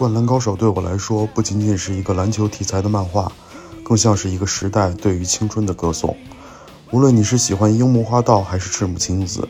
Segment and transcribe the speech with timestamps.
[0.00, 3.30] 灌篮高手对我来说，不仅仅是一个篮球题材的漫画，
[3.84, 6.16] 更像是一个时代对于青春的歌颂。
[6.90, 9.46] 无论你是喜欢樱木花道还是赤木晴子，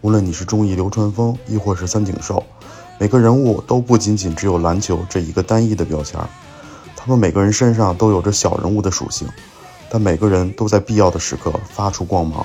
[0.00, 2.42] 无论你是中意流川枫亦或是三井寿，
[2.98, 6.18] 每个人物都不仅仅只有篮球这一个单一的标签，
[6.96, 9.28] 他们每个人身上都有着小人物的属性，
[9.88, 12.44] 但每个人都在必要的时刻发出光芒。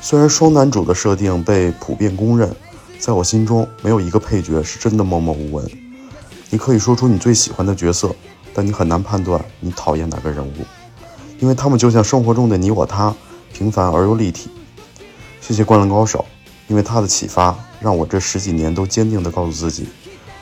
[0.00, 2.52] 虽然双男主的设定被普遍公认，
[2.98, 5.81] 在我心中没有一个配角是真的默默无闻。
[6.52, 8.14] 你可以说出你最喜欢的角色，
[8.52, 10.52] 但你很难判断你讨厌哪个人物，
[11.38, 13.14] 因为他们就像生活中的你我他，
[13.54, 14.50] 平凡而又立体。
[15.40, 16.26] 谢谢《灌篮高手》，
[16.68, 19.88] 因为他的启发，让我这十几年都坚定地告诉自己，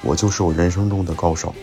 [0.03, 1.55] 我就是我人生中的高手。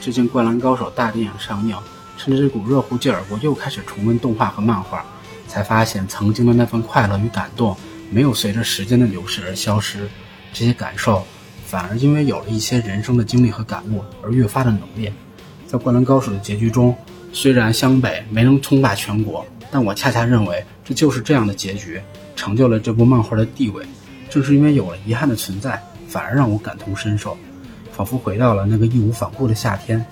[0.00, 1.76] 最近《灌篮高手》大电影上映，
[2.16, 5.04] 趁着这股热乎劲儿，我又开始重温动画和漫画，
[5.48, 7.76] 才发现曾经的那份快乐与感动，
[8.08, 10.08] 没有随着时间的流逝而消失，
[10.52, 11.26] 这些感受。
[11.72, 15.10] 反而因为有了一些人生的经历和感悟而越发的浓烈。
[15.66, 16.94] 在《灌篮高手》的结局中，
[17.32, 21.98] 虽然湘北没能称霸全国，但我恰恰认为这就是这样的结局，
[22.36, 23.82] 成就了这部漫画的地位。
[24.28, 27.38] 正是因为有了遗憾的存在，反而让我感同身受，
[27.90, 30.04] 仿佛回到了那个义无反顾的夏天。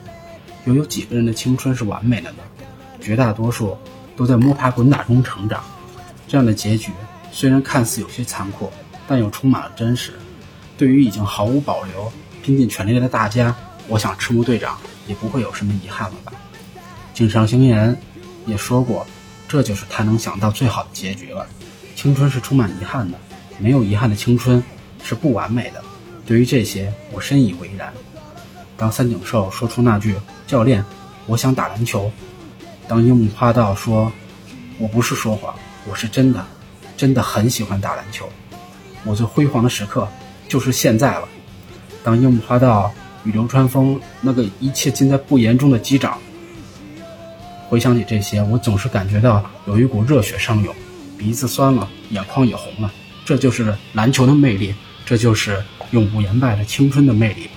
[0.64, 2.38] 又有几个人的青春是完美的呢？
[3.02, 3.76] 绝大多数
[4.16, 5.62] 都在摸爬滚打中成长。
[6.26, 6.90] 这样的结局
[7.30, 8.70] 虽然看似有些残酷，
[9.06, 10.12] 但又充满了真实。
[10.80, 12.10] 对于已经毫无保留、
[12.42, 13.54] 拼尽全力的大家，
[13.86, 16.32] 我想赤木队长也不会有什么遗憾了吧？
[17.12, 17.94] 井上行言
[18.46, 19.06] 也说过，
[19.46, 21.46] 这就是他能想到最好的结局了。
[21.94, 23.18] 青春是充满遗憾的，
[23.58, 24.64] 没有遗憾的青春
[25.04, 25.82] 是不完美的。
[26.24, 27.92] 对于这些，我深以为然。
[28.78, 30.16] 当三井寿说出那句
[30.48, 30.82] “教练，
[31.26, 32.10] 我想打篮球”，
[32.88, 34.10] 当樱木花道说
[34.80, 35.54] “我不是说谎，
[35.86, 36.42] 我是真的，
[36.96, 38.26] 真的很喜欢打篮球”，
[39.04, 40.08] 我最辉煌的时刻。
[40.50, 41.28] 就是现在了。
[42.02, 42.92] 当樱木花道
[43.24, 46.18] 与流川枫那个一切尽在不言中的击掌，
[47.68, 50.74] 回想起这些，我总是感觉到有一股热血上涌，
[51.16, 52.92] 鼻子酸了，眼眶也红了。
[53.24, 54.74] 这就是篮球的魅力，
[55.06, 55.62] 这就是
[55.92, 57.48] 永不言败的青春的魅力。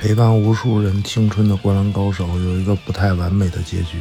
[0.00, 3.98] 陪伴无数人青春的 灌篮高手有一个不太完美的结局，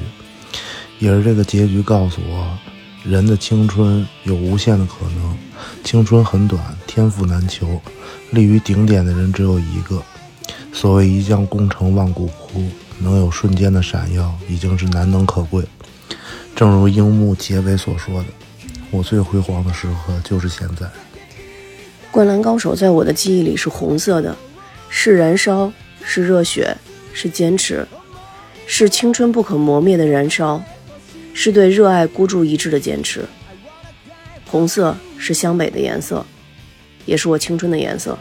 [1.00, 2.58] 也是这个结局告诉我。
[3.04, 5.38] 人的青春有无限的可能，
[5.84, 7.82] 青春很短，天赋难求，
[8.32, 10.02] 立于顶点的人只有一个。
[10.74, 12.64] 所谓一将功成万骨枯，
[13.00, 15.64] 能有瞬间的闪耀，已经是难能可贵。
[16.56, 18.26] 正如樱木结尾所说的
[18.92, 20.86] ：“我最辉煌的时刻就是现在。”
[22.12, 24.36] 灌篮高手在我的记忆里是红色的，
[24.90, 25.72] 是燃烧，
[26.04, 26.76] 是热血，
[27.14, 27.88] 是坚持，
[28.68, 30.62] 是青春不可磨灭的燃烧。
[31.34, 33.26] 是对热爱孤注一掷的坚持。
[34.46, 36.26] 红色是湘北的颜色，
[37.06, 38.18] 也是我青春的颜色。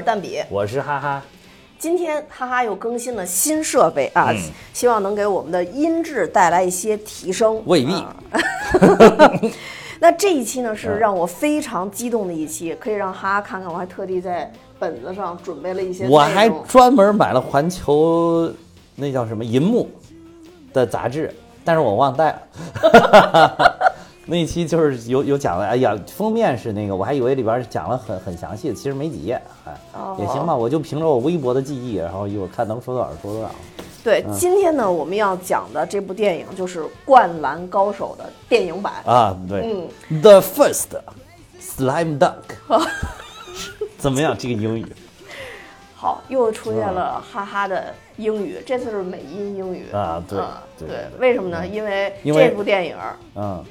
[0.00, 1.22] 是蛋比，我是哈哈。
[1.78, 4.32] 今天哈哈又更新了新设备啊，
[4.72, 7.62] 希望能给我们的音质带来一些提升。
[7.66, 7.92] 未必。
[10.00, 13.70] 那这一期呢是让我非常激动的一期，可以让哈哈看看。
[13.70, 18.50] 我还特地在本子上准备了一些，我还专门买了环球
[18.96, 19.90] 那叫什么银幕
[20.72, 23.76] 的杂志，但是我忘带了。
[24.30, 29.74] 那一期就是有有讲了，哎呀，封面是那个，我还以为里边讲了很很详细的，其实没几页，哎，
[30.20, 33.50] 也行吧，我就凭着我微薄的记忆，然后一会儿看能说多少说多少。
[34.04, 39.62] 对，今天呢，我们要讲的这部电影就是《灌篮高手》的电影版啊，对，
[40.08, 40.86] 嗯，The First
[41.60, 42.78] Slime Dunk，
[43.98, 44.36] 怎么样？
[44.38, 44.86] 这个英语？
[45.96, 50.38] 好，又出现了哈哈的英语，这次是美音英语啊，对
[50.78, 50.88] 对，
[51.18, 51.66] 为什么呢？
[51.66, 52.96] 因为这部电影，
[53.34, 53.64] 嗯。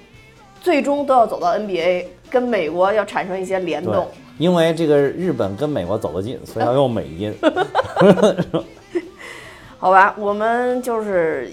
[0.61, 4.07] 最终都要走到 NBA，跟美国要产生一些联动。
[4.37, 7.35] 因为这个日本跟美国走得近，所以要用美音。
[9.77, 11.51] 好吧，我们就是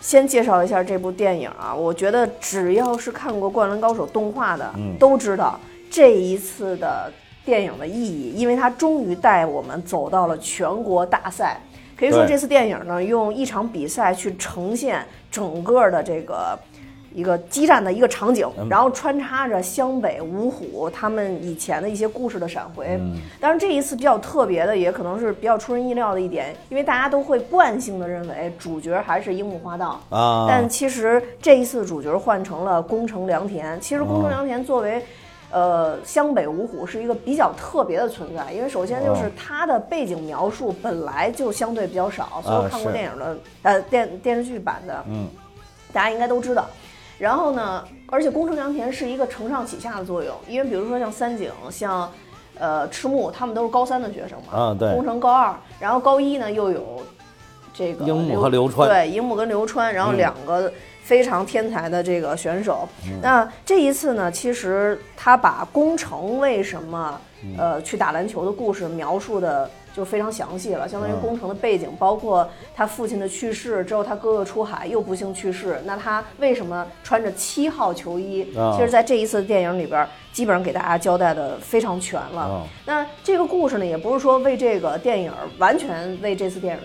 [0.00, 1.72] 先介绍一下这部电影啊。
[1.72, 4.68] 我觉得只要是看过《灌篮高手》动画的，
[4.98, 5.58] 都知道
[5.88, 7.12] 这一次的
[7.44, 11.60] 电影的意义，因为它终于带我们走到了全国大赛。
[11.96, 16.58] 可以说，这次电影呢，用一场比赛去呈现整个的这个。
[17.14, 22.98] 一个激战的一个场景，嗯然后穿插着湘北、五虎他们以前的一些故事的闪回。
[23.00, 30.00] 嗯当然，这一次比较特别的，也可能是比较出人意料的一点，因为大家都会惯性的认为主角还是樱木花道。
[30.10, 33.80] 啊，但其实这一次主角换成了宫城良田。
[33.80, 35.00] 其实宫城良田作为，
[35.52, 45.28] 呃，湘北五虎是一个比较特别的存在，因为首先就是哦它的背景描述本来就相对比较少，所有看过电影的、呃电电视剧版的，嗯，
[45.92, 46.66] 大家应该都知道。
[47.18, 52.10] 然后呢，而且宫城良田是一个承上启下的作用，因为比如说像三井，像
[52.58, 54.92] 呃赤木，他们都是高三的学生嘛，啊对。
[54.94, 57.02] 宫城高二，然后高一呢又有
[57.72, 58.88] 这个樱木和流川。
[58.88, 60.72] 对，樱木跟流川，然后嗯两个
[61.02, 62.88] 非常天才的这个选手。
[63.22, 67.54] 那这一次呢，其实他把宫城为什么嗯。
[67.58, 78.42] 呃去打篮球的故事描述的就非常详细了，相当于工程的背景，包括他父亲的去世之后，他哥哥出海又不幸去世，那他为什么穿着七号球衣？
[78.56, 82.40] 啊其实，在这一次的电影里边，基本上给大家交代的非常全了。
[82.40, 86.82] 啊那这个故事呢，也不是说为这个电影完全为这次电影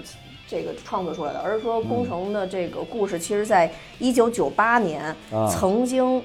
[0.48, 6.22] 这个创作出来的，而是说工程的这个故事，其实在一九九八年啊曾经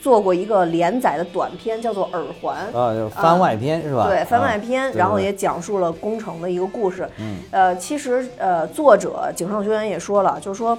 [0.00, 2.56] 做过一个连载的短片，叫做《耳环》。
[2.76, 4.08] 啊，就是番外篇是吧？
[4.08, 7.08] 对番外啊篇，然后也讲述了宫城的一个故事。
[7.18, 10.76] 嗯，呃，其实呃，作者井上学员也说了，就是说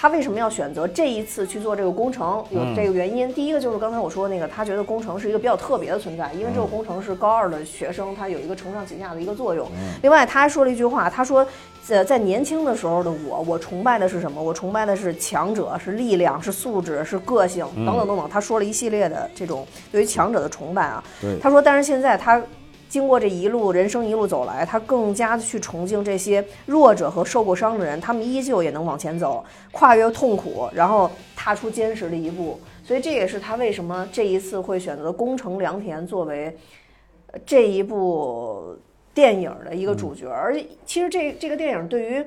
[0.00, 3.30] 他为什么要选择这一次去做这个工程，有嗯这个原因。
[3.34, 9.66] 第一个就是刚才我说的那个，他觉得工程是一个比较特别的存在，因为这个嗯工程是高二的学生，他有一个承上启下的一个作用。
[9.76, 11.46] 嗯另外，他还说了一句话，他说。
[11.88, 14.40] 呃，在年轻的时候的我，我崇拜的是什么？
[14.40, 18.28] 我崇拜的是强者，是力量，是素质，是个性，嗯等等等等。
[18.28, 21.02] 他说了一系列的这种对于强者的崇拜啊。
[21.42, 22.40] 他说，但是现在他
[22.90, 32.60] 经过这一路人生一路走来，他更加的去崇敬这些弱者和受过伤的人，他们依旧也能往前走，跨越痛苦，然后踏出坚实的一步。
[32.84, 36.54] 所以这也是他为什么这一次会选择宫城良田作为
[37.28, 38.76] 呃这一部
[39.14, 40.28] 电影的一个主角。
[40.28, 40.54] 而
[40.84, 42.22] 其实这这个电影对于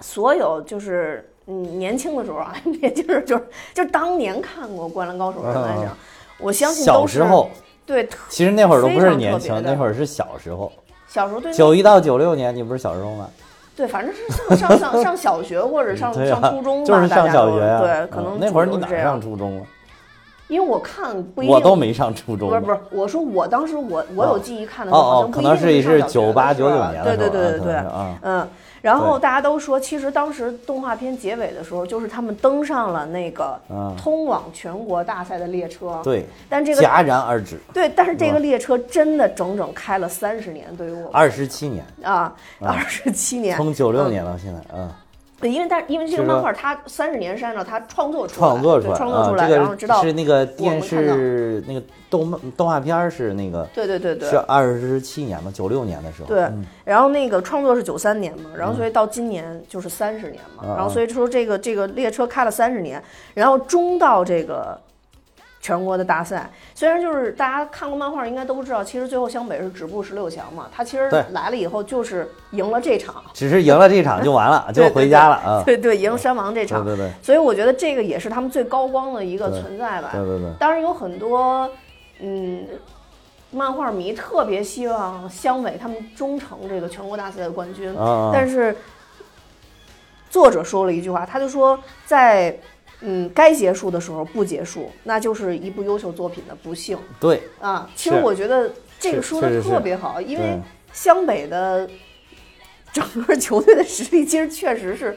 [0.00, 1.26] 所有就是。
[1.46, 3.44] 嗯，年轻的时候啊， 也就是就是
[3.74, 5.98] 就当年看过《灌篮高手》的人来讲，啊
[6.38, 7.50] 我相信小时候，
[7.90, 10.70] 对其实那会儿都不是年轻，那会儿是小时候。
[11.08, 13.28] 小时候对九一到九六年，你不是小时候吗？
[13.74, 17.80] 对，反正是上上上上小学或者上、啊上初中吧，就是上小学呀。
[17.80, 19.62] 对，可能嗯那会儿你哪上初中了？
[20.46, 22.48] 因为我看不一定，我都没上初中。
[22.48, 27.74] 不是不是，我说我当时我我有记忆看的时哦候，好哦像不一可能是定上小学98的时候99年的对对对对对
[28.22, 28.48] 嗯。
[28.82, 36.00] 然后大家都说，其实当时动画片结尾的时候，就是他们登上了那个嗯通往全国大赛的列车。
[36.02, 37.58] 对，但这个戛然而止。
[37.72, 44.90] 对，但是这个列车真的整整开了三十年，对于我二十七年，啊，二十七年，从九六嗯年到现在，嗯，
[45.40, 54.28] 对，因为但因为这个漫画它三十年是按照它创作出来，对创作出来，啊创作出来，然后知道是那个电视那个动漫动画片儿是那个对对对对。
[54.28, 63.02] 是二十七年嘛，九六年的时候，对嗯，然后那个创作是九三年嘛，然后所以到今年就是三十年嘛，嗯然后所以说这个这个列车开了三十年，
[63.34, 64.78] 然后中到这个
[65.60, 66.50] 全国的大赛。
[66.74, 77.12] 虽然就是大家看过漫画应该都知道，其实最后湘北是止步十六强嘛，他其实来了以后就是赢了这场，只是赢了这场就完了， 就回家了啊，对对，赢山王这场，对对对。
[77.22, 80.10] 所以我觉得这个也是他们最高光的一个存在吧。
[80.12, 81.70] 对对对，当然有很多，
[82.20, 82.66] 嗯，
[83.50, 88.74] 漫画迷特别希望湘北他们终成这个全国大赛的冠军，啊，但是
[90.30, 92.56] 作者说了一句话，他就说在
[93.02, 97.88] 嗯该结束的时候不结束，那就是一部优秀作品的不幸对，啊。
[97.94, 100.58] 其实我觉得这个说的特别好，因为
[100.92, 101.88] 湘北的
[102.92, 105.16] 整个球队的实力其实确实是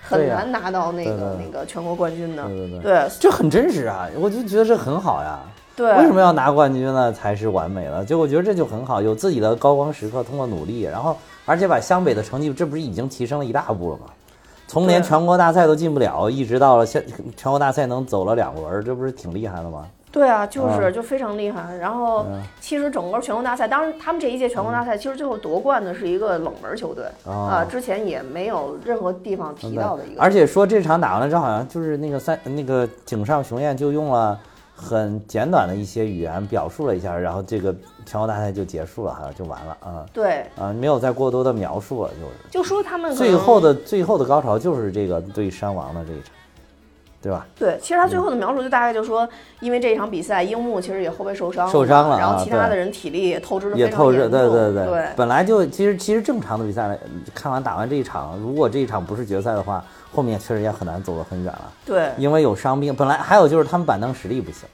[0.00, 2.46] 很难拿到那个那个全国冠军的。
[2.46, 5.40] 对对对对这很真实啊，我就觉得这很好呀。
[5.76, 7.12] 对，为什么要拿冠军呢？
[7.12, 8.04] 才是完美了。
[8.04, 14.04] 就我觉得这就很好，有自己的高光时刻，通过努力，然后而且把湘北的成绩，这不是已经提升了一大步了吗？
[14.70, 17.04] 从连全国大赛都进不了，一直到了现
[17.36, 19.84] 全国大赛能走了两轮，这不是挺厉害的吗？
[20.12, 21.74] 对啊，就是嗯就非常厉害。
[21.76, 30.22] 然后嗯其实整个全国大赛，当然他们这一届全国大赛其实最后夺冠的是一个冷门球队哦啊，之前也没有任何地方提到的一个。
[30.22, 34.38] 而且说这场打完了之后，好像就是那个三那个井上雄彦就用了
[34.80, 37.74] 很简短的一些语言表述了一下，然后这个
[38.06, 40.06] 全国大赛就结束了，哈就完了啊。
[40.12, 42.32] 对，啊，没有再过多的描述了，就是。
[42.50, 46.32] 就说他们最后的最后的高潮就是这个对山王的这一场。
[47.22, 47.46] 对吧？
[47.58, 49.28] 对，其实他最后的描述就大概就说，
[49.60, 56.98] 因为这一场比赛，樱木其实也后背受伤受伤了啊然后其他的人体力也透支了也透支，对对对对本来就其实其实正常的比赛，
[57.34, 62.94] 看完打完这一场，如果这一场不是决赛的话，后面确实也很难走得很远了，对因为有伤病。
[62.94, 64.68] 本来还有就是他们板凳实力不行。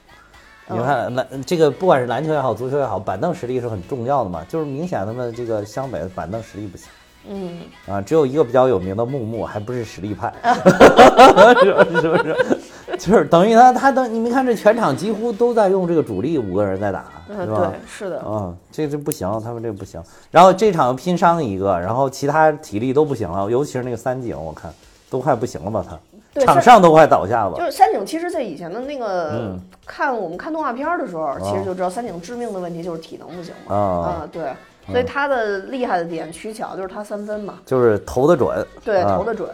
[0.69, 4.43] 你看篮这个不管是篮球也好，足球也好，板凳实力是很重要的嘛。
[4.49, 6.87] 就是明显他们这个湘北的板凳实力不行
[7.29, 10.33] 嗯，啊，只有一个比较有名的木木，还不是实力派，
[11.61, 12.01] 是不是？
[12.01, 12.35] 是不是？
[12.97, 17.71] 就是等于他他等你没看这全场几乎都在用这个主力五个人在打，呃是吧？
[17.71, 20.01] 对，是的，嗯，这这不行，他们这不行。
[20.31, 24.73] 然后这场拼伤一个，然后其他体力都不行了，尤其是那个三井，我看
[25.09, 25.85] 都快不行了吧？
[26.33, 27.57] 他场上都快倒下了。
[27.57, 33.75] 就是三井，其实在以前的那个、嗯看我们看动画片的时候，其实就知道三井致命的问题就是体能不行嘛。
[33.75, 34.51] 啊啊，对，
[34.87, 39.49] 所以他的厉害的点取巧就是他三分嘛，就是投的准，对，啊投的准。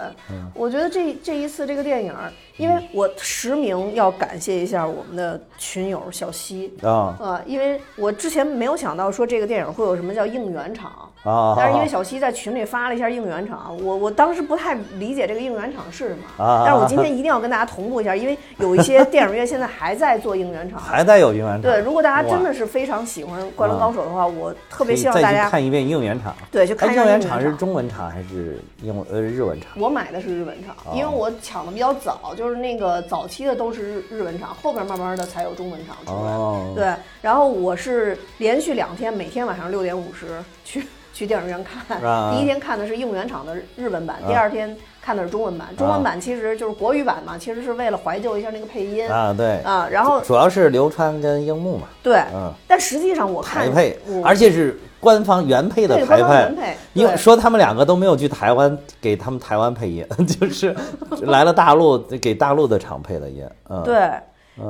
[0.54, 6.74] 我觉得这这一次这个电影儿，因为我实名要感谢一下我们的群友小西。
[6.84, 11.54] 啊啊，因为我之前没有想到说这个电影会有什么叫应援场，啊！
[11.58, 20.80] 但是因为小西在群里发了一下应援场，我我当时不太理解这个应援场是什么，啊但是我今天一定要跟大家同步一下，因为有一些电影院现在还在做应援场。
[20.84, 21.62] 还在有应援场。
[21.62, 26.36] 对，如果大家真的是非常喜欢《灌篮高手》的话，我特别希望大家看一遍应援场。
[26.52, 29.70] 对去看应援场场是中文场还是英呃日文场？
[29.80, 36.32] 我买的是日文场，因为我抢的比较早，就是那个早期的都是日日文场，后边慢慢的才有中文场出来。
[36.34, 42.02] 哦，对，然后我是连续两天，每天晚上六点五十去去电影院看。
[42.02, 45.68] 啊第一天看的是应援场的日文版，第二天看的是中文版。
[45.78, 60.76] 中文版其实就是国语版嘛，其实是为了怀旧一下那个配音啊对，啊然后主要是流川跟樱木嘛，对，嗯但实际上我看台配，而且是官方原配的对台配对因为说他们两个都没有去台湾给他们台湾配音， 就是
[61.22, 64.10] 来了大陆给大陆的厂配的音，嗯，对，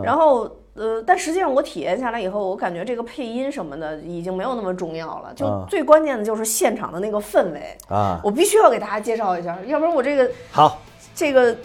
[0.03, 7.77] 然后呃，但实际上我体验下来以后，我感觉这个配音什么的已经没有那么重要了，就嗯最关键的就是现场的那个氛围。
[7.89, 10.79] 啊，我必须要给大家介绍一下，要不然我这个好，
[11.15, 11.55] 这个。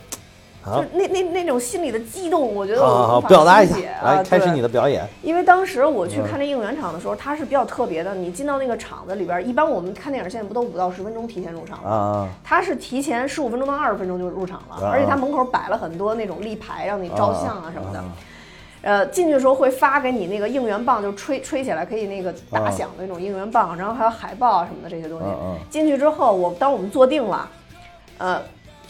[0.66, 8.14] 就那那那种心里的激动，我觉得我无法表达一下来开始你的表演，因为当时我去看这应援场的时候，它是比较特别的。
[8.14, 11.88] 你进到那个场子里边，一般我们看电影现在不都五到十分钟提前入场吗？
[11.88, 18.04] 啊啊它是提前十五分钟到二十分钟就入场了，啊而且它门口摆了很多那种立牌让你照相啊什么的啊。
[18.82, 25.26] 呃，进去的时候会发给你那个应援棒，就吹吹起来可以那个打响的那种应援棒，然后还有海报啊什么的这些东西。
[25.70, 27.48] 进去之后，我当我们坐定了，
[28.18, 28.40] 呃。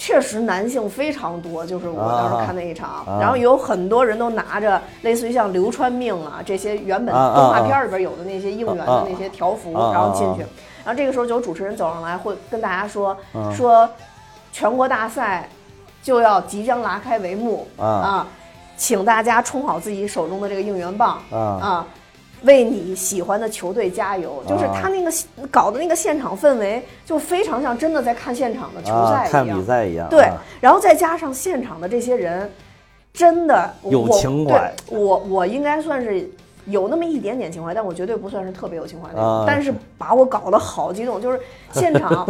[0.00, 10.42] 确实男性非常多，就是我当时看那一场，啊然后有很多人都拿着类似于像流川命啊这些原本动画片里边有的那些应援啊的那些条幅，然后进去。
[10.42, 10.49] 啊，
[10.85, 13.52] 然后这个时候就有主持人走上来，会跟大家说嗯。
[13.52, 13.90] 说
[14.52, 15.49] 全国大赛
[16.00, 18.25] 就要即将拉开帷幕啊
[18.78, 21.85] 请大家充好自己手中的这个应援棒啊
[22.44, 24.40] 为你喜欢的球队加油！
[24.47, 25.12] 就是啊他那个
[25.50, 29.56] 搞的那个现场氛围，就非常像真的在看现场的球啊，赛一样。
[29.56, 32.49] 看比赛一样，对啊，然后再加上现场的这些人，
[33.12, 36.30] 真的有我情怀对我我应该算是
[36.66, 39.28] 有那么一点点情怀，但我绝对不算是特别有情怀那种。
[39.40, 41.40] 啊但是把我搞得好激动，就是
[41.73, 42.25] 现场。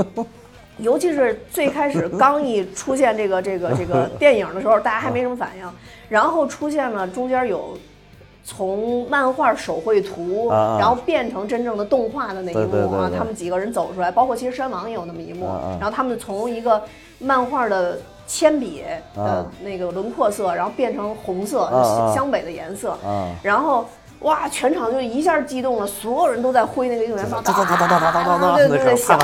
[0.78, 5.68] 尤其是最开始刚一出现这个 这个这个 电影的时候，大家还没什么反应，
[6.08, 7.76] 然后出现了中间有
[8.44, 15.46] 从漫画手绘图，然后变成真正的动画的那一幕啊，对他们几个人走出来，包括其实山王也有那么一幕，
[15.78, 16.82] 然后他们从一个
[17.18, 18.82] 漫画的铅笔
[19.16, 22.14] 的啊那个轮廓色，然后变成红色，啊啊。
[22.14, 23.34] 湘北的颜色，啊。
[23.42, 23.84] 然后。
[24.20, 24.48] 哇！
[24.48, 29.16] 全场就一下激动了，所有人都在挥那个应援棒，哒哒哒哒哒哒哒哒哒，对对对，响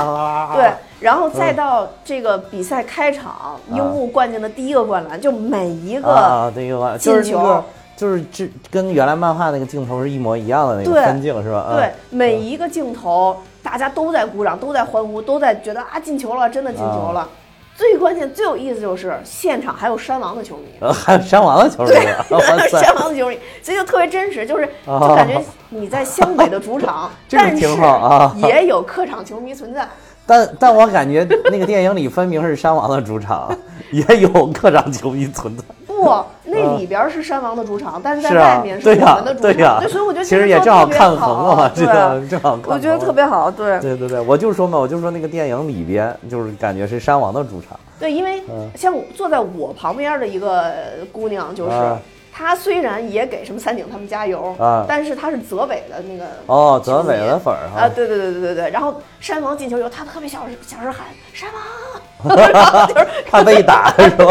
[0.55, 0.71] 对，
[1.01, 7.63] 然后再到这个比赛开场，樱木灌进的第一个灌篮，就每一个啊，那个就是进球，
[7.97, 11.65] 就是这跟原来漫画那个镜头是一模一样的那个分镜是吧？
[11.71, 17.27] 嗯对，每一个镜头，大家都在鼓掌，都在欢呼，都在觉得啊进球了，真的进球了。
[17.77, 22.05] 最关键、最有意思就是现场还有山王的球迷，呃 还有山王的球迷对，
[22.69, 24.99] 山王的球迷，所以就特别真实，就是啊。
[24.99, 28.35] 就感觉你在湘北的主场， 这是挺好啊。
[28.37, 29.87] 也有客场球迷存在。
[30.25, 33.55] 但但我感觉那个电影里分明是山王的主场，
[33.91, 35.63] 也有客场球迷存在。
[36.05, 39.53] 不， 那里边是山王的主场，但是在外面，是我们的，主场。
[39.53, 42.59] 对呀，所以我觉得其实也正好看衡了嘛，对这个 正好。
[42.65, 50.71] 我觉得特别好，对对对对，我就说嘛，我就说那个电影里边就是感觉是山王的主场对，因为嗯像我坐在我旁边的一个
[51.11, 51.97] 姑娘，就是啊
[52.37, 64.25] 她虽然也给什么三井他们加油啊但是她是泽北的那个哦，泽北的粉儿啊，对对对对对对，然后山王进球以后，她特别小声小声喊山王，然后就是怕被打是吧？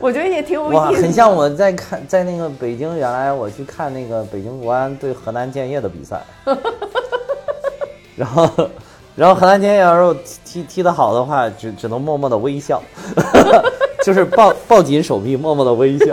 [0.00, 1.02] 我觉得也挺有，意思的。
[1.02, 6.22] 很像我在看，在那个北京，原来我去看那个北京国安对河南建业的比赛，
[8.16, 8.50] 然后，
[9.14, 12.82] 然后河南建业要是踢踢踢得好的话，只只能默默的微笑，
[14.02, 16.06] 就是抱抱紧手臂，默默的微笑。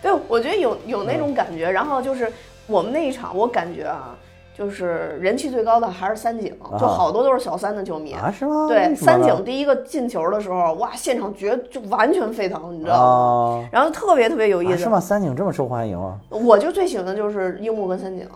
[0.00, 1.70] 对，我觉得有有那种感觉。
[1.70, 2.32] 然后就是
[2.66, 4.16] 我们那一场，我感觉啊，
[4.56, 8.12] 就是人气最高的还是三井，就好多都是小三的球迷。
[8.12, 8.68] 啊，是吗？
[8.68, 13.64] 对，三井第一个进球的时候，哇，现场绝就完全沸腾，你知道吗？
[13.64, 14.74] 啊，然后特别特别有意思。
[14.74, 15.00] 啊是吗？
[15.00, 16.14] 三井这么受欢迎啊？
[16.28, 18.26] 我就最喜欢的就是樱木跟三井。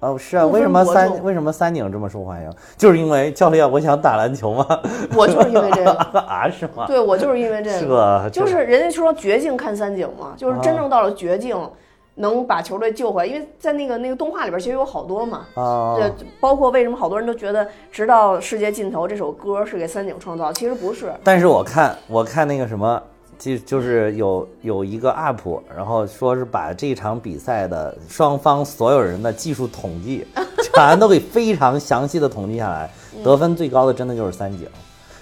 [0.00, 2.52] 哦，是啊，为什么三为什么三井这么受欢迎？
[2.76, 4.64] 就是因为教练，我想打篮球吗？
[5.16, 5.90] 我就是因为这个，
[6.22, 6.86] 啊，是吗？
[6.86, 8.30] 对我就是因为这是个，吧？
[8.30, 11.58] 就是人家说绝境看三井嘛，就是真啊正到了绝境，
[12.18, 13.26] 能把球队救回来。
[13.26, 21.12] 因为在那个那个动画里边，其实有好多嘛，啊，对，包括为什么好多人都觉得《直到世界尽头》这首歌是给三井创造，其实不是。
[21.24, 23.02] 但是我看我看那个什么，
[23.38, 30.26] 就就是有有一个 UP，然后说是把这场比赛的双方所有人的技术统计
[30.62, 32.90] 全都给非常详细的统计下来，
[33.22, 34.68] 得分最高的真的就是三井，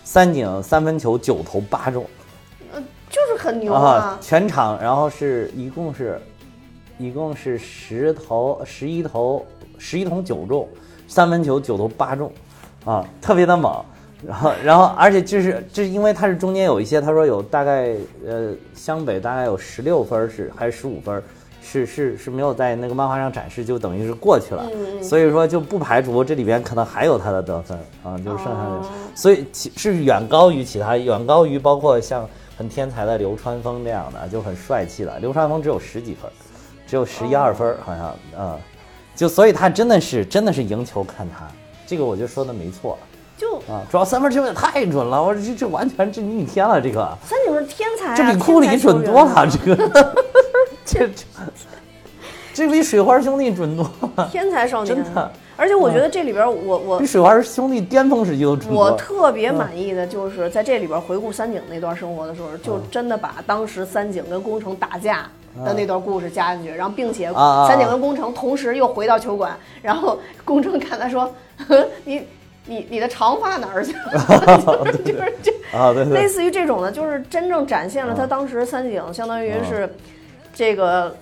[0.02, 2.04] 三井三分球九投八中
[2.72, 4.18] 呃就是很牛啊啊，！
[4.20, 6.20] 全场然后是一共是，
[6.98, 9.44] 一共是十投十一投
[9.78, 10.68] 十一投九中，
[11.06, 12.32] 三分球九投八中，
[12.84, 13.84] 啊，特别的猛。
[14.26, 17.94] 然后，然后，而且就是，这是因为他是中间有一些，他说有大概
[18.26, 21.22] 呃湘北大概有十六分儿是还是十五分儿，
[21.62, 24.66] 是是是没有在那个漫画上展示，就等于是过去了。
[24.72, 32.26] 嗯所以说就不排除这里边可能还有他的得分啊，就是剩下的，哦所以其是远高于其他，远高于包括像
[32.56, 35.18] 很天才的流川枫这样的，就很帅气的。
[35.18, 36.32] 流川枫只有十几分儿，
[36.86, 38.58] 只有十一二分儿，好像嗯、
[39.14, 41.46] 就所以他真的是真的是赢球看他，
[41.86, 42.96] 这个我就说的没错。
[43.38, 49.46] 就啊，主要三分球也太准了，我这这完全这逆天了，这个三井是天才、啊，这比库里准多了，啊。
[49.46, 49.76] 这个
[50.86, 51.24] 这这
[52.54, 53.84] 这比水花兄弟准多
[54.16, 55.30] 了， 天才少年，真的。
[55.58, 58.92] 而且我觉得这里边我我比水花兄弟巅峰时期都准我。
[58.92, 65.28] 特别满意的就是在这里边回顾三井那段生活的时候，就真的把当时三井跟工程打架
[65.64, 67.32] 的那段故事加进去，然后并且
[67.66, 71.32] 三井跟宫城同时又回到球馆，然后宫城看他说
[71.68, 72.22] ：“呵你
[72.66, 74.12] 你你的长发哪儿去了？”
[74.84, 75.52] 就是就是这。
[75.76, 79.92] 啊，类似于这种的，就是真正展现了他当时三井相当于是
[80.54, 81.14] 这个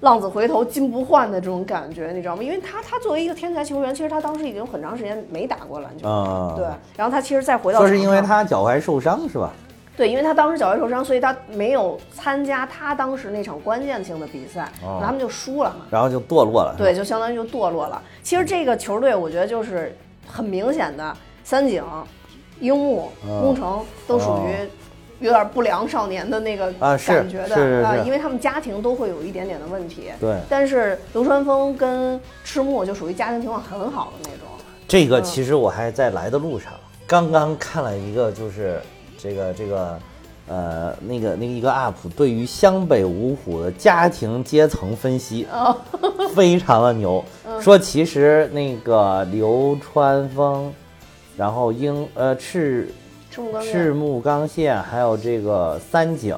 [0.00, 2.42] 浪子回头金不换的这种感觉，你知道吗？
[2.42, 6.64] 因为他他作为一个天才球员，其实他当时已经很长时间没打过篮球，了，对，
[6.96, 9.52] 然后他其实再回到说是因为他脚踝受伤是吧？
[9.96, 15.86] 对，因为他当时脚踝受伤，所以他没有参加他当时那场关键性的比赛，哦他们就输了嘛。
[15.90, 16.74] 然后就堕落了。
[16.78, 18.00] 对，，就相当于就堕落了。
[18.22, 19.94] 其实这个球队，我觉得就是
[20.26, 21.84] 很明显的，三井、
[22.60, 24.68] 樱木、嗯宫城都属于
[25.20, 30.10] 有点不良少年的那个啊感觉的啊，是因为他们家庭都会有一点点的问题。
[30.18, 34.48] 对但是流川枫跟赤木就属于家庭情况很好的那种。
[34.88, 36.72] 这个嗯其实我还在来的路上，
[37.06, 38.80] 刚刚看了一个，就是
[39.22, 39.98] 这个这个，
[40.48, 45.76] 呃，那个那个一个 UP 对于湘北五虎的家庭阶层分析，哦
[46.34, 47.24] 非常的牛。
[47.46, 50.72] 嗯说其实那个流川枫，
[51.36, 52.92] 然后樱呃赤
[53.30, 56.36] 赤木刚赤木刚宪还有这个三井，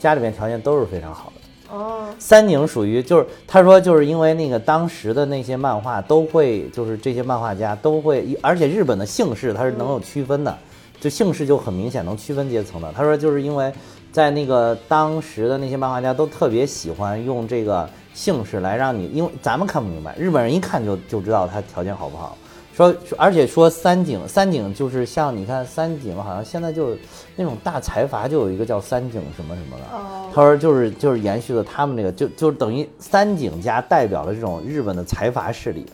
[0.00, 1.76] 家里面条件都是非常好的。
[1.76, 10.58] 哦，三井属于就是他说就是因为那个当时的那些漫画都会就是这些漫画家都会，而且日本的姓氏它是能有区分的，
[11.04, 12.90] 就姓氏就很明显能区分阶层的。
[12.96, 13.70] 他说就是因为
[14.10, 22.38] 在那个当时的那些漫画家都特别喜欢用这个姓氏来让你，因为咱们看不明白，日本人一看就就知道他条件好不好。
[22.74, 26.96] 说，而且说三井，三井就是像你看三井，好像现在就
[27.36, 29.84] 那种大财阀就有一个叫三井什么什么的。
[29.94, 35.84] 哦，他说就是就是延续了他们那个，就就等于三井家代表了这种日本的财阀势力。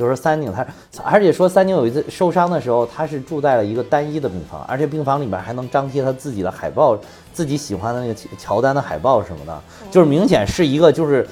[0.00, 0.66] 就是三井他，
[1.04, 6.98] 而且说三井有一次受伤的时候，他是住在了一个单一的病房，而且病房里面还能张贴他自己的海报，
[7.34, 9.60] 自己喜欢的那个乔丹的海报什么的，
[9.90, 11.28] 就是明显是一个就是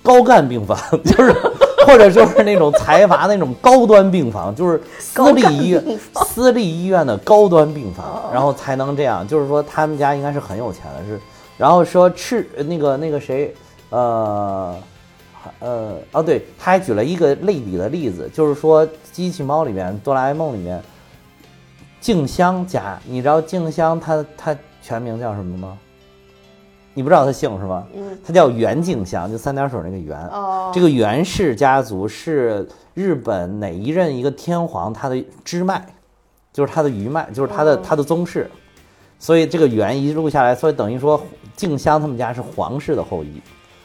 [0.00, 1.32] 高干病房， 就是
[1.84, 9.26] 或者就是那种财阀那种高端病房，就是私立医院私立医院的高端病房，然后才能这样。
[9.26, 11.20] 就是说他们家应该是很有钱的，是。
[11.56, 13.52] 然后说赤那个那个谁，
[13.90, 14.76] 呃，
[15.60, 20.82] 呃，哦，对，他还举了一个类比的例子，就是说机器猫里面、哆啦 A 梦里面，
[22.00, 25.78] 静香家，你知道静香她她全名叫什么吗？
[26.94, 27.86] 你不知道她姓是吗？
[27.94, 30.18] 嗯，她叫袁静香，就三点水那个袁。
[30.28, 35.84] 哦，这个袁氏家族是日本哪一任一个天皇他的支脉，
[36.52, 38.50] 就是他的余脉，就是他的、哦他的宗室，
[39.18, 41.20] 所以这个源一路下来，所以等于说
[41.54, 43.40] 静香他们家是皇室的后裔。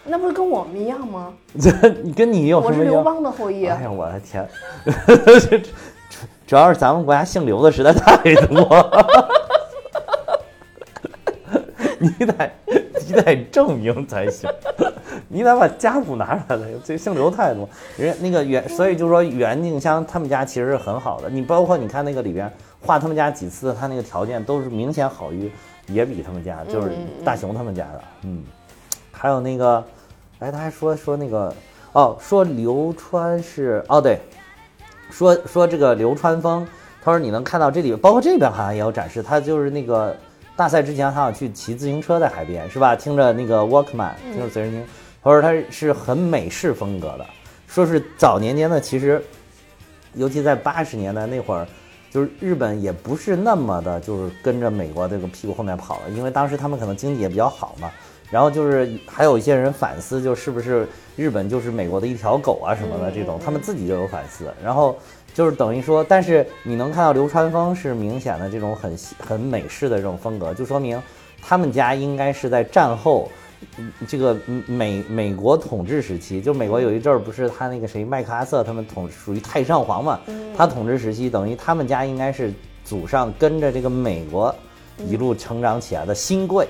[0.06, 1.34] 那不是跟我们一样吗？
[1.60, 1.72] 这
[2.04, 3.02] 你跟你有什我是刘？
[3.04, 3.84] 邦的后裔啊哎。
[3.84, 4.48] 呀，我的天！
[6.46, 8.68] 主要是咱们国家姓刘的实在太多，
[11.98, 12.52] 你得
[13.08, 14.50] 你得证明才行，
[15.30, 16.82] 你得把家谱拿出来才行。
[16.84, 21.30] 这姓刘太多，人家那个袁，所以就说袁静香他们家其实是很好的。
[21.30, 25.50] 你包括你看那个里边画他们家几次，他那个条件都是明显好于
[25.88, 26.92] 也比他们家，就是
[27.24, 28.02] 大雄他们家的。
[28.24, 28.44] 嗯，
[29.24, 29.82] 还有那个，
[30.40, 31.56] 哎，他还说说那个
[31.94, 34.20] 哦，说流川是哦对，
[35.10, 36.68] 说说这个流川枫，
[37.02, 40.14] 他说你能看到这里，包括这边好像也有展示，他就是那个
[40.58, 42.98] 大赛之前他想去骑自行车在海边，是吧？
[42.98, 44.86] 听着那个 Walkman，听着随身听，
[45.24, 47.26] 他说他是很美式风格的，
[47.66, 49.24] 说是早年间的其实，
[50.16, 51.66] 尤其在八十年代那会儿。
[52.12, 57.90] 就是日本也不是那么的，就是跟着美国这个屁股后面跑了，因为当时他们可能经济也比较好嘛。
[58.30, 64.52] 然后就是还有一些人反思，就是不是日本就是美国的一条狗啊什么的这种，他们自己就有反思。
[64.64, 64.98] 然后
[65.34, 71.02] 就是等于说，但是你能看到流川枫是明显的这种很很美式的这种风格，就说明
[71.42, 73.30] 他们家应该是在战后。
[73.78, 80.20] 嗯这个美美国统治时期，就美国有一阵儿不是他那个谁麦克阿瑟他们统属于太上皇嘛，
[80.54, 82.52] 他统治时期等于他们家应该是
[82.84, 84.54] 祖上跟着这个美国
[85.08, 86.68] 一路成长起来的新贵，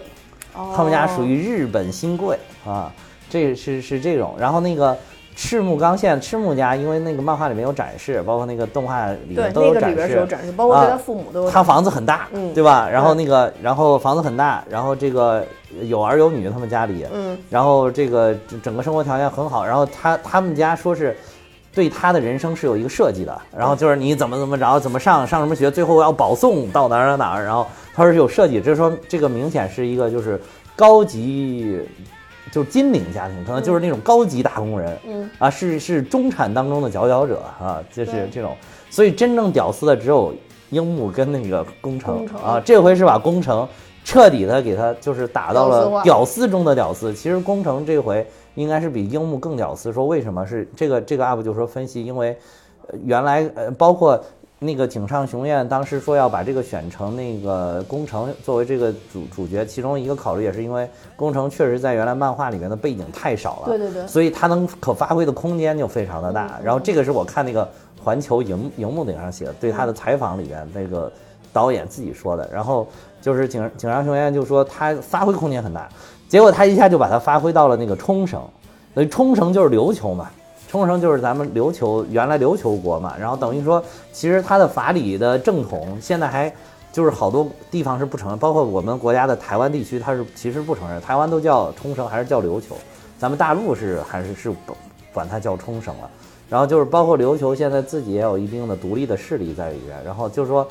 [0.76, 2.92] 他们家属于日本新贵啊，
[3.30, 4.36] 这是是这种。
[4.38, 4.96] 然后那个
[5.36, 10.28] 赤木刚宪赤木家，因为那个漫画里面有展示，包括那个动画里，面都有展那个里边是有示。
[10.28, 11.56] 展示，包括他父母都有展示。
[11.56, 12.88] 他房子很大，嗯对吧？
[12.88, 15.44] 然后那个，然后房子很大，然后这个
[15.82, 21.18] 有儿有女，他们家里，嗯，然后这个整整个生活条件很好，然后他他们家说是
[21.74, 30.40] 对他的人生是有一个设计的，然后就是你怎么怎么着，怎么上上什么学，最后要保送到哪儿哪儿哪儿，然后他是有设计，就是说这个明显是一个就是
[30.76, 31.80] 高级。
[32.52, 38.56] 就是金领家庭，可能就是那种高级打工人，嗯啊，是是中产当中的佼佼者啊，就是这种，
[38.92, 40.32] 所以真正屌丝的只有
[40.70, 43.68] 樱木跟那个宫城宫城啊，这回是把宫城
[44.04, 47.12] 彻底的给他就是打到了屌丝中的屌丝。
[47.12, 49.92] 其实宫城这回应该是比樱木更屌丝。
[49.92, 52.38] 说为什么是这个这个 UP 就说分析，因为
[52.88, 54.22] 呃原来呃包括
[54.64, 66.60] 那个井上雄彦当时说要把这个选成那个宫城作为这个主主角，其中一个考虑也是因为宫城确实在原来漫画里面的背景太少了，对对对所以他能可发挥的空间就非常的大。
[66.64, 67.70] 然后这个是我看那个
[68.02, 71.12] 环球荧荧幕顶上写的，对他的采访里边那个
[71.52, 72.50] 导演自己说的。
[72.52, 72.88] 然后
[73.22, 75.90] 就是井井上雄彦就说他发挥空间很大，
[76.28, 78.42] 结果他一下就把它发挥到了那个冲绳，
[78.94, 80.30] 所以冲绳就是琉球嘛。
[80.74, 83.80] 冲绳就是咱们琉球原来琉球国嘛，然后等于说，
[84.12, 86.52] 其实它的法理的正统现在还
[86.92, 92.76] 就是好多地方是不承认，包括我们国家的台湾地区，它是其实不承认，台湾都叫冲绳还是叫琉球，
[93.20, 94.76] 咱们大陆是还是是管
[95.14, 96.10] 管它叫冲绳了。
[96.50, 100.68] 然后就是包括琉球现在自己也有一定的独立的势力在里边，然后就是说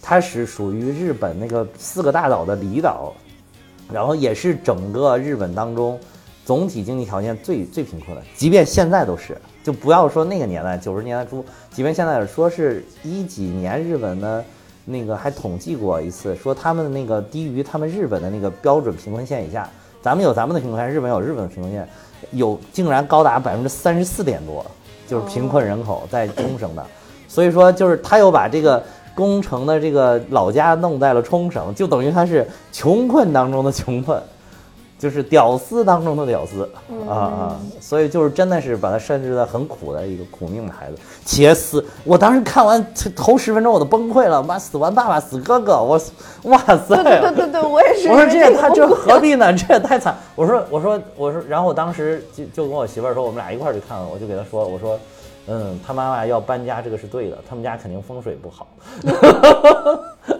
[0.00, 3.12] 它是属于日本那个四个大岛的离岛，
[3.92, 6.00] 然后也是整个日本当中
[6.46, 14.44] 总体经济条件最最贫困的，即便现在都是，就不要说那个年代九十年代初，即便现在说是一几年日本的
[14.84, 19.68] 那个还统计过一次，说他们那个低于他们日本的那个标准贫困线以下，
[20.00, 21.86] 咱们有咱们的贫困线，日本有日本的贫困线，
[22.30, 24.64] 有竟然高达百分之三十四点多，
[25.08, 26.86] 就是贫困人口在冲绳的，
[27.26, 28.82] 所以说就是他又把这个。
[29.16, 34.22] 工程的这个老家弄在了冲绳，就等于他是穷困当中的穷困，
[34.98, 36.68] 就是屌丝当中的屌丝
[37.06, 37.60] 啊啊！
[37.80, 40.96] 所以就是真的是把他设置的很苦的一个苦命的孩子。
[41.24, 46.00] 杰斯，我当时看完头十分钟我都崩溃了，妈死完爸爸死哥哥，我
[46.44, 47.02] 哇塞！
[47.02, 48.08] 对对对我也是。
[48.08, 49.52] 我说这也他这何必呢？
[49.52, 50.16] 这也太惨！
[50.34, 54.98] 我说我说我说，然后我当时就就跟我媳妇儿说，我们俩一块儿去看了，我就给她说，我说，
[55.48, 58.66] 嗯，他妈妈要搬家，这个是对的，他们家肯定风水不好，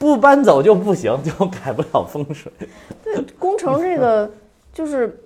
[0.00, 2.50] 不搬走就不行， 就改不了风水。
[3.04, 4.28] 对工程这个
[4.74, 5.16] 就是。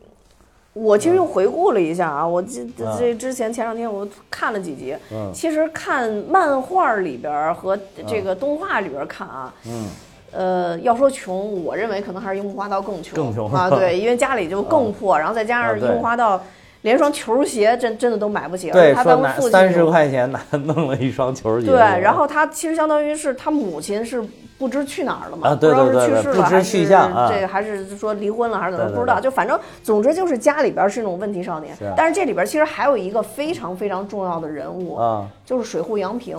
[0.77, 2.97] 我其实又回顾了一下啊，我这嗯。
[2.99, 5.31] 这之前前两天我看了几集，嗯。
[5.33, 9.87] 其实看漫画里边儿和这个动画里边儿看啊，嗯，
[10.33, 16.43] 呃，要说穷，我认为可能还是樱木花道更穷，更穷啊，对，因为家里就更破，然后再加上樱木花道
[16.85, 24.23] 连双球鞋真真的都买不起，而对，且他当父亲三十就块钱拿弄了一双球鞋，对，然后他其实相当于是他母亲是
[24.59, 36.37] 不知去哪儿了嘛，啊对不知道对对是去世了对不知还是去向啊这个还是说离婚了还是怎么对对不知道，就反正总之就是家里边是那种问题少年但是这里边其实还有一个非常非常重要的人物，啊，就是水户洋平。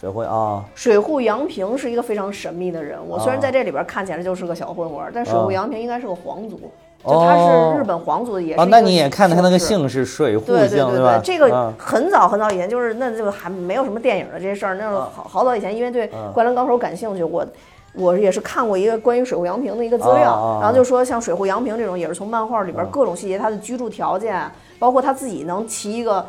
[0.00, 6.70] 水户啊，水户洋平是一个非常神秘的人物，虽然在这里边看起来就是个小混混，但水户洋平应该是个皇族，
[7.06, 10.90] 就他是日本皇族的，也是哦那你也看他那个姓是水户对对吧？
[10.90, 17.46] 对对，这个嗯很早很早以前，就是那就还没有什么电影的这些事儿，那是好好早以前，因为对嗯《灌篮高手》感兴趣，我
[17.94, 26.24] 我也是看过一个关于水户洋平的一个资料，然后就说像水户洋平这种，也是从漫画里边嗯各种细节，他的居住条件，包括他自己能骑一个。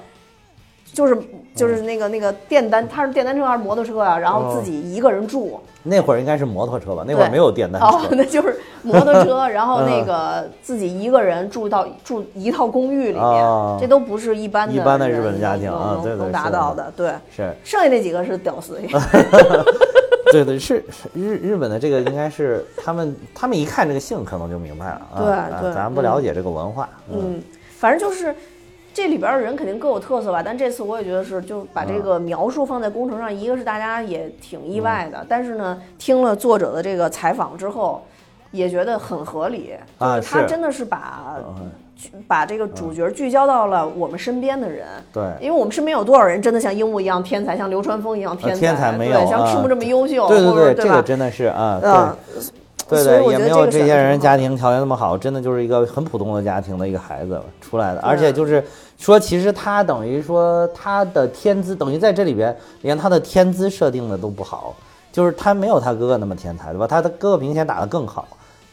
[0.95, 1.17] 就是
[1.53, 4.17] 就是那个那个电单，他是电单车还是摩托车啊？
[4.17, 7.03] 然后自己一个人住，那会儿应该是摩托车吧？
[7.05, 8.15] 那会儿没有电单哦，车。
[8.15, 16.89] 那就是摩托车，然后那个 自己一个人住到住一套公寓里面，哦这都不是一般的一般的日本人家庭能能啊对对能达到的。
[16.95, 18.79] 对，是，剩下那几个是屌丝。
[20.31, 25.15] 对对是是日日本的这个应该是他们他们一看这个姓可能就明白了啊。
[25.17, 26.89] 对啊对咱不了解这个文化。
[27.11, 27.41] 嗯，
[27.77, 28.35] 反正就是
[28.95, 30.41] 这里边的人肯定各有特色吧。
[30.41, 38.01] 但这次我也觉得是，就把这个描述放在工程上，一个是大家也挺意外的，但是呢，听了作者的这个采访之后，
[38.51, 39.73] 也觉得很合理。
[39.97, 41.69] 啊就是他真的是把嗯
[42.25, 44.87] 把这个主角聚焦到了我们身边的人。
[45.11, 45.23] 对。
[45.41, 52.43] 因为我们身边有多少人真的像樱木一样天才，像流川枫一样天才，呃天才没有对，像啊赤木这么优秀，对对对这个真的是啊，嗯，对。
[52.87, 58.63] 对对，所以我觉得也没有这些人家庭条件那么好，真的就是一个很普通的家庭的一个孩子出来的，而且就是
[58.97, 64.75] 说，其实他等于说他的天资，等于在这里边连他的天资设定的都不好，
[65.11, 66.87] 就是他没有他哥哥那么天才，对吧？
[66.87, 68.27] 他的哥哥明显打得更好。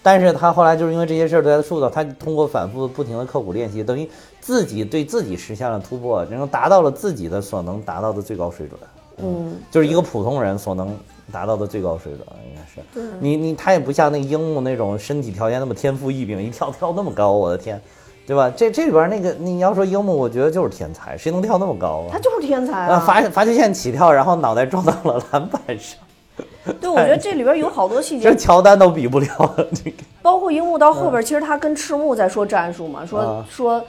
[0.05, 4.09] 但是他后来就是因为这些事儿对他塑造，他通过反复不停的刻苦练习，等于
[4.41, 8.81] 自己对自己实现了突破，然后达到了自己的所能达到的最高水准。
[9.19, 10.97] 嗯，就是一个普通人所能
[11.31, 13.15] 达到的最高水准，应该是。
[13.21, 17.81] 你你他也不像那个樱木那种身体条件那么天赋异禀，一跳跳那么高，我的天，
[18.27, 18.53] 对吧？
[18.57, 22.11] 这这里边那个你要说樱木，我觉得就是天才，谁能跳那么高啊？
[22.13, 23.01] 他就是天才啊，啊！
[23.07, 25.99] 罚罚球线起跳，然后脑袋撞到了篮板上，
[26.81, 29.29] 对，我觉得这里边有好多细节 这，乔丹都比不了。
[29.75, 33.85] 这个包括樱木到后边，其实他跟赤木在说战术嘛，说啊说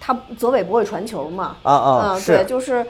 [0.00, 2.84] 他泽北不会传球嘛，啊啊，嗯，是对，就是。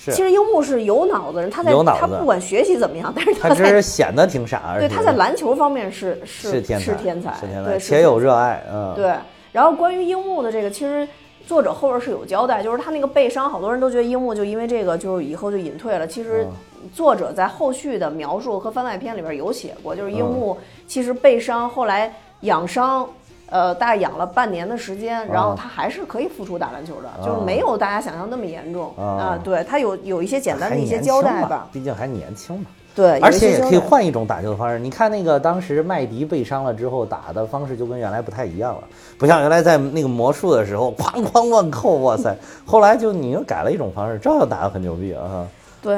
[0.00, 4.86] 是其实樱木是有脑子的人，他在他不管学习怎么样，但是他只是显得挺傻而已。
[4.86, 7.34] 对他在篮球方面是是是天才，是天才，
[7.64, 9.12] 对，且有热爱，嗯，对，
[9.58, 11.06] 然后关于樱木的这个，其实
[11.44, 16.06] 作者后边是有交代，就是他那个背伤，好多人都觉得樱木就因为这个，就是以后就隐退了。
[16.06, 23.04] 其实嗯作者在后续的描述和番外篇里边有写过，就是樱木嗯其实背伤，后来养伤。
[23.50, 32.66] 呃，大概养了半年的时间，然后啊他还是可以复出打篮球的，啊就是没有大家想象那么严重啊对他有有一些简单的一些交代吧，毕竟还年轻嘛。
[32.98, 34.76] 对，而且也可以换一种打球的方式。
[34.76, 38.82] 你看那个当时麦迪被伤了之后打的方式就跟原来不太一样了，
[39.16, 42.36] 不像原来在那个魔术的时候哐哐乱扣，哇塞！
[42.66, 45.46] 后来就你又改了一种方式，照样打得很牛逼啊！
[45.80, 45.96] 对，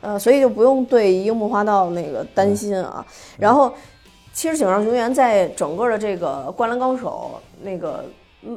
[0.00, 3.06] 呃，所以就不用对樱木花道那个担心啊。
[3.38, 3.72] 然后，
[4.32, 7.30] 其实井上雄彦在整个的这个《灌篮高手》
[7.62, 8.04] 那个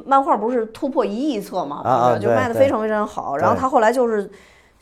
[0.04, 3.36] 漫画不是突破一亿册嘛，啊啊就卖的非常非常好。
[3.36, 4.28] 然后他后来就是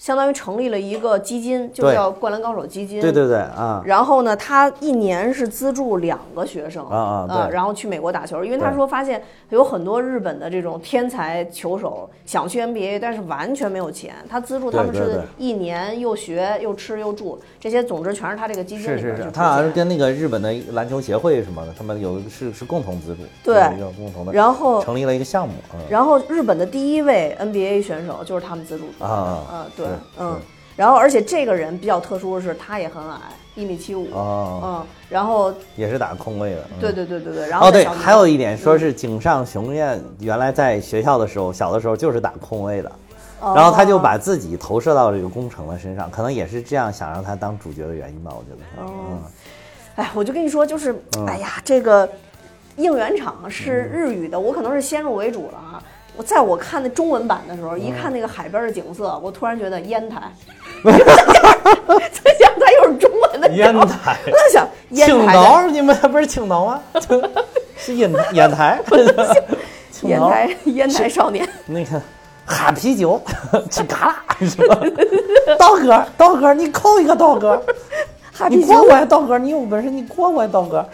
[0.03, 3.01] 相当于成立了一个基金，就叫灌篮高手基金。
[3.01, 30.41] 对对对啊，然后呢，他一年是资助两个学生啊啊呃然后去美国打球，因为他说发现有很多日本的这种天才球手想去 NBA，但是完全没有钱，他资助他们是一年又学又吃又住，这些总之全是他这个基金是是是，里边去出他好像是跟那个日本的篮球协会什么的，他们有是是共同资助，对有一个共同的，然后成立了一个项目，嗯然后日本的第一位 NBA 选手就是他们资助出来的，啊嗯，对是，嗯，
[30.77, 33.19] 然后而且这个人比较特殊的是，他也很矮，
[33.55, 36.81] 一米七五，哦，嗯，然后也是打空位的，嗯。
[36.81, 42.93] 对对对对对，然后哦，对，还有一点，说是井上雄彦原来在学校的时候，小的时候就是打空位的，
[43.41, 43.53] 哦。
[43.55, 48.83] 然后他就把自己投射到这个工程的身上，可能也是这样想让他当主角的原因吧，我觉得。
[48.83, 48.95] 哦。
[49.11, 49.23] 嗯，
[49.97, 50.95] 哎，我就跟你说，就是，
[51.27, 52.09] 哎呀，这个
[52.77, 55.83] 应援场是日语的，我可能是先入为主了啊。
[56.17, 60.21] 我在我看那中文版的时候，一看那个海边的景色，我突然觉得烟台，
[60.85, 60.93] 在
[62.39, 66.81] 想它又是中文的烟台我在想烟青岛，你们不是青岛吗？
[67.79, 68.81] 是烟烟台，
[70.03, 72.01] 烟台烟台少年，那个
[72.45, 73.21] 哈啤酒，
[73.71, 74.79] 吃嘎啦 是吧？
[75.59, 77.61] 道哥，道哥，你扣一个道哥，
[78.33, 80.87] 哈你过过呀，道哥，你有本事你过过呀，道哥。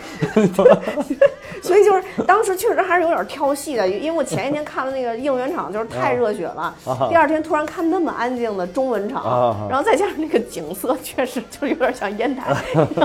[1.63, 6.75] 所以就是当时确实还是有点跳戏的，因为我前一天 看了那个应援场，就是太热血了。
[7.09, 12.55] 第二天突然看那么安静的中文场，啊然后再加上那个景色，确实就有点像烟台。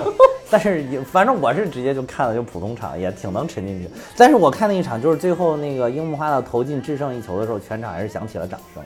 [0.49, 3.89] 但是也反正我是直接就看了就普通场，也挺能沉进去。
[4.15, 8.83] 但是我看那一场，就是最后那个樱木花道投进制胜一球的时候，全场还是响起了掌声。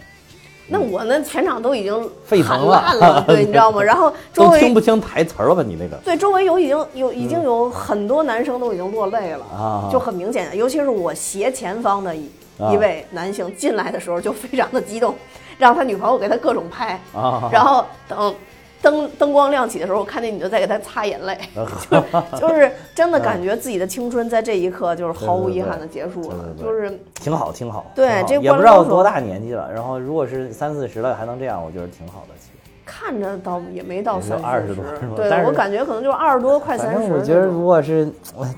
[0.69, 3.81] 那我那全场都已经喊沸腾烂了，对， 你知道吗？
[3.81, 5.63] 然后周都围听不清台词儿了吧？
[5.65, 15.13] 你那个对，周围有已经有已经有很多男生都已经落泪了，啊就很明显，尤其是我斜前方的一、啊一位男性进来的时候就非常的激动，
[15.59, 18.33] 让他女朋友给他各种拍，啊然后等
[18.81, 21.37] 灯灯光亮起的时候，我看见你就在给他擦眼泪，
[21.89, 27.91] 就就是真的感觉自己的青春在这一刻就是毫无遗憾的结束了，就是挺好，挺好。
[27.95, 29.71] 对这也不知道多大年纪了。
[29.73, 32.35] 然后如果是三四十了还能这样，我觉得挺好的。
[32.39, 34.85] 其实看着倒也没到也就三20十多
[35.15, 37.07] 对但我感觉可能就是二十多快三十。
[37.07, 38.07] 正我觉得，如果是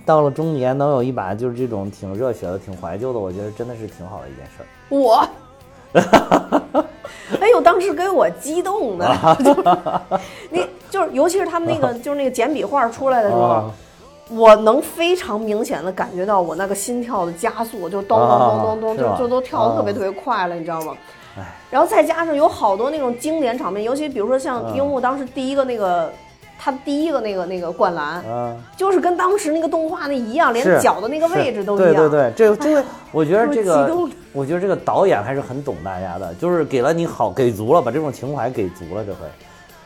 [0.05, 4.65] 到了中年，能有一把就是这种挺热血的、挺怀旧的，我觉得真的是挺好的一件事儿。
[4.89, 5.27] 我，
[7.41, 9.07] 哎呦，当时给我激动的，
[9.43, 9.63] 就是
[10.49, 13.71] 你就是，尤其是他们那个 就是那个简笔画出来的时候，啊。
[14.31, 19.95] 我能非常明显的感觉到我那个心跳的加速，就咚咚咚咚咚，啊就就都跳的特别啊。
[19.95, 20.95] 特别快了，你知道吗？
[21.71, 26.11] 然后再加上有好多那种经典场面，尤其比如说像嗯樱木当时第一个那个。
[26.61, 31.93] 他第一个那个那个灌篮，嗯，就是跟当时那个动画那一样，连脚的那个位置都一样。
[31.95, 39.19] 对对对，这个这个， 我觉得这个，我觉得这个导演还是很懂大家的，就是给了你好，给足了，把这种情怀给足了，这回。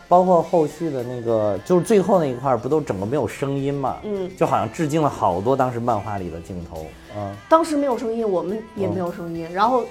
[0.10, 3.98] 包括后续的那个，就是最后那一块儿，不都整个没有声音嘛？
[4.04, 6.86] 嗯，就好像致敬了好多当时漫画里的镜头。
[7.16, 9.48] 嗯，当时没有声音，我们也没有声音。
[9.52, 9.84] 然后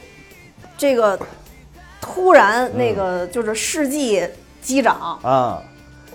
[0.77, 1.19] 这个
[2.01, 4.23] 突然那个就是世纪
[4.61, 5.61] 击掌，啊，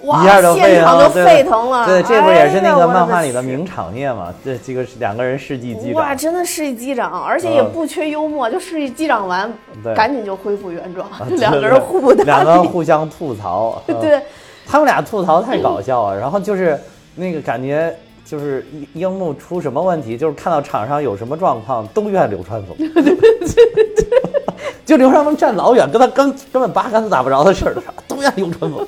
[0.03, 1.85] 哇，一下都沸现场就腾，对沸腾了。
[1.85, 3.41] 对，这不也是那个漫画里的？
[3.41, 4.33] 名场面嘛？
[4.43, 9.51] 这这个是两个人世纪击哇，真的世纪击掌，而且也嗯不缺幽默，就世纪击掌完
[9.83, 12.63] 对，赶紧就恢复原状啊， 两个人互不搭两个人。
[12.63, 13.81] 互相吐槽。
[13.87, 14.21] 嗯对，
[14.67, 16.79] 他们俩吐槽太搞笑了，然后就是
[17.15, 17.93] 那个感觉，
[18.25, 22.75] 就是樱樱木出什么问题，就是看到场上有什么状况都怨流川枫，
[24.85, 27.75] 就流川枫站老远，跟他根根本八竿子打不着的事儿，
[28.07, 28.85] 都怨流川枫，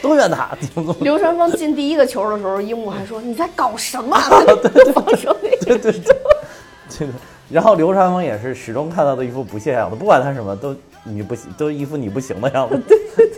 [0.02, 0.48] 都怨他。
[1.00, 4.16] 流川枫进第一个球的时候，樱木还说：“你在搞什么？”
[5.62, 6.00] 对对 对，
[6.88, 7.12] 这个，
[7.50, 12.80] 然后流川枫也是始终看到的一副不屑样子，不管他什么都你不行，都一副你不行的样子。
[12.88, 13.30] 对对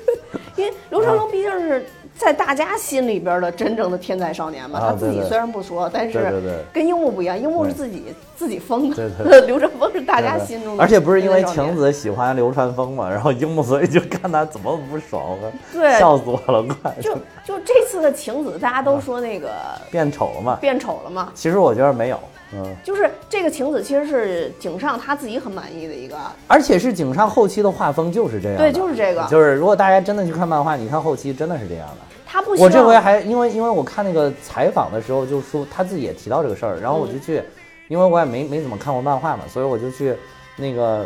[0.57, 1.85] 因为流川枫毕竟是
[2.25, 6.33] 在大家心里边的真正的天才少年嘛，他自己虽然不说，但是
[6.73, 15.99] 跟樱木不一样，樱木是自己自己疯的，对对流川枫是大家心中的，而且不是因为晴，子喜欢流川枫嘛，然后樱木所以就看他怎么不爽，我对。
[15.99, 16.95] 笑死我了，快。
[17.01, 17.13] 就
[17.45, 19.51] 就这次的晴子，大家都说那个
[19.91, 20.57] 变丑了嘛。
[20.61, 22.19] 变丑了嘛，其实我觉得没有，
[22.55, 32.12] 嗯，就是这个晴子其实是井上他自己很满意的一个，而且是井上后期的画风就是这样，对，就是这个，就是如果大家真的去看漫画，你看后期真的是这样的。
[32.33, 37.43] 他不希我这回还因为因为我看那个采访的时候，就说他自己也提到这个事儿，然后我就去，
[37.89, 40.17] 因为我也没没怎么看过漫画嘛，所以我就去
[40.57, 41.05] 那个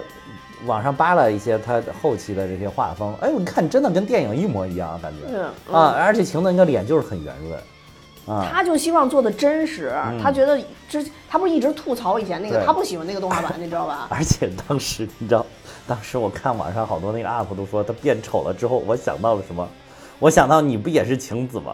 [0.67, 3.13] 网上扒了一些他后期的这些画风。
[3.21, 7.61] 哎呦，你看真的跟电影一模一样，感觉嗯嗯啊，而且晴子那个脸就是很圆润
[8.39, 14.07] 啊，他就希望做的真实，他觉得之他不是一直吐槽以前那个，他不喜欢那个动画版，你知道吧？
[14.11, 15.45] 而且当时你知道，
[15.89, 19.69] 当时我看网上好多那个 UP 都说他变丑了之后，我想到了什么？
[20.19, 21.73] 我想到你不也是晴子吗？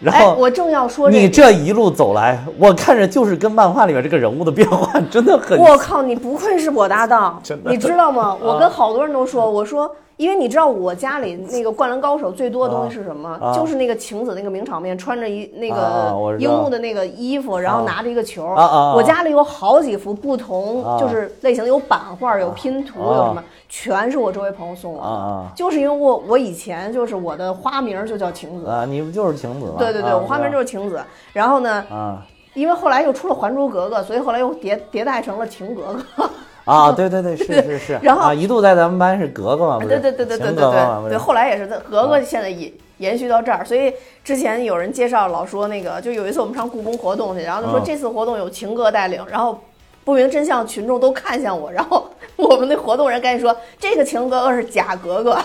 [0.00, 1.52] 然哎，后我正要说你这个。
[1.52, 5.56] 这一路走来，我看着就是跟漫画里面这个人物的变化真的很。
[5.56, 8.36] 我靠，你不愧是我搭档，真的啊你知道吗？
[8.42, 13.38] 我跟好多人都说，我说，因为你知道我家里那个《灌篮高手》最多的东西是什么？
[13.40, 18.44] 啊就是那个晴子那个名场面，穿着一那个樱木的那个衣服，然后啊拿着一个球。
[18.44, 25.08] 啊啊啊我家里有好几幅不同啊就是类型的，有版画，有拼图，啊有什么，全是我周围朋友送我的。
[25.08, 28.66] 啊啊就是因为我我以前就是我的花名就叫晴子。
[28.66, 29.76] 啊，你不就是晴子吗？
[29.78, 31.02] 对对对，啊我花名就是晴子。
[31.32, 36.30] 然后呢，啊因为后来又出了《还珠格格》，所以后来又迭迭代成了晴格格。
[36.66, 37.98] 啊，对对对，是是是。
[38.02, 39.78] 然后啊，一度在咱们班是格格嘛？
[39.78, 43.90] 对对对对对对对对，后来也是在格格现在也延续到这儿，所以
[44.22, 49.58] 之前有人介绍老说那个，就有一次我们上故宫活动去，然后就说嗯这次活动有晴哥带领，然后
[50.04, 55.38] 不明真相群众都看向我， 然后我们那活动人赶紧说这个晴格格是假格格，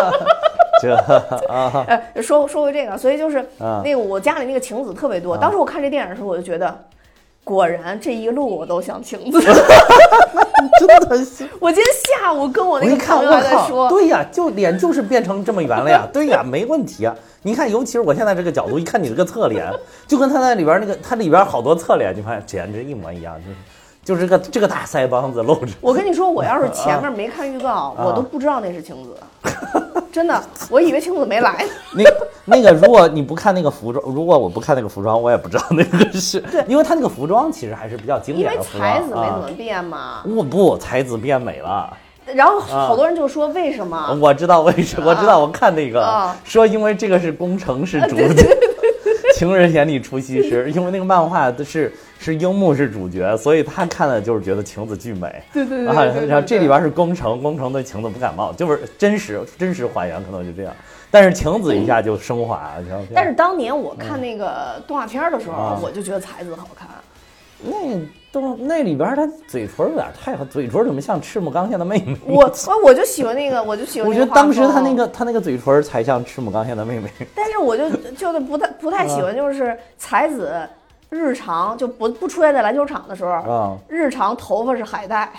[0.80, 0.94] 这
[1.48, 1.84] 啊
[2.14, 6.76] 呃，说说回这个，所以就是啊那个我家里那个晴子特别多，当时我看这电影的时候，我就觉得。
[7.42, 9.40] 果然，这一路我都像晴子。
[9.40, 11.48] 真的是。
[11.58, 17.16] 我今天下午跟我那个朋友在说，对呀，就脸就是变成这么圆了呀，对呀，没问题啊。
[17.42, 19.66] 你看，尤其是我现在这个角度，一看你这个侧脸，
[20.06, 23.56] 就跟他在里边那个，他里边好多侧脸，你发现简直一模一样，就是
[24.04, 25.72] 就是个这个大腮帮子露着。
[25.80, 29.14] 我跟你说，我要是 前面没看预告，啊我都不知道那是晴子，
[30.10, 32.04] 真的，我以为晴子没来呢。
[32.46, 39.50] 那那个，如果你不看那个服装，如果我不看那个服装，我也不知道那个是，因为他那个服装其实还是比较经典的服装才子没怎么啊。
[39.56, 41.96] 变嘛，我不，才子变美了，
[42.34, 44.18] 然后好多人就说为什么？
[44.20, 48.46] 我知道为什么，我知道，我看那个啊说，因为这个是工程是主角，
[49.40, 55.42] 情人眼里出西施， 因为那个漫画的是是樱木是主角，所以他看的就是觉得晴子巨美。
[55.50, 60.74] 对对对然后这里边是工程，工程对晴子不感冒，就是真实真实还原，可能就这样。
[61.10, 66.86] 但是晴子一下就升华，然后但是当年我看那个动画片的时候，啊我就觉得才子好看。
[67.62, 67.74] 那
[68.32, 72.16] 动那里边他嘴唇有点太好，嘴唇怎么像赤木刚宪的妹妹？
[72.24, 74.14] 我我我就喜欢那个， 我就喜欢我。
[74.14, 77.10] 觉得当时他那个他那个嘴唇才像赤木刚宪的妹妹。
[77.34, 80.52] 但是我就就是不太不太喜欢，就是才子
[81.08, 83.76] 日常就不不出现在篮球场的时候，啊。
[83.88, 85.32] 日常头发是海带，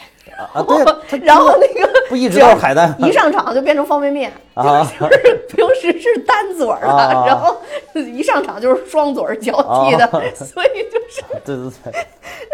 [0.54, 2.94] 啊，对啊， 然后那个不一直都是海带。
[3.00, 4.84] 一上场就变成方便面，啊。
[5.00, 7.26] 就是平时是单嘴儿的，啊。
[7.26, 7.56] 然后
[7.94, 10.22] 一上场就是双嘴儿交替的，啊。
[10.36, 12.06] 所以就是对对对。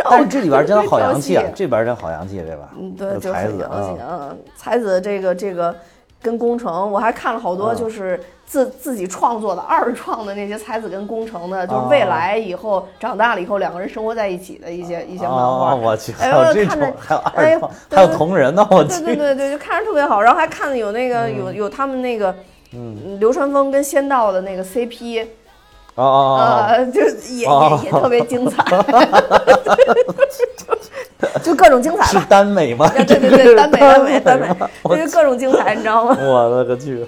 [0.10, 2.70] 但是这里边真的好洋气啊这边真好洋气，对吧？
[2.80, 5.76] 嗯，对，就才子嗯，才子这个这个
[6.22, 15.74] 跟工程，我还看了好多，啊就是自自己创作的二创的那些才子跟工程的，就是啊未来以后长大了以后两个人生活在一起的一些一些漫画。
[15.74, 19.16] 哦，我去，哎还有这呦看着种，还有二创，还有同人呢，我对对。
[19.16, 20.22] 对对，就看着特别好。
[20.22, 22.34] 然后还看的有那个有有他们那个，
[22.74, 25.26] 嗯，流川枫跟仙道的那个 CP，
[25.96, 28.64] 哦哦哦呃，就是也哦也也特别精彩，
[31.20, 32.26] 就 就各种精彩是吧。
[32.30, 32.88] 耽美吗？
[32.90, 36.18] 对对对对，耽美耽美耽美就是各种精彩，你知道吗？
[36.22, 37.06] 我的个去！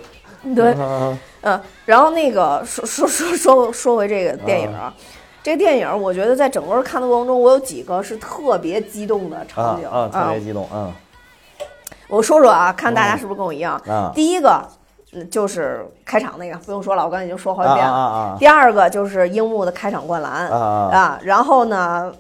[0.55, 4.93] 对，啊嗯，然后那个说说说说说回这个电影啊，
[5.43, 9.88] 这个电影我觉得在整个看的过程中，我有几个是特别激动的场景。
[10.12, 10.91] 特别激动，嗯。
[12.07, 13.76] 我说说啊，看大家是不是跟我一样？
[13.88, 14.12] 啊。
[14.16, 14.62] 第一个
[15.14, 17.93] 嗯就是开场那个，不用说了，我刚才已经说好几啊遍了。
[17.93, 20.47] 啊啊第二个就是樱木的开场灌篮。
[20.47, 20.89] 啊。
[20.91, 22.12] 啊然后呢，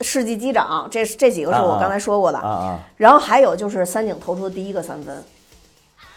[0.00, 2.38] 世纪机长，这这几个是我刚才说过的。
[2.38, 5.14] 啊啊然后还有就是三井投出的第一个三分，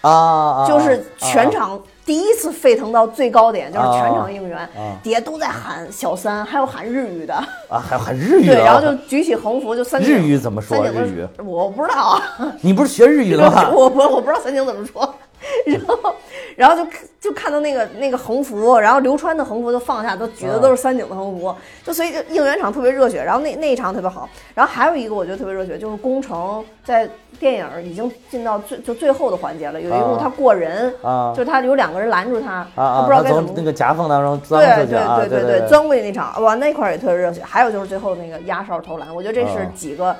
[0.01, 0.67] 啊啊！
[0.67, 4.69] 就是全场第一次沸腾到最高点，就是全场应援啊，
[5.03, 7.33] 底下都在喊小三，还有喊日语的，
[7.69, 12.23] 啊，还喊日语对，然后就举起横幅，就三井日语怎么说三井的日语我不知道啊，
[12.61, 13.69] 你不是学日语的吗？
[13.73, 15.13] 我我我不知道三井怎么说，
[15.65, 16.15] 然后
[16.55, 33.01] 然后就就看到那个那个横幅，然后流川的横幅都放下，都举的都是三井的横幅，就所以就应援场特别热血，然后那那一场特别好，然后还有一个我觉得特别热血，就是宫城在电影已经进到最就最后的环节了，有一幕啊他过人，啊就是他有两个人拦住他，啊他啊！
[33.01, 35.29] 不知道该怎么那个夹缝当中钻对对出去对！
[35.29, 37.41] 对对对，钻过去那场，哇，那块儿也特别热血。
[37.43, 40.15] 还有就是最后那个压哨投篮，我觉得这是嗯几个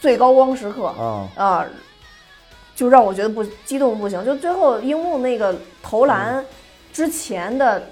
[0.00, 1.64] 最高光时刻嗯啊，
[2.78, 4.24] 就让我觉得不激动不行。
[4.24, 6.44] 就最后樱木那个投嗯篮
[6.92, 7.82] 之前的。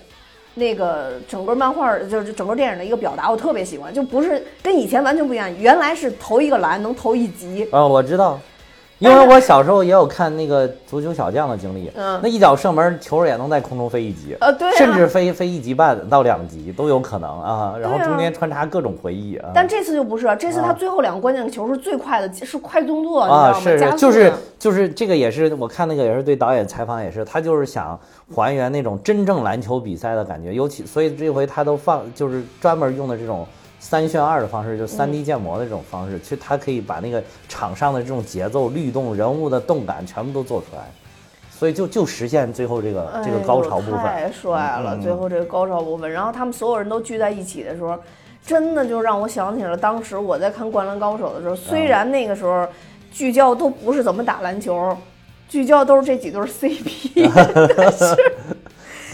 [0.58, 5.54] 那个整个漫画就是整个电影的一个表达，我特别喜欢，就不是跟以前完全不一样。
[5.58, 8.40] 原来是投一个篮能投一集，啊，我知道，
[8.98, 17.74] 因为我小时候也有看那个足球小将的经历，嗯那一脚射门，球也能在空中飞一级，呃，对、啊，甚至飞飞一级半到两级都有可能啊。
[17.78, 19.50] 然后中间穿插各种回忆啊。
[19.54, 23.90] 但这次就不是，这次他啊最后两个关键球是最快的，是快动作，啊，你知道吗？
[23.90, 27.98] 是是，就是就是这个也是我看那个也是对导演采访也是，他就是想
[28.34, 33.46] 还原那种真正篮球比赛的感觉，尤其所以这回他都放就是专门用的这种
[33.78, 35.12] 三选二的方式，就三嗯。
[35.12, 40.90] D 建模的这种方式，其实它可以把那个场上的这种节奏、律动、人物的动感全部都做出来，
[41.50, 44.00] 所以就就实现最后这个这个高潮部分。
[44.00, 44.98] 太帅了！
[45.00, 47.96] 最后这个高潮部分，然后他们所有人都聚在一起的时候，
[48.44, 52.66] 真的就让我想起了当时我在看《灌篮高手》的时候，虽然那个时候
[53.12, 54.96] 聚焦都不是怎么打篮球，
[55.48, 57.30] 聚焦都是这几对 CP，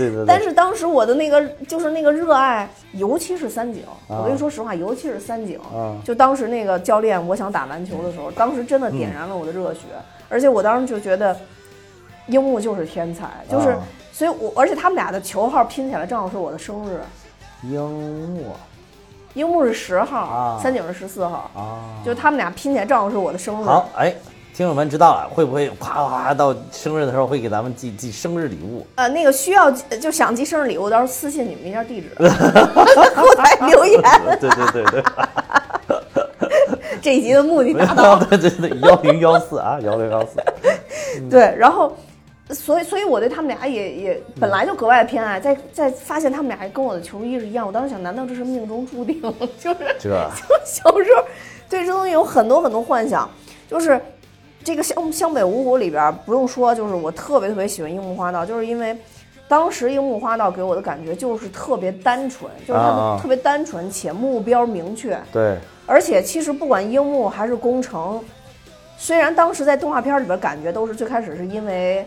[0.09, 0.27] 对对对。
[0.27, 4.19] 但是当时我的那个就是那个热爱，尤其是三井，啊。
[4.19, 5.97] 我跟你说实话，尤其是三井，啊。
[6.05, 9.81] 就当时那个教练，我想打篮球的时候，当时真的点燃了我的热血，
[10.29, 11.37] 而且我当时就觉得
[12.27, 13.79] 樱木就是天才，就是，啊
[14.13, 17.01] 所以我而且他们俩的球号拼起来正好是我的生日，
[17.63, 18.45] 樱木
[19.35, 20.61] 樱木是十号，啊。
[20.63, 23.65] 三井是十四号，啊，就他们俩拼起来正好是我的生日。
[23.65, 24.15] 好，哎，
[24.55, 28.87] 听友们知道了，会不会啪啪到生日的时候会给咱们寄寄生日礼物？
[28.97, 32.09] 呃，那个需要就想寄生日礼物，到时候私信你们一下地址，
[33.17, 34.03] 后台留言。
[34.39, 35.03] 对对对对。
[37.01, 38.27] 这一集的目的达到了。
[38.31, 40.37] 对对对，幺零幺四啊，幺零幺四。
[41.31, 41.97] 对，然后，
[42.51, 49.21] 所以所以我对他们俩也也本来就格外偏爱，在在发现他们俩跟我的球衣是一样，我当时想，难道这是命中注定？
[49.59, 51.25] 就是这就小时候
[51.71, 53.29] 对这东西有很多很多幻想，
[53.69, 54.01] 就是
[54.65, 58.97] 这个湘湘北五虎里边不用说，就是我特别特别喜欢樱木花道，就是因为。
[59.49, 68.19] 当时樱木花道给我的感觉就是特别单纯，就是他特别单纯且目标明确，对，而且其实不管樱木还是宫城，
[68.97, 72.07] 虽然当时在动画片里边感觉都是最开始是因为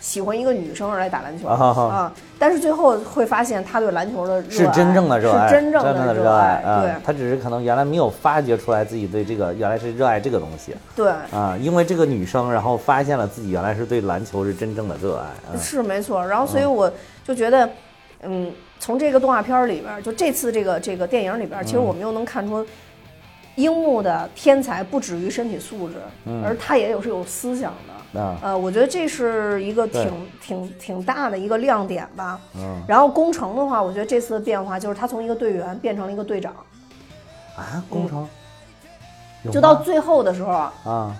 [0.00, 6.82] 喜欢一个女生而来打篮球啊但是最后会发现他对篮球的热爱是真正的热爱，是真正的热爱啊！
[6.82, 11.10] 对他只是可能原来没有发掘出来自己对这个原来是热爱这个东西对。
[11.32, 15.56] 啊，因为这个女生，然后发现了自己原来是对篮球是真正的热爱啊。
[15.58, 16.92] 是没错，然后所以我
[17.24, 17.68] 就觉得，
[18.22, 22.64] 嗯，从这个动画片儿里边儿，就这次这个这个电影里边儿，其实我们又能看出，
[23.54, 25.94] 樱木的天才不止于身体素质，
[26.44, 27.94] 而他也有是有思想的。
[28.16, 30.10] 啊，呃，我觉得这是一个挺
[30.40, 32.40] 挺挺大的一个亮点吧。
[32.54, 36.52] 嗯然后工程的话，我觉得这次的变化就是他从一个队员变成了一个队长，
[37.56, 38.28] 啊，工程，
[39.44, 41.16] 有就到最后的时候啊，啊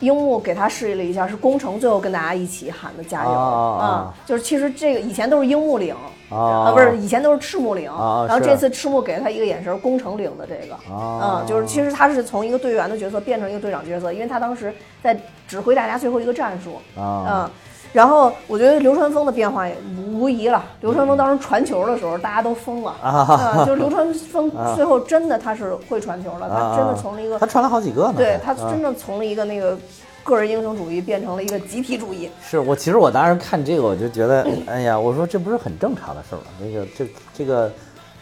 [0.00, 5.94] 樱木给他示意了一下，是工程最后跟大家一起喊的加油啊就是其实这个以前都是樱木领。
[6.30, 11.40] 啊，不是，以前都是赤木领，然后这次赤木给了他一个眼神，宫城领的这个，啊。
[11.42, 14.72] 嗯，就是其实他是从一个队员的角色变成一个队长角色，因为他当时
[15.02, 15.18] 在
[15.48, 17.26] 指挥大家最后一个战术，啊。
[17.28, 17.50] 嗯，
[17.92, 19.74] 然后我觉得流川枫的变化也
[20.14, 29.76] 无疑了，流川枫当时传球的时候大家都疯了啊啊， 就是流川枫最后真的他是会传球了，他真的从了一个他传了好几个呢，对他真的从了一个那个
[30.24, 36.44] 个人英雄主义变成了一个集体主义，是我其实我当时看这个我就觉得，哎呀，我说这不是很正常的事儿吗？
[36.60, 37.70] 那个这这个，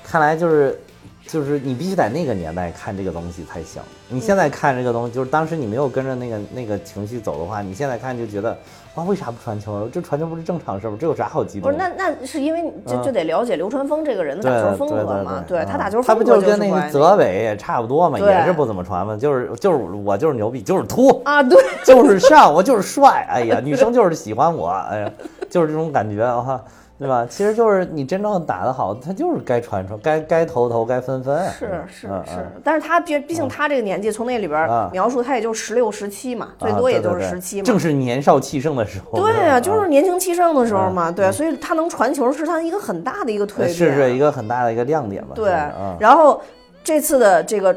[0.05, 0.81] 看来就是
[1.29, 3.81] 就是你必须在那个年代看这个东西才行。
[4.09, 8.57] 你现在看这个东西，就是当时你没有跟着那个那个情绪走的话，你现在看就觉得
[8.95, 9.87] 哇，为啥不传球？
[9.93, 10.97] 这传球不是正常事儿吗？
[10.99, 11.77] 这有啥好激动的？
[11.77, 25.13] 不是那那是因为就就得了解流川枫这个人的打球风格嘛，对他打球 他不风格就跟那个泽北也差不多嘛，也是不怎么传嘛，就是就是我就是牛逼，就是突，啊，对，就是上，我就是帅，哎呀，女生就是喜欢我，哎呀，
[25.51, 26.59] 就是这种感觉哈，
[26.99, 27.25] 对吧？
[27.31, 31.49] 其实就是你真正打得好，他就是该传传，该该投投，该分分。
[31.51, 37.65] 是是嗯是，但是他毕毕竟他这个年纪，从那里边啊描述他也就十六十七嘛，最啊多也就是十七嘛。
[37.65, 39.21] 正是年少气盛的时候。
[39.21, 45.31] 对啊，就是年轻气盛的时候嘛，嗯对，所以他能传球是他一个很大的一个蜕变，是是一个很大的一个亮点吧？
[45.35, 45.53] 对
[46.01, 46.43] 然后
[46.83, 47.77] 这次的这个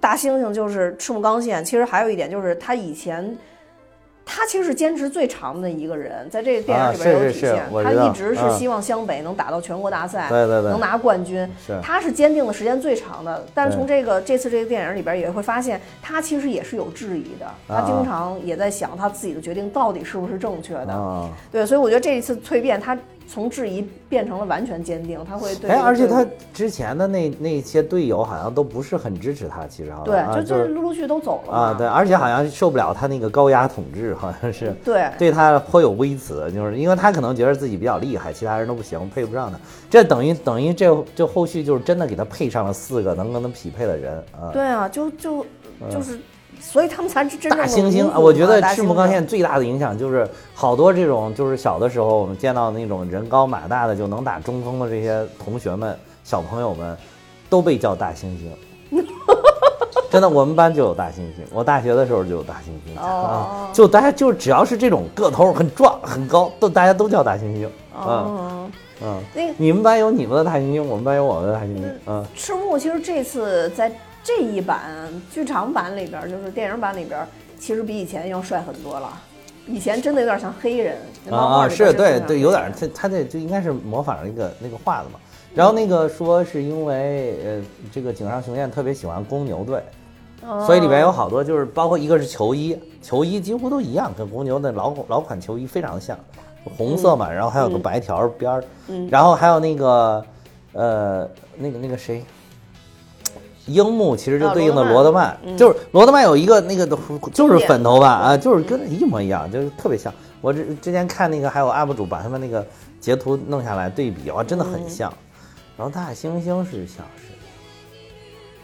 [0.00, 3.36] 大猩猩就是赤木刚宪，其实还有一点就是他以前。
[4.28, 7.84] 他其实是坚持最长的一个人，在这个电影里边有啊是是是体现。
[7.84, 11.48] 他一直是嗯希望湘北能打到全国大赛，对对对能拿冠军。
[11.64, 13.46] 是他是坚定的时间最长的。
[13.54, 17.46] 但是从这个这次这个电影里边也会发现，他其实也是有质疑的。
[17.68, 20.92] 他啊经常也在想他自己的决定到底是不是正确的。
[20.92, 25.18] 啊，对，所以我觉得这一次蜕变，他从质疑变成了完全坚定。
[25.24, 34.74] 他会对哎，而且他之前的那那些队友好像都不是很支持他，其实好像对，啊就就是陆陆续续都走了啊，对，而且好像受不了他那个高压统治，好像是。
[34.84, 39.58] 对对他颇有微词，就是因为他可能觉得自己比较厉害，其他人都不行，配不上他。
[39.90, 44.50] 这等于等于这这后续就是真的给他配上了四个能跟他匹配的人啊。
[44.52, 45.44] 对啊，就就
[45.90, 46.18] 就是，
[46.60, 56.96] 所以他们才是真正的大猩猩，啊我觉得赤木刚宪最大的影响就是好多这种就是小的时候我们见到那种人高马大的就能打中锋的这些同学们、小朋友们，
[57.48, 58.50] 都被叫大猩猩。
[60.08, 67.68] 真的，我们班就有大猩猩，我大学的时候就有大猩猩、哦啊，就大家就只要是这种个头很壮很高，都大家都叫大猩猩。
[67.94, 68.70] 嗯哦，
[69.02, 71.90] 嗯，那个你们班有你们的大猩猩，我们班有我们的大猩猩。
[72.06, 73.90] 嗯，赤木其实这次在
[74.26, 74.82] 这一版
[75.30, 77.24] 剧场版里边，就是电影版里边，
[77.60, 79.08] 其实比以前要帅很多了。
[79.68, 80.96] 以前真的有点像黑人，
[81.30, 85.20] 啊啊，是对对，有点人他他这就应该是模仿那个那个画的嘛。
[85.54, 87.62] 然后那个说是因为呃，
[87.92, 89.80] 这个井上雄彦特别喜欢公牛队，
[90.66, 96.18] 所以里边有好多就是包括一个是球衣，球衣几乎都一样，跟公牛的老老款球衣非常像，
[96.76, 98.64] 红色嘛，然后还有个白条边儿，
[99.08, 100.24] 然后还有那个
[100.72, 102.24] 呃那个那个谁。
[103.66, 106.96] 樱木其实就对应的啊罗罗德曼，就是罗德曼有一个那个的
[107.32, 110.12] 就是粉头发啊，就是跟一模一样，就是特别像。
[110.40, 112.64] 我之之前看那个还有 UP 主把他们那个
[113.00, 115.12] 截图弄下来对比，哇，真的很像。
[115.76, 117.32] 然后大猩猩是像是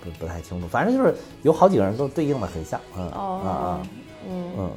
[0.03, 3.81] 不不太清楚，反正就是有好几个人都对应的很像，嗯啊
[4.29, 4.71] 嗯，嗯。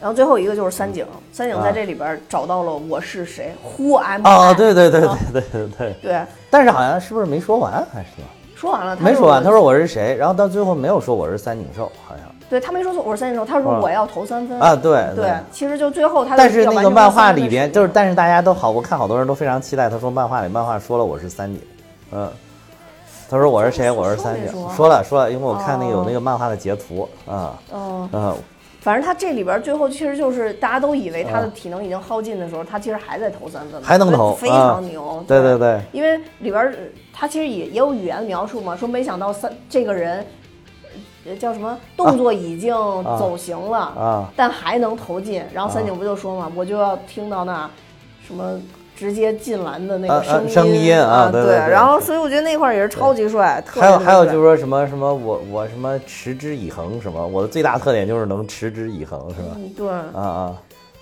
[0.00, 4.34] 然后最后一个就是三井，三井在这里边找到了我是谁，Who am I？
[4.34, 8.28] 哦，对对对啊对对对对，对，但是好像是不是没说完还是怎么？
[8.60, 12.26] 说完了，他没说完，他说说我是谁，然后到最后没有说我是三井寿，好像。
[12.50, 14.60] 对他没说错我是三井寿，他说啊我要投三分。
[14.60, 19.88] 啊，对对，其实就最后他但是那个漫画里边，就是，但是大家都好，我看好多人都非常期待。
[19.88, 21.58] 他说漫画里漫画说了我是三井，
[22.12, 22.28] 嗯，
[23.30, 23.90] 他说我是谁？
[23.90, 28.36] 我是三井说了说了，因为我看那个有哦那个漫画的截图啊，嗯，嗯，
[28.80, 35.22] 反正他这里边最后其实就是大家都以为他的啊体能已经耗尽的时候，他其实还在投三分，还能投非啊常牛。
[35.28, 36.74] 对对对，因为里边
[37.12, 40.26] 他其实也也有语言描述嘛，说没想到三这个人
[41.26, 42.74] 呃叫什么动作已经
[43.18, 45.44] 走形了，啊但还能投进。
[45.52, 47.70] 然后三井不就说嘛，我就要听到那
[48.26, 48.58] 什么
[49.00, 59.56] 直接进篮的那个啊啊声音声音啊啊，对对对然后所以我觉得那块儿也是超级帅，特别还有还有就是说什么什么我我什么持之以恒什么，我的最大特点就是能持之以恒是吧？
[59.56, 60.56] 嗯对，啊啊，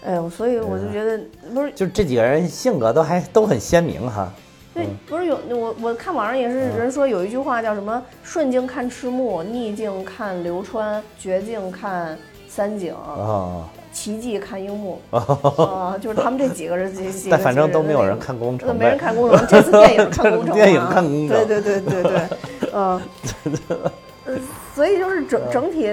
[0.07, 1.21] 哎呦，所以我就觉得
[1.53, 4.33] 不是就这几个人性格都还都很鲜明哈。
[4.73, 12.17] 对，不是有我我看网上也是人说有一句话叫什么“顺境看赤木，逆境看流川，绝境看
[12.49, 16.93] 三井，啊，奇迹看樱木” 啊，就是他们这几个人，
[17.43, 21.29] 反正都没有人看工程没人看工程，这次电影看工程嘛， 电影看工程。
[21.29, 22.21] 对对对对对，
[22.73, 23.01] 嗯，
[24.27, 24.35] 呃
[24.75, 25.93] 所以就是整整体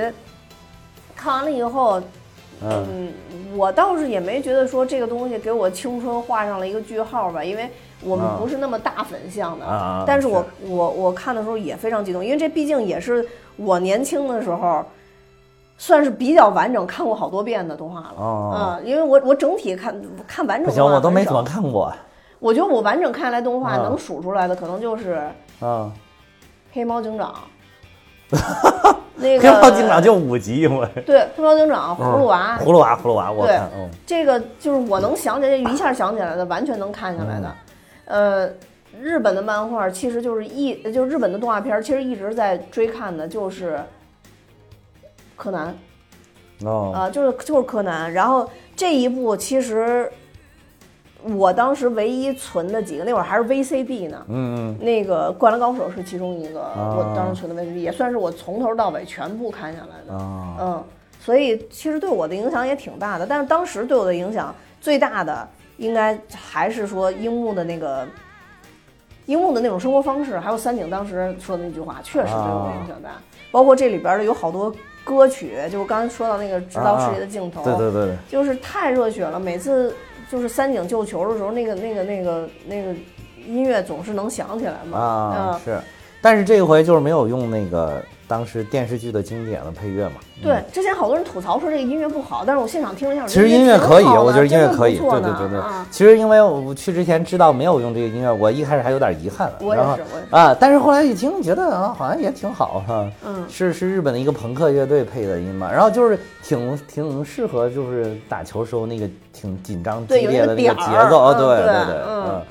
[1.16, 2.00] 看完了以后，
[2.62, 2.86] 嗯。
[2.90, 3.14] 嗯，
[3.58, 7.70] 我倒是也没觉得说这个东西给我青春画上了一个句号吧，因为
[8.04, 10.04] 我们啊不是那么大粉向的。
[10.06, 10.68] 但是我是。
[10.70, 13.26] 我我看的时候也非常激动，因为这毕竟也是
[13.56, 14.84] 我年轻的时候，
[15.78, 18.14] 算是比较完整看过好多遍的动画了。
[18.18, 19.96] 哦嗯，因为我我整体看
[20.28, 21.92] 看完整不行，我都没怎么看过
[22.40, 25.22] 我觉得我完整看下来动画啊能数出来的，可能就是
[25.60, 25.92] 啊。
[26.72, 27.34] 黑猫警长。
[29.18, 37.56] 那个黑猫警长就五集，我对黑猫警长、葫芦娃，葫芦娃，葫芦娃，我对看，嗯这个就是我能想起来，一下想起来的，完全能看下来的。
[38.06, 38.50] 呃，
[39.00, 43.80] 日本的漫画其实就是一，就是日本的动画片儿，其实一直在追看的就是
[45.36, 45.76] 柯南
[46.64, 48.12] 哦啊、就是就是柯南。
[48.12, 50.10] 然后这一部其实
[51.24, 54.26] 我当时唯一存的几个，那会儿还是 VCD 呢。
[54.30, 60.20] 嗯嗯那个《灌篮高手》是其中一个，啊我当时存的 VCD，也算是我从头到尾全部看下来的。
[60.62, 60.84] 嗯，
[61.20, 68.08] 所以其实对我的影响也挺大的，但是当时对我的影响最大的，应该还是说樱木的那个
[69.26, 73.10] 樱木的那种生活方式，还有三井当时说的那句话，确实对我影响大。
[73.52, 74.72] 包括这里边的有好多
[75.06, 79.40] 歌曲，就我刚才说到那个直到世界的尽头，对对对对，就是太热血了。
[79.40, 79.96] 每次
[80.30, 82.94] 就是三井救球的时候，那个那个那个那个
[83.48, 84.98] 音乐总是能想起来嘛。
[84.98, 85.80] 嗯，啊是，
[86.22, 90.16] 但是这回就是没有用那个当时电视剧的经典的配乐嘛。
[90.44, 95.88] 对，之前好多人吐槽说这个音乐不好，但是我现场听了一下，其实音音乐可以，我觉得音乐可以，对对对对啊。
[95.90, 103.10] 其实因为我去之前知道没有用这个音乐，我一开始还有点遗憾，我也然后是我也是啊，但是后来一听，觉得啊好像也挺好哈。
[103.26, 112.42] 嗯是是日本的一个朋克乐队配的音嘛，然后就是挺挺适合就是打球时候那个挺紧张激烈的那个节奏，嗯对对对，嗯嗯，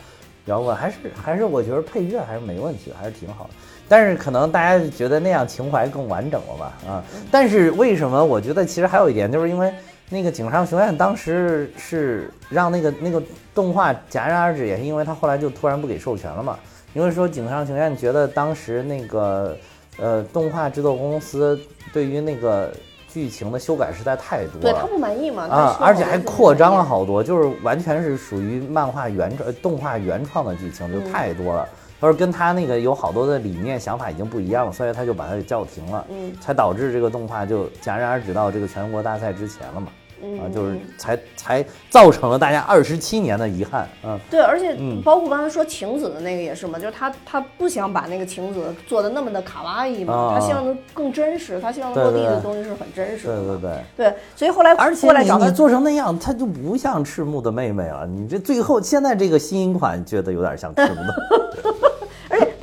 [0.46, 3.50] 摇滚还是还是我觉得配乐还是没问题，还是挺好的。
[3.88, 6.72] 但是可能大家觉得那样情怀更完整了吧？
[6.88, 9.72] 啊，嗯但是为什么我觉得其实还有一点，就是因为
[10.08, 13.22] 那个井上雄彦当时是让那个那个
[13.54, 16.58] 动画戛然而止，也是因为他后来就突然不给授权了嘛。
[16.92, 19.56] 因为说井上雄彦觉得当时那个
[19.98, 21.58] 呃动画制作公司
[21.92, 22.72] 对于那个
[23.08, 24.86] 剧情的修改实在太多对他。
[24.86, 26.84] 不满意嘛，啊，而且还扩张了。
[26.84, 31.66] 好多，就是完全是属于漫画原创、呃动画原创的剧情，就嗯太多了。
[31.66, 39.88] 他说跟他那个有好多的理念想法已经不一样了，所以他就把它给叫停了，嗯才导致这个动画就戛然而止到这个全国大赛之前了嘛。
[40.26, 43.86] 嗯啊，就是嗯才才造成了大家二十七年的遗憾。
[44.04, 53.58] 嗯，对，而且嗯包括刚才说晴子的那个也是嘛，就是他他不想把那个晴子做的那么的卡哇伊嘛，啊他希望能更真实，他希望落地的东西是很真实的嘛。
[53.60, 54.08] 对对对。
[54.08, 58.06] 对所以后来而且你做成那样，他就不像赤木的妹妹了。
[58.06, 61.74] 你这最后现在这个新款觉得有点像赤木的，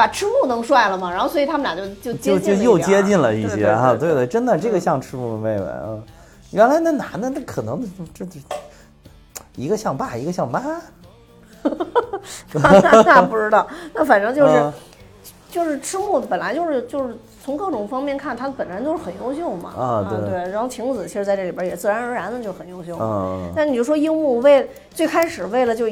[0.02, 3.92] 把赤木弄帅了嘛，然后所以他们俩就就接就就又近了一点儿接近了一些哈。
[3.92, 5.84] 对对对，真的这个像赤木的妹妹啊。
[5.86, 6.04] 嗯
[6.50, 7.82] 原来那男的那可能
[8.14, 8.40] 这这
[9.56, 10.60] 一个像爸，一个像妈。
[12.52, 14.74] 那 那不知道，那反正就是、嗯
[15.52, 19.70] 就是赤木本来就是就是从各种方面看，他本身都是很优秀嘛。
[19.78, 20.52] 啊对对。
[20.52, 22.98] 然后晴子其实在这里边也自然而然的就很优秀。
[23.00, 25.88] 嗯，但你就说樱木为最开始为了就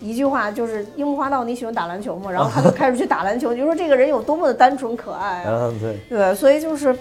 [0.00, 2.30] 一句话就是樱木花道你喜欢打篮球吗？
[2.30, 5.44] 然后他就开始去打篮球，你就说这个人有多么的单纯可爱
[5.80, 6.96] 对，对，所以就是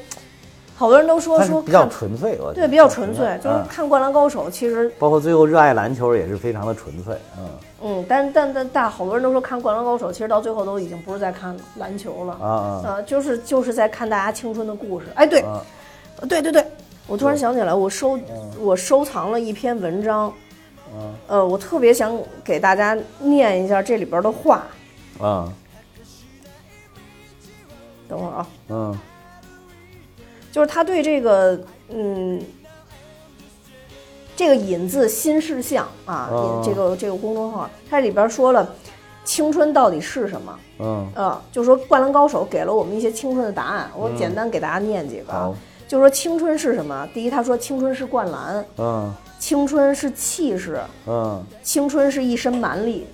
[0.75, 7.15] 好多人都说说比较纯粹，我对比较纯粹，就是嗯看《灌篮高手》其实包括最后热爱篮球也是非常的纯粹。
[7.37, 7.45] 嗯
[7.87, 15.07] 嗯，但但但但好多人都说看《灌篮高手》，其实到最后都已经不是在看篮球了，啊就是就是在看大家青春的故事。
[15.15, 15.61] 哎，对，啊。
[16.29, 16.65] 对对对，
[17.07, 18.17] 我突然想起来，我收
[18.57, 20.33] 我收藏了一篇文章，
[21.27, 24.63] 呃，我特别想给大家念一下这里边的话。
[25.19, 25.51] 啊
[28.07, 28.99] 等会儿啊，嗯
[30.51, 32.41] 就是他对这个嗯。
[34.37, 36.29] 这个引自新事项啊，
[36.61, 38.69] 这个这个公众号，它里边说了，
[39.23, 40.59] 青春到底是什么？
[40.79, 45.39] 嗯，呃，就说《灌篮高手》给了我们一些青春的答案，我简单给大家念几个啊。
[45.43, 45.55] 好
[45.87, 47.07] 就说青春是什么？
[47.13, 49.15] 第一，他说青春是灌篮，嗯
[49.45, 51.45] 青春是气势，嗯。
[51.61, 53.05] 青春是一身蛮力，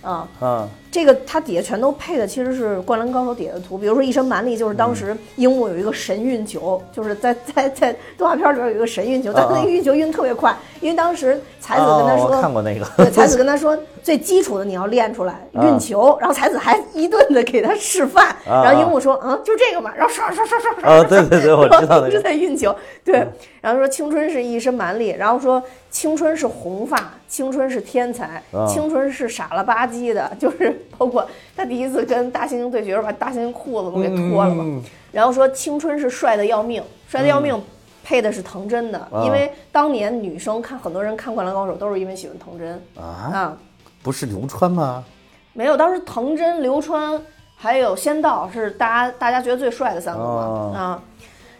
[0.00, 12.84] 啊，嗯这个它底下全都配的其实是《灌篮高手》底下的图，比如说一身蛮力，就是当时樱木有一个神运球，就是在在在动画片里边有一个神运球，但是那个运球运得特别快，因为当时才子跟他哦说，我看过那个。
[12.98, 22.08] 对，才子跟他说最基础的你要练出来啊运球，然后才子还一顿的给他示范，然后樱木说，嗯，就这个嘛，然后刷刷刷刷刷，啊对对对我知道那个。
[22.08, 23.26] 嗯一直在运球，对，
[23.62, 28.66] 然后说青春是一身蛮力，然后说青春是红发，青春是天才，啊。
[28.68, 31.26] 青春是傻了吧唧的，就是包括
[31.56, 34.64] 他第一次跟大猩猩对决，把大猩猩裤子都给脱了嘛。
[34.66, 37.60] 嗯然后说青春是帅的要命，帅的要命。
[38.04, 43.56] 配的是藤真的，啊因为当年女生看很多人看《灌篮高手》都是因为喜欢藤真啊，啊，
[44.02, 45.04] 不是流川吗？
[45.52, 47.22] 没有，当时藤真、流川
[47.54, 51.02] 还有仙道是大家大家觉得最帅的三个嘛、哦啊。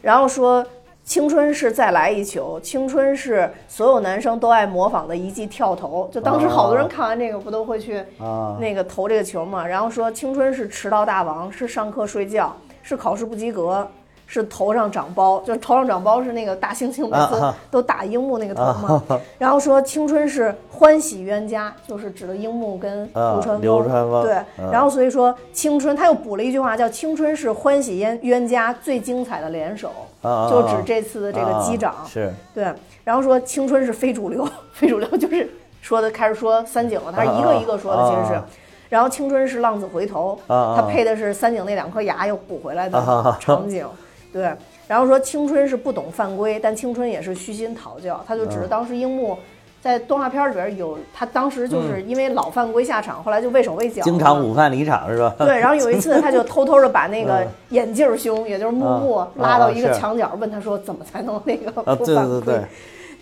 [0.01, 0.67] 然后说
[1.13, 6.09] 青春是再来一球，青春是所有男生都爱模仿的一记跳投。
[6.11, 9.67] 就当时好多人看完这个不都会去啊那个投这个球嘛？
[9.67, 13.87] 然后说青春是迟到大王，是上课睡觉，是考试不及格。
[14.25, 19.03] 是头上长包，就是头上长包是那个大猩猩每次都打樱木那个头嘛。
[19.37, 23.61] 然后说青春是欢喜冤家，就是指的樱木跟啊流川枫。
[23.61, 29.91] 流川枫对，嗯然后所以说青春，他又补了一句话，叫“青春是欢喜冤冤家最精彩的联手”，
[30.23, 31.95] 就指这次的这个机长。
[32.07, 32.73] 是对，
[33.05, 35.51] 然后说青春是非主流，非主流就是
[35.81, 38.43] 说的开始说三井了，他是一个一个说的，其实是。
[38.89, 43.87] 然后青春是浪子回头，啊他配的是三井那两颗牙又补回来的场景。
[44.33, 44.55] 对，
[44.87, 49.37] 然后说青春是不懂犯规，但青春也是虚心讨教，他就指着当时樱木。
[49.83, 55.35] 在动画片里边有他当时就是因为老犯规下场，后来就畏手畏脚，经常午饭离场是吧？
[55.37, 62.41] 对，然后有一次他就偷偷的把那个眼镜兄，也就是木木啊拉到一个墙角，问他说怎么才能那个啊，对不犯规？
[62.41, 62.65] 对对，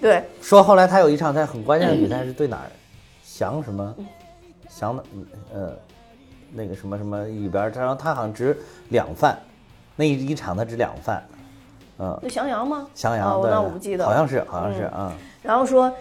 [0.00, 2.68] 对说后来他有一场在很关键的比赛是对哪儿？
[3.24, 3.94] 翔什么？
[4.68, 5.02] 翔的
[5.54, 5.72] 呃
[6.52, 8.56] 那个什么什么里边儿，然后他好像值
[8.90, 9.38] 两犯，
[9.96, 11.22] 那一一场他值两犯，
[11.98, 12.86] 嗯，那翔阳吗？
[12.94, 14.04] 翔阳、那我不记得。
[14.04, 15.92] 好像是好像是啊，然后说，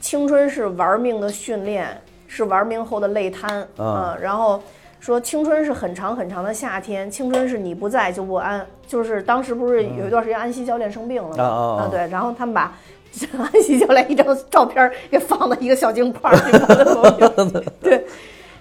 [0.00, 1.88] 青春是玩命的训练，
[2.26, 4.18] 是玩命后的累瘫啊啊。
[4.20, 4.62] 然后
[4.98, 8.66] 说青春是很长很长的夏天，青春是你不在就不安。
[8.86, 11.44] 就是当时不是有一段时间安西教练生病了嘛？
[11.44, 12.72] 啊对，然后他们把
[13.38, 18.04] 安西教练一张照片给放到一个小镜框里 对。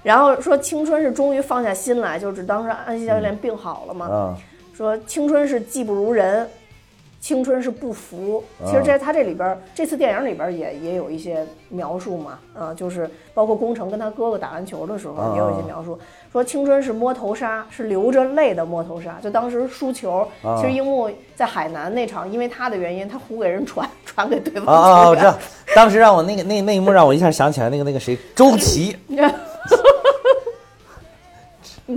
[0.03, 4.37] 然后说青春是终于放下心来，就是当时安西教练病好了嘛，啊
[4.73, 6.47] 说青春是技不如人，
[7.20, 8.43] 青春是不服。
[8.65, 15.99] 其实在他这里边这次电影里边也也有一些描述嘛，啊，就是包括宫城跟他哥哥打篮球的时候也有一些描述，
[16.32, 19.17] 说青春是摸头杀，是流着泪的摸头杀。
[19.22, 25.38] 就当时输球，其实樱木在海南那场，因为他的原因，他胡给人传 传给对方啊我知道，
[25.76, 28.95] 当时让我那个那那一幕让我一下想起来那个那个谁周琦，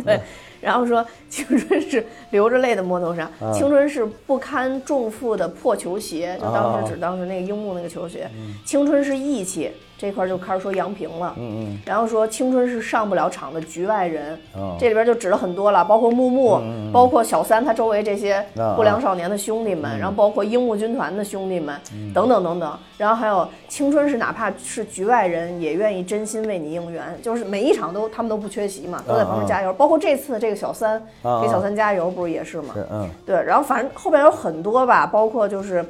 [0.05, 0.21] 对，
[0.63, 8.31] 然后说青春是流着泪的摸头杀，青春是不堪重负的破球鞋，就当时指当时那个樱木那个球鞋，
[8.65, 14.77] 青春是义气，这块儿就开始说杨平了，嗯嗯，然后说青春是上不了场的局外人，哦。
[14.79, 16.61] 这里边就指了很多了，包括木木，
[16.93, 21.77] 包括小三他周围这些啊不良少年的兄弟们，然后包括樱木军团的兄弟们，
[22.15, 32.75] 等等等等，然后还有青春是哪怕是局外人也愿意真心为你应援，就是每一场都他们都不缺席嘛，都在旁边加油，包括这次这个小三啊给小三加油不是也是吗？
[32.75, 35.85] 是嗯对，然后反正后边有很多吧，包括就是，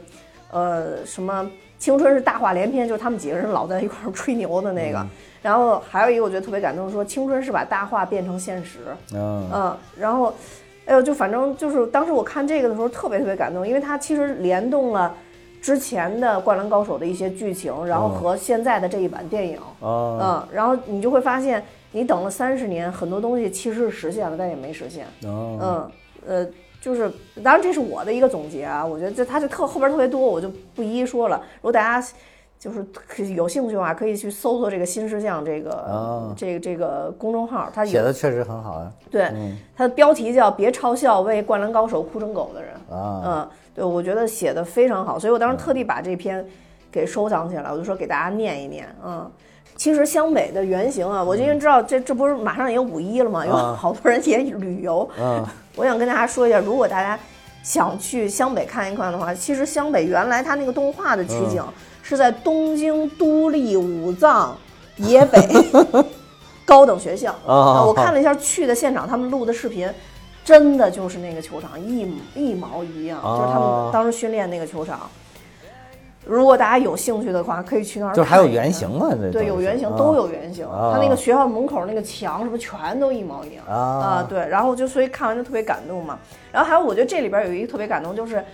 [0.50, 5.04] 呃，什么青春是大话连篇，就是他们几个人老在一块儿吹牛的那个。
[5.42, 8.78] 然后还有一个我觉得特别感动，说青春是把大话变成现实。
[9.12, 10.32] 嗯嗯，然后，
[10.86, 15.12] 哎呦，就反正就是当时我看这个的时候特别特别感动，因为它其实联动了
[15.60, 19.58] 之前的《灌篮高手》的一些剧情，然后和现在的这一版电影。
[19.80, 25.06] 哦嗯，然后你就会发现，你等了三十年，很多东西其实是实现了，但也没实现。
[25.24, 25.90] 哦嗯，
[26.26, 27.10] 呃，就是，
[27.44, 31.36] 当然这是我的一个总结啊，我觉得这它就特后边特别多，我就不一一说了。
[31.56, 32.08] 如果大家
[32.58, 39.30] 就是可有兴趣的话，可以去搜索这个新事项这个、哦这个这个公众号，他写的确实很好啊对，
[39.76, 42.72] 它的标题叫“别嘲笑为灌篮高手哭成狗的人”。
[42.88, 46.46] 啊嗯，对，我觉得写的非常好，所以我当时特地把这篇
[46.90, 48.86] 给收藏起来，我就说给大家念一念。
[49.04, 49.28] 嗯，
[49.82, 55.10] 其实湘北的原型啊，我因为知道这这不是马上也五一了嘛，有啊好多人也旅游。
[55.18, 57.18] 嗯 我想跟大家说一下，如果大家
[57.64, 61.60] 想去湘北看一看的话，其实湘北原来它那个动画的取景
[62.00, 64.56] 是在东京都立武藏
[64.98, 65.40] 野北，
[66.64, 67.34] 高等学校。
[67.44, 69.90] 我看了一下去的现场，他们录的视频，
[70.44, 72.06] 真的就是那个球场一
[72.36, 75.10] 一毛一样，就是他哦们当时训练那个球场。
[76.24, 78.16] 如果大家有兴趣的话，可以去那儿看。
[78.16, 79.08] 就是还有原型嘛？
[79.10, 80.64] 这对，有原型，都有原型。
[80.66, 86.18] 啊他那个学校门口那个墙什么全都一毛一样啊对，然后就所以看完就特别感动嘛。
[86.52, 88.44] 然后还有，我觉得这里边有一个特别感动，就是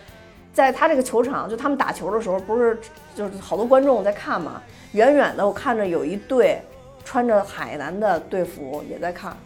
[0.52, 2.78] 在他这个球场，就他们打球的时候，不是
[3.14, 4.62] 就是好多观众在看嘛，
[4.92, 6.60] 远远的我看着有一队
[7.04, 9.36] 穿着海南的队服也在看。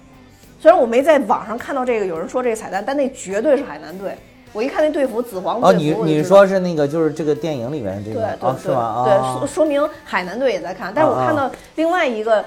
[0.60, 4.16] 虽然我没在网上看到这个有人说这个彩蛋，但那绝对是海南队。
[4.52, 12.44] 我一看那队服，紫黄哦，队服，你你说是那个就是这个电影里面这对个哦，是对对说说明海南队也在看，但是我看到另外一个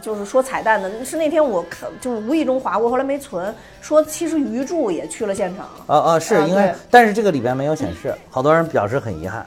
[0.00, 5.66] 就是说彩蛋的，是那天我看就是无意中划过，后来没存，说其实鱼柱也去了现场。
[5.86, 9.46] 啊啊，是啊应该对，但是这个里边没有显示，好多人表示很遗憾。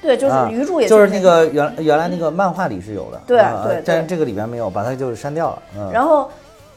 [0.00, 0.48] 对，就是啊。
[0.50, 3.82] 鱼柱也就是那个原原来那个漫画里是有的，对对。
[3.86, 5.62] 但是这个里边没有，把它就是删掉了。
[5.78, 6.28] 嗯，然后，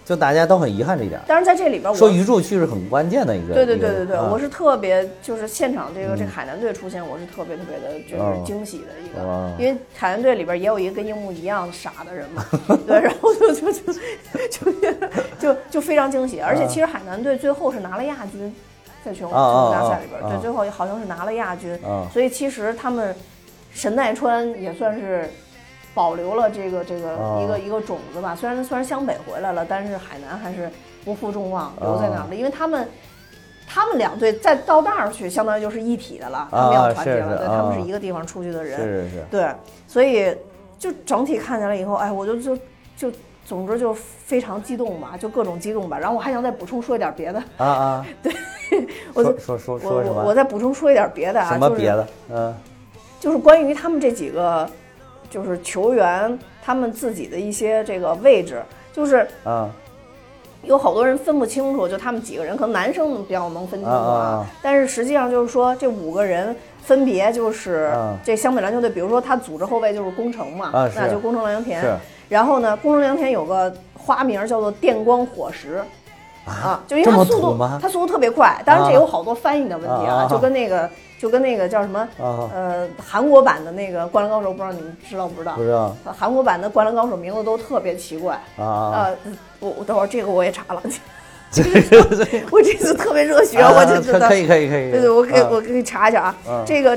[0.06, 1.20] 就大家都很遗憾这一点。
[1.28, 4.30] 但是在这里边我说鱼柱去是很关键的一个，对对对对对，啊。
[4.32, 8.36] 我是特别就是现场这个这个海南队出现，我是特别特别的就哦。
[8.38, 12.46] 是惊喜的一个哦，因为海南队里边也有一个跟樱木一样傻的人嘛，
[12.86, 13.94] 对，然后就就就
[14.50, 14.72] 就
[15.40, 18.54] 就就非常惊喜，而且其实海南队最后是拿了亚军，
[19.04, 21.74] 在全国啊啊全国大赛里边，对，最后好像是拿了亚军。
[21.84, 23.16] 啊，所以其实他们
[23.74, 25.28] 神奈川也算是。
[25.96, 27.42] 保留了这个这个啊。
[27.42, 30.70] 一个一个种子吧，虽然虽然湘北回来了，但是海南还是
[31.04, 32.20] 不负众望留在那儿。
[32.20, 32.28] 啊。
[32.30, 32.88] 了，因为他们
[33.68, 37.74] 他们两队再到那儿去，相当于就是一体的了，他们要团结了，对，他们啊。
[37.74, 39.50] 是一个地方出去的人，是是是，对，
[39.88, 40.36] 所以
[40.78, 42.58] 就整体看下来以后，哎，我就就
[42.98, 43.12] 就
[43.46, 45.98] 总之就非常激动吧，就各种激动吧。
[45.98, 48.34] 然后我还想再补充说一点别的，啊啊， 对
[49.14, 50.22] 我就说说说什么？
[50.22, 52.08] 我我再补充说一点别的啊，就是什么别的？
[52.30, 52.54] 嗯。
[53.18, 54.70] 就是关于他们这几个
[55.36, 58.64] 就是球员他们自己的一些这个位置，
[58.94, 59.70] 就是啊。
[60.64, 68.18] 有好多人分不清楚，就他们几个人，可能男生比较能分清楚啊但是实际上就是说这五个人分别就是啊。
[68.24, 71.84] 这湘北篮球队，比如说他组织后卫就是宫城嘛，啊那就宫城良田。
[72.30, 75.84] 然后呢，宫城良田有个花名叫做电光火石。
[76.46, 78.94] 啊，就因为他速度，他速度特别快，当然这啊。
[78.94, 80.28] 有好多翻译的问题啊。
[80.28, 80.90] 就跟那个
[81.26, 82.48] 就跟那个叫什么啊。
[82.54, 85.56] 呃韩国版的那个《灌篮高手》，不知道你们知道不知道？
[85.56, 85.96] 不知道。
[86.16, 88.40] 韩国版的《灌篮高手》名字都特别奇怪。
[88.58, 88.64] 啊。
[88.64, 90.82] 啊，呃，我我等会儿这个我也查了，
[91.52, 92.16] 这个
[92.52, 94.28] 我这次特别热血，啊我就知道。
[94.28, 95.50] 可以可以可以，对对，我可以啊。
[95.52, 96.36] 我给你查一下啊。
[96.48, 96.64] 嗯。
[96.64, 96.96] 这个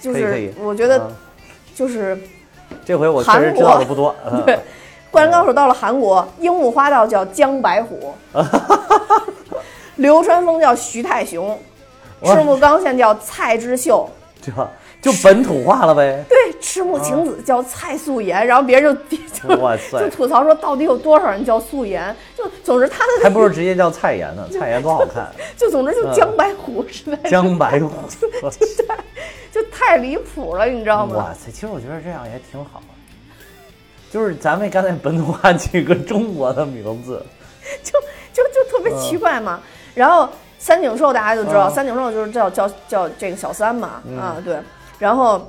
[0.00, 1.08] 就是我觉得啊。
[1.74, 2.18] 就是
[2.84, 4.12] 这回我确实知道的不多。
[4.28, 4.54] 嗯对，
[5.12, 8.12] 《灌篮高手》到了韩国，樱木花道叫江白虎，
[9.94, 11.56] 流川枫叫徐太雄，哇
[12.24, 14.08] 赤木刚宪叫蔡之秀。
[14.40, 14.52] 就
[15.00, 16.24] 就本土化了呗。
[16.28, 19.18] 对，赤木晴子叫蔡素颜，然后别人就
[19.98, 22.14] 就吐槽说，到底有多少人叫素颜？
[22.36, 25.28] 就总之他的还不如直接叫蔡妍呢，蔡妍多好看。
[25.58, 27.90] 就总之就江白虎实在是江白虎，
[29.52, 31.16] 就太离谱了，你知道吗？
[31.16, 31.50] 哇塞！
[31.50, 32.80] 其实我觉得这样也挺好，
[34.10, 37.20] 就是咱们刚才本土化几个中国的名字，
[37.82, 37.92] 就
[38.32, 39.60] 就就特别奇怪嘛。
[39.94, 44.56] 然后三井寿大家就知道，嗯三井寿就是叫叫叫这个小三嘛，啊对。
[44.98, 45.40] 然后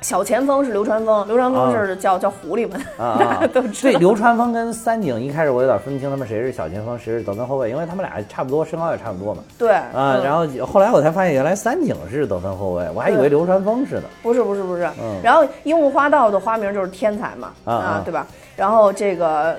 [0.00, 3.98] 小前锋是流川枫，流川枫是叫、叫狐狸们，啊 大啊家都知对，道。
[3.98, 9.42] 流川枫跟三井一开始我有点分不清他们谁是小前锋，谁是得分后卫，因为他们俩差不多，身高也差不多嘛。
[9.58, 14.04] 对啊，嗯然后后来我才发现，原来三井是得分后卫，我还以为流川枫是呢。
[14.22, 14.84] 不是不是不是。
[15.00, 18.26] 嗯然后樱木花道的花名就是天才嘛，啊啊对吧？
[18.56, 19.56] 然后这个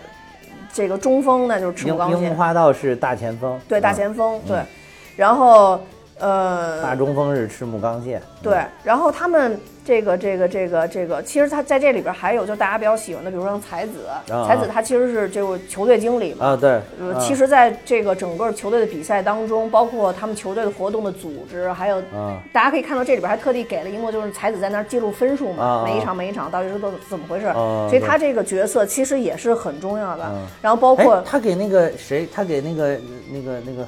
[0.76, 4.60] 这个中锋那就是赤木刚宪，樱樱木花道是大前锋，对大嗯前锋，对。
[5.16, 5.80] 然后
[6.20, 8.22] 呃，大中锋是赤木刚宪。
[8.41, 16.45] 对，然后他们这个这个这个这个，其实他在这里边还有就大家比较喜欢的，比如说像才子，啊才子他其实是这个球队经理嘛。
[16.45, 17.20] 啊，对，呃，啊。
[17.20, 22.41] 其实，在这个整个球队的比赛当中，包括他们球队的活动的组织，还有啊。
[22.53, 30.24] 大家可以看到这里边还特地给了一幕，就是才子在那儿记录分数嘛，每一场每一场到底是都怎么回事，啊所以他这个角色其实也是很重要的。
[30.24, 30.47] 啊。
[30.61, 32.97] 然后包括哎，他给那个谁，他给那个
[33.30, 33.88] 那个那个那个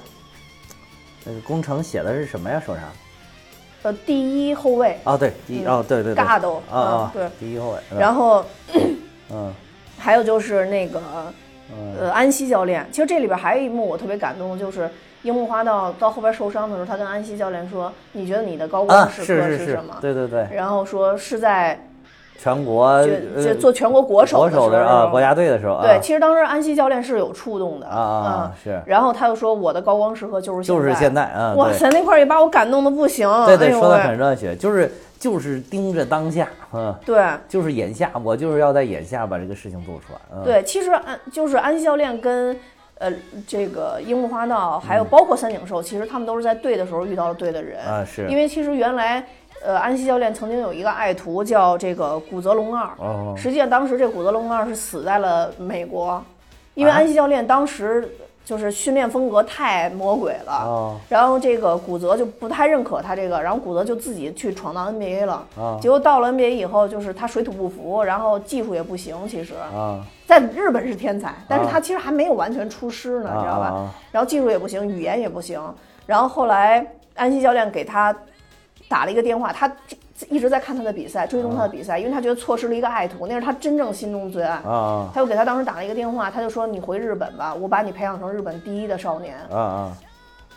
[1.45, 2.61] 工程写的是什么呀？
[2.65, 2.83] 手上？
[3.83, 7.99] 呃第一后卫啊，对，第一哦，对对对，Gado，啊对，第一后卫。
[7.99, 8.43] 然后
[9.31, 9.53] 嗯
[9.99, 11.01] 还有就是那个
[11.71, 14.89] 嗯呃安西教练，其实这里边还有一幕我特别感动，就是
[15.21, 21.86] 樱木花道到后边受伤的时候，他跟安西教练说：“你觉得你的高光啊，时刻是什么？”对对对，然后说是在
[22.39, 23.03] 全国
[23.35, 33.27] 就做全国国手国的时候手的啊，国家队的时候啊，对，其实当时安西教练是有触动的啊是然后他又说我的高光时刻就是就是现在啊，哇塞，那块儿也把我感动的不行。
[33.45, 40.19] 对对，说的很热血，就是就是盯着当下，嗯，对就是眼下，我就是要在眼下把这个事情做出来。
[40.33, 42.55] 嗯、，对，其实安就是安西教练跟
[42.99, 43.11] 呃
[43.47, 49.25] 这个樱木花道，还有包括三井寿，其实他们都是在对的时候遇到了对的人啊是因为其实原来。
[49.63, 56.23] 呃，安西教练曾经有一个爱徒叫这个古泽龙二，哦实际上当时这古泽龙二是死在了美国，
[56.73, 58.07] 因为啊安西教练当时
[58.45, 65.45] 就是训练风格太魔鬼了，哦然后这个古泽就不太认可他这个，然后古泽就自己去闯荡 NBA 了。
[65.57, 69.15] 啊结果到了 NBA 以后，就是他水土不服，然后技术也不行。
[69.27, 73.91] 其实，啊在日本是天才，但是他其实还没有完全出师呢，啊知道吧啊？
[74.11, 75.61] 然后技术也不行，语言也不行。
[76.05, 76.85] 然后后来
[77.15, 78.15] 安西教练给他
[78.87, 79.71] 打了一个电话，他
[80.29, 84.55] 一直在看他的比赛，追踪他的比赛，因为他觉得错失了一个爱徒，那是他真正心中的最爱。
[84.67, 89.97] 啊他又给他当时打了一个电话，他就说：“你回日本吧，我把你培养成日本第一的少年。”啊啊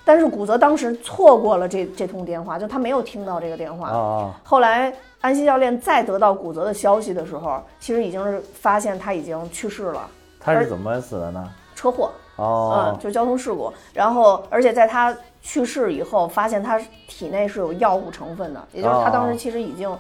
[0.02, 3.90] 但是古泽当时错过了这这通电话，就他没有听到这个电话。
[3.90, 10.08] 啊啊后来安西教练再得到古泽的消息的时候，其实已经是发现他已经去世了，
[10.40, 11.48] 他是怎么死的呢？
[11.74, 13.72] 车祸，哦嗯，就交通事故。
[13.92, 19.90] 然后，而且在他去世以后，发现他体内是有药物成分的，也就是他当时其实已经。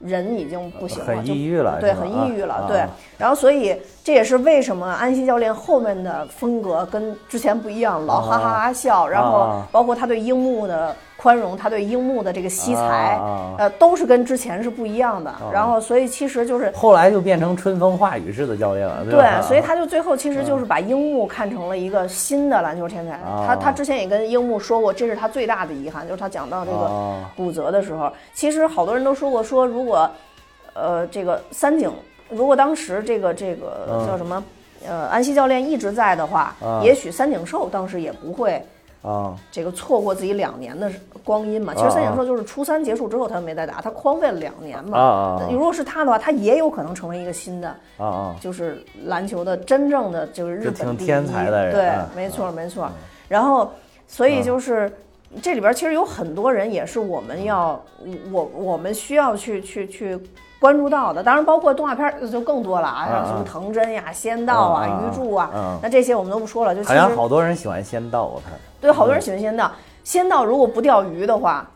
[0.00, 2.90] 人已经不行了，就很抑郁了对，很抑郁了，啊对啊。
[3.16, 13.18] 然后，所以这也是为什么安西教练后面的风格跟之前不一样，老哈哈哈笑，然后啊包括他对樱木的宽容，他对樱木的这个惜才，
[13.58, 15.32] 呃，都是跟之前是不一样的。
[15.52, 19.12] 然后，所以其实就是后来就变成春风化雨式的教练了，对？
[19.12, 23.12] 对，所以他就最后其实就是把樱木看成了一个新的篮球天才。
[23.12, 30.10] 啊他他之前也跟樱木说过，这是他最大的遗憾，就是他讲到这个啊骨折的时候，其实好多人都说过，说如果
[30.74, 31.90] 呃这个三井，
[32.28, 34.42] 如果当时这个这个嗯叫什么？
[34.86, 38.62] 呃，安西教练一直在的话，啊也许三井寿当时也不会
[39.04, 40.90] 啊这个错过自己两年的
[41.22, 41.74] 光阴嘛。
[41.74, 44.98] 其实啊三井寿就是初三结束之后他就没再打，他荒废了两年嘛。
[44.98, 52.90] 啊啊如果是他的话，他也有可能成为一个新的啊啊就是篮球的真正的就是日本第一天才的人对啊，没错没错。
[53.28, 53.70] 然后，
[54.06, 54.90] 所以就是
[55.42, 57.82] 这里边其实有很多人也是我们要
[58.32, 60.18] 我我们需要去去去
[60.58, 66.74] 关注到的，当然包括动画片儿就更多了啊，像什么藤真呀、仙道啊、鱼柱啊啊，那这些我们都不说了。
[66.74, 68.52] 就其实好像好多人喜欢仙道，我看。
[68.80, 69.70] 对好多人喜欢仙道，
[70.02, 71.68] 仙道如果不钓鱼的话。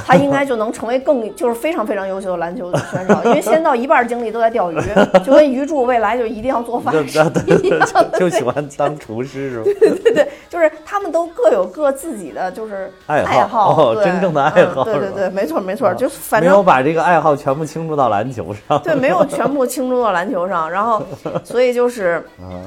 [0.06, 4.76] 他应该就能成为更就是非常非常优秀的篮球选手，因为先到一半精力都在钓鱼，
[5.24, 6.94] 就跟鱼柱未来就一定要做饭。
[6.94, 9.64] 就就喜欢当厨师是吧？
[9.80, 18.80] 对对对，就是他们都各有各自己的就是爱好真正的爱好嗯对对对，没错没错，就反正没有把这个爱好全部倾注到篮球上。
[18.82, 21.02] 对没有全部倾注到篮球上，然后
[21.44, 22.62] 所以就是啊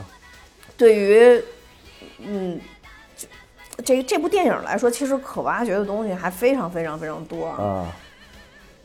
[0.77, 1.41] 对于
[2.25, 2.59] 嗯。
[3.81, 7.47] 就这这部电影来说，其实可挖掘的东西还非常非常非常多。
[7.47, 7.87] 啊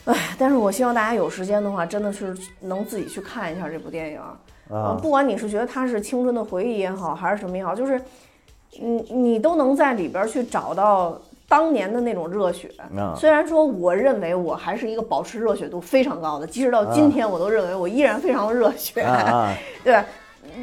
[0.07, 4.21] 哎，但是我希望大家有时间的话，真的是能自己去看一下这部电影。
[4.69, 8.01] 呃啊不管你是觉得它是青春的回忆也好，还是什么也好，就是
[8.79, 12.71] 你你都能在里边去找到当年的那种热血。
[12.97, 19.05] 啊虽然说我认为我还是一个保持热血度非常高的，即使到今天我都认为我依然非常热血！
[19.83, 20.03] 对？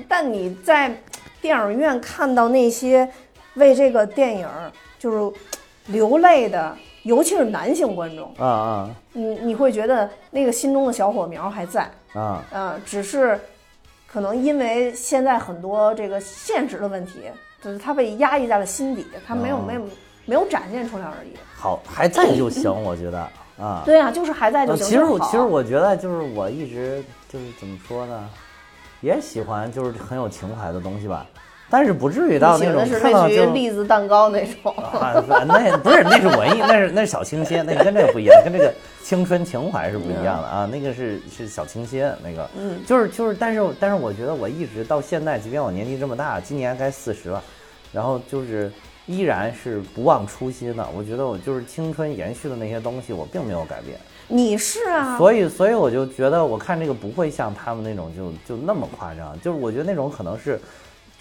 [0.07, 0.95] 但你在
[1.41, 3.09] 电影院看到那些
[3.55, 4.47] 为这个电影
[4.97, 5.39] 就是
[5.87, 11.89] 流泪的，尤其是男性观众，啊啊你你会觉得那个心中的小火苗还在。
[12.13, 12.43] 啊！
[12.51, 13.39] 啊，只是
[14.05, 17.21] 可能因为现在很多这个现实的问题，
[17.59, 19.81] 就是他被压抑在了心底，他没有、哦没有
[20.25, 21.29] 没有展现出来而已。
[21.55, 23.19] 好，还在就行，我觉得
[23.57, 23.81] 啊。
[23.83, 24.87] 对啊，就是还在就呃行。
[24.87, 28.29] 其实我其实我觉得就是我一直就是怎么说呢，
[29.01, 31.25] 也喜欢就是很有情怀的东西吧，
[31.73, 34.71] 但是不至于到那种看到于栗子蛋糕那种。
[34.77, 35.11] 啊，
[35.47, 38.71] 那不是那是文艺，那是那是小清新，那跟这个不一样，跟这个
[39.01, 40.69] 青春情怀是不一样的啊。
[40.71, 47.43] 那个是是小清新，那个嗯，就是就是，但是但是我觉得我一直到现在，即便我年纪这么大，今年该四十了，
[47.91, 48.71] 然后就是
[49.07, 50.87] 依然是不忘初心的。
[50.95, 53.97] 我觉得我就是青春延续的那些东西，我并没有改变。
[54.27, 60.61] 你是啊，所以，所以我就觉得，我看这个不会像他们那种就就那么夸张，就是我觉得那种可能是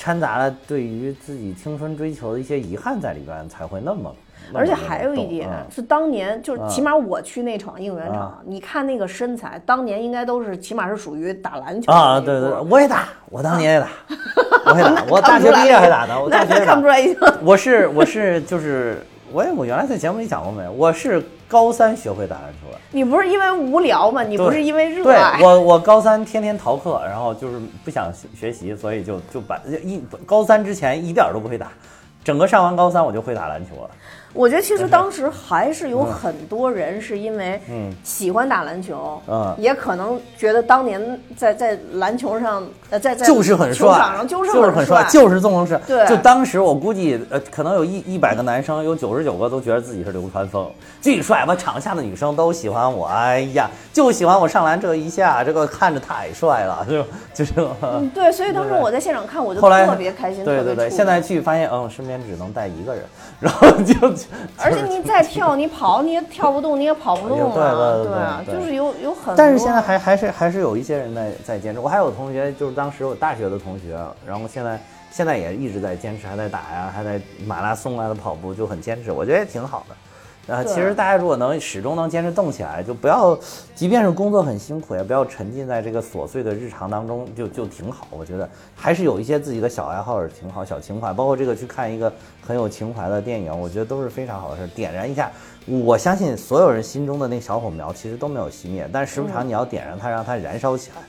[0.02, 4.12] 掺杂了对于自己青春追求的一些遗憾在里边，才会那么。
[4.52, 13.86] 而且还有一点嗯是，当年就是嗯起码我去那场应援场啊，你看那个身材，当年应该都是起码是属于打篮球啊，对对，我也打，我当年也打，
[14.72, 19.00] 我也打，我大学毕业还打呢，我大学 看不出来已经我是我是就是
[19.32, 20.72] 我也我原来在节目里讲过没有？
[20.72, 21.22] 我是
[21.52, 22.78] 高三学会打篮球了。
[22.92, 24.22] 你不是因为无聊吗？
[24.22, 25.38] 你不是因为热对爱。
[25.42, 31.70] 我，我高三天天逃课，然后就是不想学学习，所以就就把一高三之前一点儿都不会打，
[32.24, 33.90] 整个上完高三我就会打篮球了。
[34.32, 37.92] 我觉得其实当时还是有很多人是因为嗯。
[38.02, 39.54] 喜欢打篮球，嗯。
[39.58, 45.80] 也可能觉得当年在在篮球上，呃，在在就是很帅，上就是很很帅，就是纵横帅。
[45.86, 46.06] 对。
[46.06, 50.70] 就当时我估计，呃，可能有一一百个男生，有九十九个都觉得自己是流川枫，
[51.00, 53.06] 巨帅，吧场下的女生都喜欢我。
[53.06, 57.04] 哎呀，就喜欢我上篮这一下，这个看着太帅了， 就
[57.34, 57.52] 就是。
[57.82, 63.04] 嗯，对，所以当时我在现场看，我就特别开心，对对对，现在去发现，嗯，身边只能带一个人，
[63.40, 64.12] 然后，就
[64.58, 69.34] 而且你再跳，你跑你也跳不动，你也跑不动啊，对对啊，对就是有有很多。
[69.36, 71.80] 但是现在还还是还是有一些人在在坚持。
[71.80, 79.94] 我还有同学，就是当时我大学的同学，然后现在现在也一直在坚持，还在打呀，还在马拉松啊的跑步，就很坚持，我觉得也挺好的。
[80.48, 83.38] 啊，其实大家如果能始终能坚持动起来，就不要，
[83.76, 88.08] 即便是工作很辛苦，也不要沉浸在这个琐碎的日常当中，就就挺好。
[88.10, 92.12] 我觉得还是有一些自己的小爱好是挺好，小情怀，包括这个去看一个
[92.44, 95.30] 很有情怀的电影，我觉得都是非常好的事儿，点燃一下。
[95.64, 101.02] 我相信所有人心中的那小火苗其实都没有熄灭，但时不常你要点燃它，让它燃烧起来，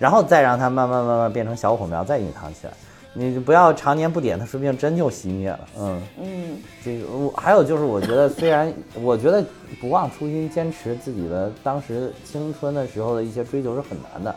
[0.00, 2.72] 然后再让它慢慢慢慢变成小火苗，再隐藏起来。
[3.12, 5.60] 你就不要常年不点，它说不定真就熄灭了。
[5.78, 6.02] 嗯。
[6.20, 9.44] 嗯，这个我还有就是，我觉得 虽然我觉得
[9.80, 14.34] 不忘初心，坚持自己的当时青春的时候的一些追求是很难的，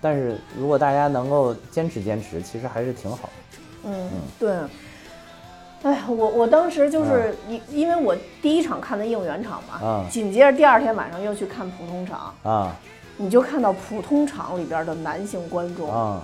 [0.00, 3.58] 但是如果大家能够坚持坚持，其实还是挺好的。
[3.84, 4.52] 嗯，对。
[5.82, 12.74] 哎呀，我我当时就是因、因为我第一场看的应援场嘛，啊紧接着第二天晚上又去看普通场，啊
[13.18, 16.22] 你就看到普通场里边的男性观众，啊，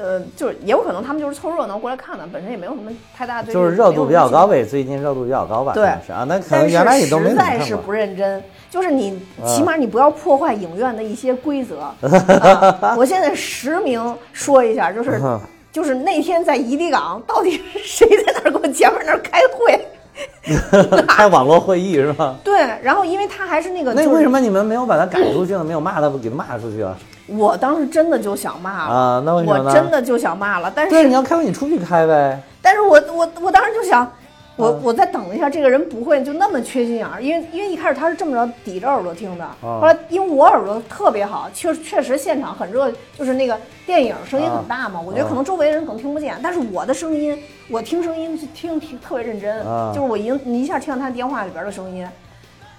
[0.00, 4.64] 呃，就是也有可能他们就是凑热闹过来看的，本身也没有什么太大对，就是热度比较高呗。
[4.64, 5.72] 最近热度比较高吧？
[5.74, 11.80] 对是啊，那可能原来你都没实在是不认真，就是你啊起码你不要破坏影院的一些规则。
[12.40, 15.38] 啊我现在实名说一下，就是嗯
[15.72, 19.86] 就是那天在怡迪港，到底是谁在那儿给我前面那儿开会？
[21.06, 22.36] 开网络会议是吧？
[22.42, 25.62] 对，然后因为他还是那个，那就是为什么你们没有把他赶出去呢？
[25.64, 26.96] 没有骂他，给他骂出去啊？
[27.36, 32.40] 我当时真的就想骂了我真的就想骂了，但是对，是你要开会你出去开呗。
[32.60, 34.10] 但是我我我当时就想，
[34.56, 39.56] 我、嗯我再等一下，这个人不会就那么缺心眼儿，因为因为一开始他是这么着抵着耳朵听的，啊。
[39.62, 47.38] 后来因为我耳朵特别好，确确实现场很热，就是那个电影声音很大嘛，我觉得可能周围的人可能听不见，但是我的声音，
[47.70, 49.92] 我听声音是听听特别认真，啊。
[49.94, 52.06] 就是我一一下听到他电话里边的声音，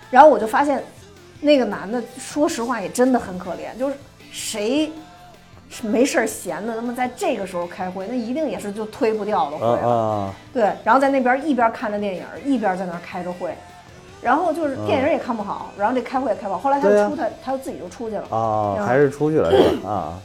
[0.09, 0.83] 然后我就发现
[1.39, 3.95] 那个男的，说实话也真的很可怜，就是
[4.31, 4.91] 谁。
[5.73, 9.89] 是没事儿闲的，那么在这个时候开会，那一定也是就推不掉的会啊了。
[9.89, 13.55] 啊对，然后在那边一边看着电影，一边在那儿开着会，
[14.21, 16.59] 然后就是电影也看不好，然后这开会也开不好。
[16.59, 18.85] 后来他出他，他就自己就出去了。
[18.85, 19.89] 还是出去了是吧？
[19.89, 20.19] 啊。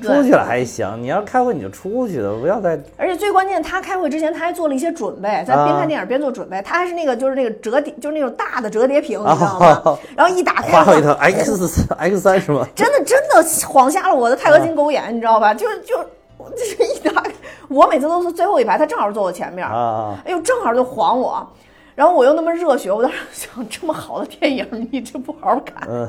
[0.00, 6.62] 对出去了还行，你要开会你就出去了，不要再而且最关键，他开会之前他还做了一些准备，在边看电影边做准备。
[6.62, 9.82] 他还是那个就是那个折叠，就是那种大的折叠屏，你知道吗？
[9.84, 11.56] 哦然后一打开，画了一套 X
[11.98, 12.66] X 三是吗？
[12.74, 15.52] 真的真的晃瞎了我的钛合金狗眼，你知道吧？
[15.52, 15.96] 就就
[16.38, 17.30] 就是一打开，
[17.68, 21.46] 我每次都是最后一排，他正好坐我前面，啊啊哎呦，正好就晃我，
[21.94, 25.88] 然后我又那么热血，我当时想，这么好的电影你这不好好看。
[25.88, 26.08] 嗯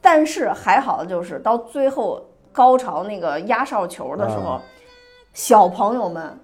[0.00, 2.24] 但是还好的就是到最后
[2.58, 4.62] 高潮那个压哨球的时候，啊
[5.32, 6.36] 小朋友们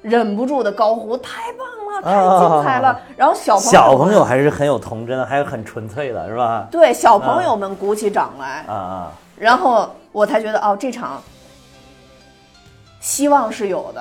[0.00, 6.66] 忍不住的高呼：“太棒了，太啊精彩了！”然后小朋友小朋友还是很有童真，还是很纯粹的，是吧？
[6.70, 11.22] 对小朋友们鼓起掌来，啊啊然后我才觉得哦，这场
[13.00, 14.00] 希望是有的。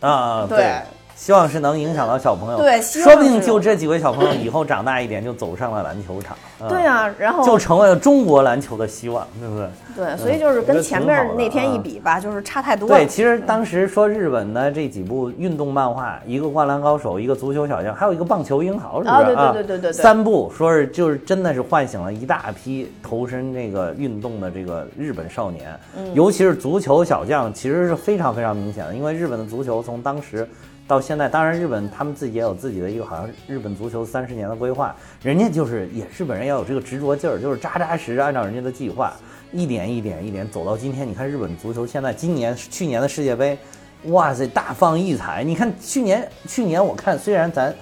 [0.00, 0.46] 啊啊！
[0.48, 0.74] 对
[1.20, 2.56] 希望是能影响到小朋友。
[2.56, 6.34] 对说不定就这几位小朋友以后长大一点，就走上了篮球场。
[6.62, 9.68] 嗯对啊，然后就成为了中国篮球的希望，对不对？
[9.94, 12.94] 对，所以就是跟前面那天一啊比吧，就是差太多了。
[12.94, 30.48] 对，其实当时说日本的这几部运动漫画，一个《灌篮高手》，一个《足球小将》，还有一个《棒球英豪》，是不是啊对对对对对对三部说是就是真的是唤醒了一大批投身这个运动的这个日本少年，嗯尤其是足球小将，其实是非常非常明显的，因为日本的足球从当时。
[30.90, 34.92] 到现在，当然日本他们自己也有自己的一个好像日本足球三十年的规划，
[35.22, 39.12] 人家就是也日本人要有这个执着劲儿，就是扎扎实实按照人家的计划，
[39.52, 41.08] 一点一点一点走到今天。
[41.08, 43.56] 你看日本足球现在今年去年的世界杯，
[44.06, 45.44] 哇塞，大放异彩！
[45.44, 47.72] 你看去年去年我看虽然咱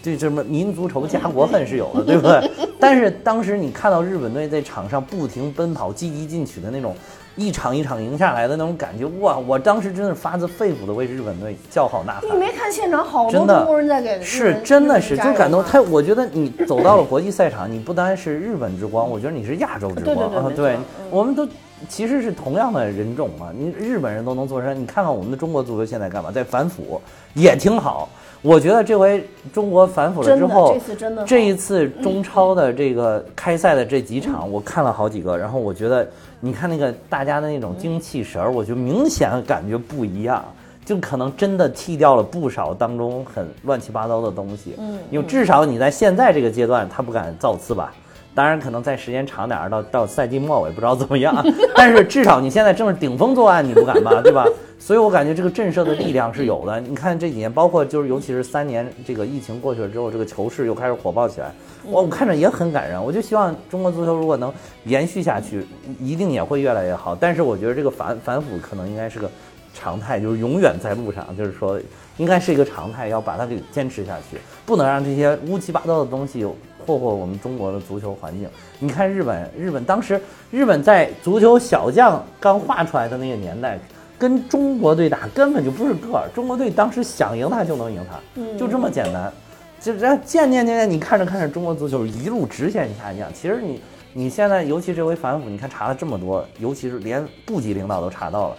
[0.00, 2.48] 对什么民族仇、家国恨是有的，对不对？
[2.78, 6.94] 但是当时你看到日本队在场上不停奔跑、积极进取的那种。
[7.36, 9.38] 一场一场赢下来的那种感觉，哇！
[9.38, 12.30] 我当时真的是发自肺腑的为日本队叫好呐喊。
[12.30, 20.52] 你没看现场好多中国人在给日是真的是就感动吗他，我觉得你走到了国际赛场，你不单是日本之光，我觉得你是亚洲之光啊！
[20.54, 20.76] 对
[21.10, 21.48] 我们都
[21.88, 27.00] 其实是同样的人种嘛，你日本人都能做成，你看看我们的中国足球现在干嘛，在反腐
[27.34, 28.08] 也挺好。
[28.42, 36.06] 我觉得这回中国反腐了之后，这次真的这一次中超的这个开赛的这几场，我看了好几个，然后我觉得，
[36.40, 40.44] 你看那个大家的那种精气神儿，我就明显感觉不一样，
[40.84, 44.74] 就可能真的剃掉了不少当中很乱七八糟的东西。
[44.78, 47.94] 嗯因为至少你在现在这个阶段，他不敢造次吧。
[48.34, 51.44] 当然，可能在时间长点儿，到到赛季末我也不知道怎么样，
[51.76, 54.46] 但是至少你现在正是顶风作案，你不敢吧，对吧？
[54.78, 56.80] 所以我感觉这个震慑的力量是有的。
[56.80, 61.52] 你看这几年，包括就是尤其是三年这个疫情过去了之后，这个球市又开始火爆起来，
[61.84, 63.00] 我我看着也很感人。
[63.00, 64.52] 我就希望中国足球如果能
[64.84, 65.64] 延续下去，
[66.00, 67.14] 一定也会越来越好。
[67.14, 69.30] 但是我觉得这个反反腐可能应该是个
[69.72, 71.78] 常态，就是永远在路上，就是说
[72.16, 76.44] 应该是一个常态，要把它给坚持下去，不能让这些乌七八糟的东西
[76.86, 78.48] 霍霍我们中国的足球环境。
[78.78, 83.78] 你看日本，日本当时日本在足球小将刚画出来的那个年代，
[84.18, 89.32] 跟中国队打根本就不是个儿，中国队当时想赢他就能赢他，就这么简单。
[89.80, 93.28] 就这样渐渐渐渐，你看着看着，中国足球一路直线下降。
[93.34, 93.80] 其实你
[94.12, 98.56] 你现在，尤其这回反腐，你看查了这么多，尤其是连部级领导都查到了，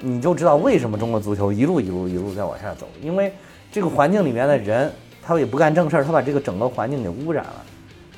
[0.00, 3.30] 你就知道为什么中国足球一路一路一路在往下走，因为
[3.70, 4.90] 这个环境里面的人，
[5.28, 7.62] 他也不干正事儿，他把这个整个环境给污染了，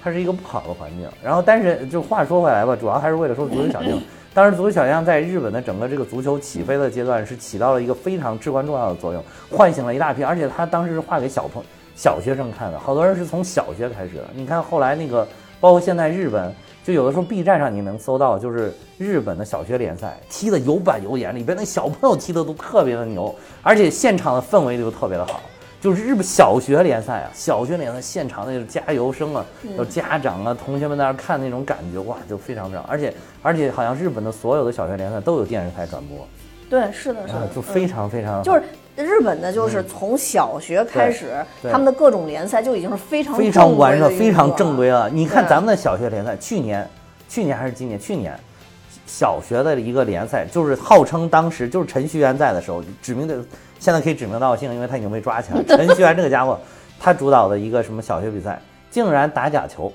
[0.01, 1.09] 它是一个不好的环境。
[1.25, 3.99] 然后，但是就话说回来吧，主要还是为了说足球小将。
[4.33, 9.21] 当时足球小将在日本的整个这个足球起飞的阶段，是起到了一个非常至关重要的作用，
[9.51, 11.61] 唤醒了一大批，而且他当时是画给小朋
[11.97, 14.29] 小学生看的，好多人是从小学开始的。
[14.33, 15.27] 你看后来那个，
[15.59, 16.55] 包括现在日本，
[16.85, 23.35] 就有的时候 B 站上你能搜到，就是日本的小学联赛踢得有板有眼，里边那小朋友踢得都特别的牛，
[23.65, 25.41] 而且现场的氛围就特别的好。
[25.81, 29.45] 就是日本小学联赛啊，小学联赛现场那种加油声啊，
[29.79, 36.29] 有家长啊、同学们在那看那种感觉，哇，就非常非常，而且而且好像日本的所有的小学联赛都有电视台转播，
[36.69, 38.43] 对，是的，是啊的，，就非常非常好。
[38.43, 38.63] 就是
[38.97, 41.33] 日本的，就是从小学开始，
[41.71, 45.09] 他们的各种联赛就已经是非常非常完善、非常正规了。
[45.09, 46.87] 你看咱们的小学联赛，去年、
[47.27, 47.99] 去年还是今年？
[47.99, 48.39] 去年
[49.07, 53.39] 小学的一个联赛，就是号称当时就是陈戌源在的时候，指名的，
[53.81, 55.65] 现在可以指名道姓，因为他已经被抓起来了。
[55.77, 56.57] 陈戌源这个家伙，
[57.01, 59.93] 他主导的一个什么小学比赛，竟然打假球。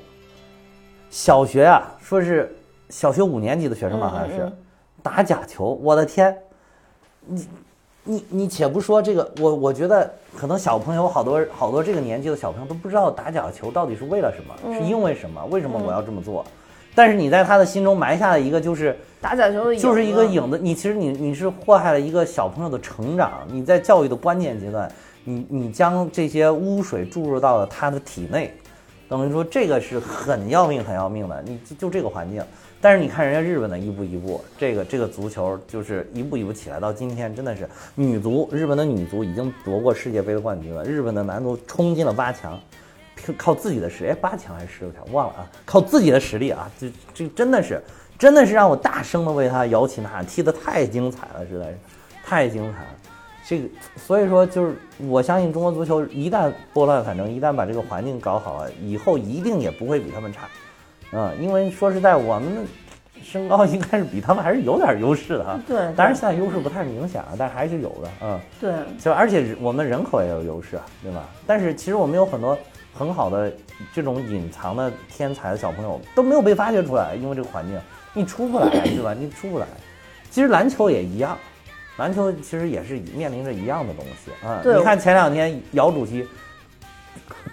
[1.12, 2.53] 小学啊，说是
[2.90, 4.52] 小学五年级的学生吧，好像是
[5.02, 6.36] 打假球，我的天！
[7.28, 7.48] 你
[8.03, 15.45] 你你且不说这个，我我觉得可能小朋友好多好多这个年纪的小朋友都不知道打假球到底是为了什么，是因为什么？
[15.45, 16.44] 为什么我要这么做？
[16.95, 24.89] 但是你在他的心中埋下了一个就是打假球的就是一个影子，你其实你你是祸害了一个小朋友的成长，你在教育的关键阶段，
[25.23, 28.53] 你你将这些污水注入到了他的体内，
[29.09, 32.41] 等于说这个是很要命很要命的，你就就这个环境。
[32.81, 42.59] 但是你看人家日本的一步一步，这个这个足球就是一步一步起来，到今天真的是女足，日本的女足已经夺过世界杯的冠军了，日本的男足冲进了八强，
[43.38, 47.82] 靠自己的实力，哎，八强还是十六强忘了啊，靠自己的实力啊，这这真的是
[48.18, 51.78] 真的是让我大声的为他摇旗呐喊，踢得太精彩了，实在是
[52.26, 52.90] 太精彩了。
[53.48, 54.76] 这个所以说就是
[55.08, 60.48] 我相信中国足球一旦拨乱反正，一旦把这个环境搞好了，以后一定也不会比他们差。
[61.12, 62.62] 嗯，因为说实在，我们的
[63.24, 65.60] 身高应该是比他们还是有点优势的哈。
[65.68, 68.10] 对当然现在优势不太明显啊，但还是有的。
[68.24, 71.24] 嗯，对，就而且我们人口也有优势啊，对吧？
[71.46, 72.58] 但是其实我们有很多
[72.97, 73.51] 很好的
[73.93, 77.77] 这种隐藏的天才的小朋友都没有被发掘出来，因为这个环境
[78.13, 79.13] 你出不来，对吧？
[79.13, 79.67] 你出不来。
[80.31, 81.38] 其实篮球也一样，
[81.97, 84.61] 篮球其实也是面临着一样的东西啊。
[84.63, 86.27] 你看前两天姚主席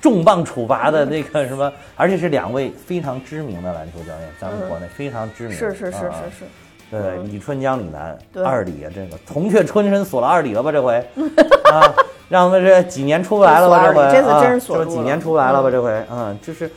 [0.00, 6.44] 重磅处罚的那个什么，而且是两位非常知名的篮球教练，咱们国内非常知名的，是是是啊是是，
[6.92, 10.70] 对，李春江、李楠对二李啊，这个铜雀春深锁了二李了吧？
[10.70, 10.94] 这回
[11.72, 11.94] 啊，
[12.28, 13.86] 让他们这几年出不来了吧？
[13.86, 15.70] 这回这次啊真是锁住了就几年出不来了吧？
[15.70, 16.70] 嗯这回嗯，就是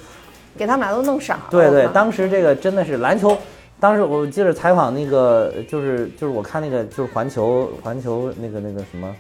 [0.57, 1.43] 给他们俩都弄傻了。
[1.51, 3.37] 对对当时这个真的是篮球，
[3.77, 9.13] 当时我记得采访那个，就是就是我看那个就是环球环球那个那个什么，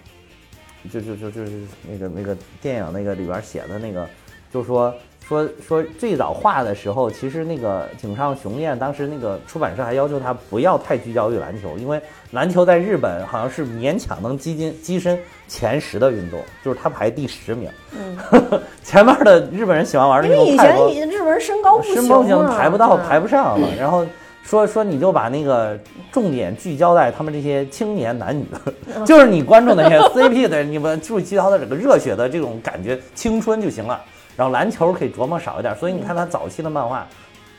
[0.89, 1.51] 就就就就是
[1.91, 4.07] 那个那个电影那个里边写的那个，
[4.49, 4.95] 就是说
[5.27, 11.99] 说说最早画的时候，其实那个井上雄彦当时那个出版社还要求他不要太聚焦于篮球，因为
[12.31, 17.67] 篮球在日本好像是勉强能跻进跻身前十的运动，就是他排第十名。
[17.97, 18.15] 嗯，
[18.83, 23.67] 前面的日本人喜欢玩的运因为以前日本人身高不行身高不行啊排不到，排不上了。
[23.79, 24.05] 然后
[24.43, 25.75] 说说你就把那个
[26.11, 28.45] 重点聚焦在他们这些青年男女，
[29.07, 33.99] 就是你关注那些 CP 的，你们注意聚焦的这个热血的这种感觉，青春就行了。
[34.35, 35.75] 然后篮球可以琢磨少一点。
[35.75, 37.07] 所以你看他早期的漫画，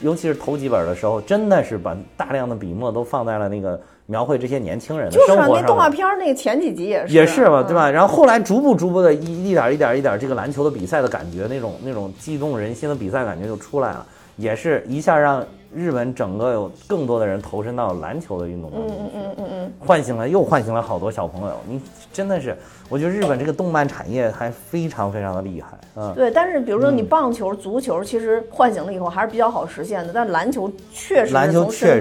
[0.01, 5.63] 尤其是头几本的时候，真的是把大量的笔墨都放在了那个描绘这些年轻人的生活上就是。
[5.63, 7.91] 那动画片儿那前几集也是也是嘛，嗯对吧？
[7.91, 15.45] 然后后来逐步逐步的一一点一点一点，这个篮球的比赛的感觉，那种那种激动人心的比赛感觉就出来了，也是一下让
[15.77, 18.95] 日本整个有更多的人投身到篮球的运动当中去。
[18.95, 21.55] 嗯嗯嗯嗯，唤醒了，又唤醒了好多小朋友。
[21.69, 21.79] 你
[22.13, 22.57] 真的是，
[22.89, 25.79] 我觉得日本这个动漫产业还非常非常的厉害。
[25.97, 26.31] 嗯，对。
[26.31, 32.01] 但是比如说你棒球、足球，其实唤醒了以后还是比较好实现的，但篮球确实篮球确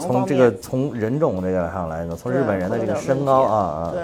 [0.00, 4.02] 从这个从人种这个上来说，从日本人的这个身高啊啊，对。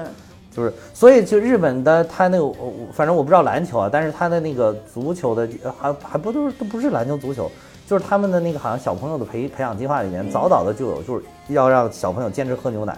[0.51, 7.51] 就是所以就日本的他那个，我我反正我不知道篮球啊，但是他的那个足球的呃还还不都是都不是篮球足球。
[7.89, 12.94] 就是他们的那个好像小朋友的培培养计划里面，早早的就有，就是要让小朋友坚持喝牛奶。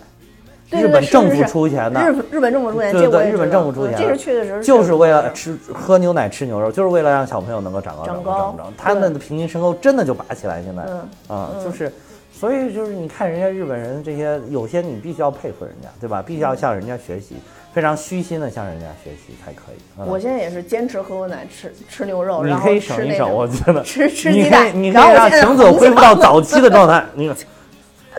[0.68, 8.72] 对日本政府出钱的，日日本政府出钱，对对日本政府出钱这是就是为了吃喝牛奶吃牛肉，就是为了让小朋友能够长高高长高长长。
[8.76, 11.92] 他们的平均身高真的就拔起来，现在嗯啊，就是，
[12.32, 16.22] 所以就是你看人家日本人这些，有些你必须要佩服人家，对吧？
[16.22, 17.34] 必须要向人家学习，
[17.72, 19.80] 非常虚心的向人家学习才可以。
[19.98, 27.28] 嗯我现在也是坚持喝牛奶，吃吃牛肉，然后 你可以吃省一省，那我觉得吃吃你可以鸡蛋，你可以让然后我现在晴子恢复到早期的状态，你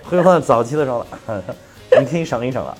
[0.03, 1.33] 恢复到早期的状态，
[1.99, 2.77] 你可以省一省了。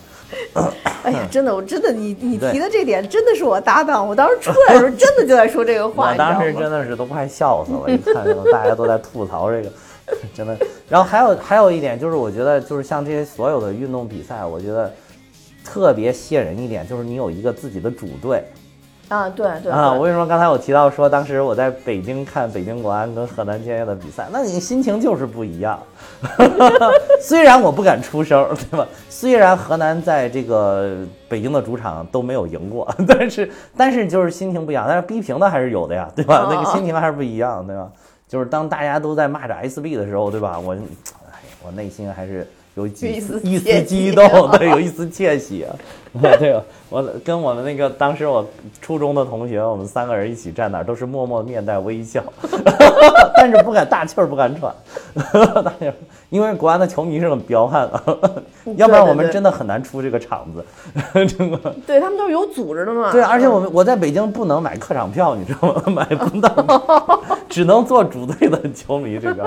[1.02, 4.06] 哎呀，真的，我真的，你你提的这点真的是我搭档。
[4.06, 9.70] 我当时出来的时候， 真的就在说这个话，我当时真的是都快笑死了，一看这个大家都在吐槽这个，
[10.34, 10.56] 真的。
[10.88, 14.90] 然后还有还有一点就是，我觉得就是像这些所有的运动比赛，我觉得
[15.72, 18.44] 特别吸引人一点，就是你有一个自己的主队
[19.08, 19.90] 啊，对对啊。
[19.92, 25.78] 我为什么刚才我提到说，当时我在北京看北京国安跟河南建业的比赛，那你心情就是不一样。
[27.22, 28.86] 虽然我不敢出声，对吧？
[29.08, 34.84] 虽然河南在这个北京的主场都没有赢过， 但是但是就是心情不一样。
[34.86, 36.42] 但是逼平的还是有的呀，对吧？
[36.42, 37.90] 哦那个心情还是不一样，对吧？
[38.28, 40.58] 就是当大家都在骂着 SB 的时候，对吧？
[40.58, 45.66] 我，哎，我内心还是有几丝一丝激动，对，有一丝窃喜。
[46.20, 48.46] 对，我跟我们那个当时我
[48.82, 52.22] 初中的同学，我们三个人一起站那儿，都是默默面带微笑，
[53.34, 54.74] 但是不敢大气儿不敢喘，
[55.64, 55.90] 大气
[56.28, 58.42] 因为国安的球迷是很彪悍的，
[58.76, 60.62] 要不然我们真的很难出这个场子，
[61.26, 61.58] 真的。
[61.86, 63.10] 对他们都是有组织的嘛。
[63.10, 65.82] 对，而且我嗯们我在北京不能买客场票，你知道吗？
[65.86, 69.46] 买不到，只能做主队的球迷这边，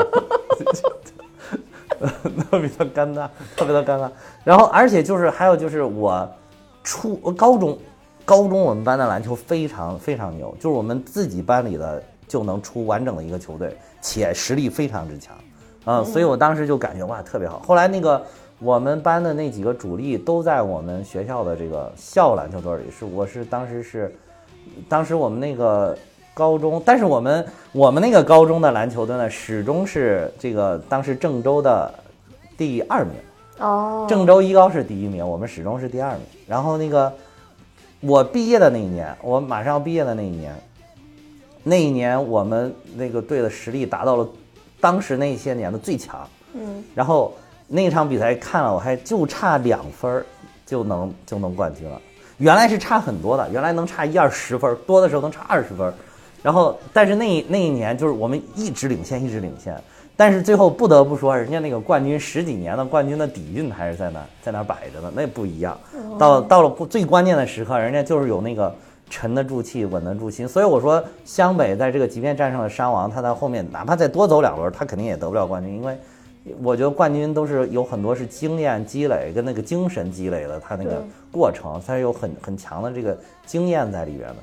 [2.49, 4.09] 特别的尴尬，特别的尴尬。
[4.43, 6.29] 然后，而且就是还有就是我
[6.83, 7.77] 初高中，
[8.23, 15.35] 高中我们班的篮球非常非常牛，就是我们自己班里的就能出完整的一个球队，且实力非常之强，
[15.83, 17.59] 啊、所以我当时就感觉哇特别好。
[17.59, 18.21] 后来那个
[18.59, 24.15] 我们班的那几个主力都在我们学校的这个校篮球队里，是我是当时是，
[24.87, 25.97] 当时我们那个
[26.35, 31.91] 高中，但是我们我们那个高中的篮球队呢，始终是这个当时郑州的
[32.57, 33.13] 第二名。
[33.59, 36.21] 哦，郑州一高是第一名，我们始终是第二名。
[36.45, 37.11] 然后那个
[38.01, 40.53] 我毕业的那一年，我马上要毕业的那一年，
[41.63, 44.27] 那一年我们那个队的实力达到了
[44.81, 46.27] 当时那些年的最强。
[46.53, 47.33] 嗯，然后
[47.65, 50.21] 那场比赛看了，我还就差两分
[50.65, 52.01] 就能就能冠军了。
[52.39, 55.93] 原来是差很多的，原来能差一二十分，多的时候能差二十分儿。
[56.45, 59.75] 然后，但是那那一年就是我们一直领先，一直领先。
[60.15, 65.75] 但是最后不得不说，人家那个冠军十几年的冠军的底蕴还是在那儿在那儿摆着呢，那不一样。
[66.19, 68.71] 到到了最关键的时刻，人家就是有那个
[69.09, 70.47] 沉得住气、稳得住心。
[70.47, 75.97] 所以我说，湘北在这个即便战胜了山王，他在后面哪怕再多走两轮，他肯定也得不了冠军，因为
[76.61, 83.17] 我觉得冠军都是有很多是经验积累跟那个精神积累的，他那个过程，他是有很很强的这个
[83.47, 84.35] 经验在里边的。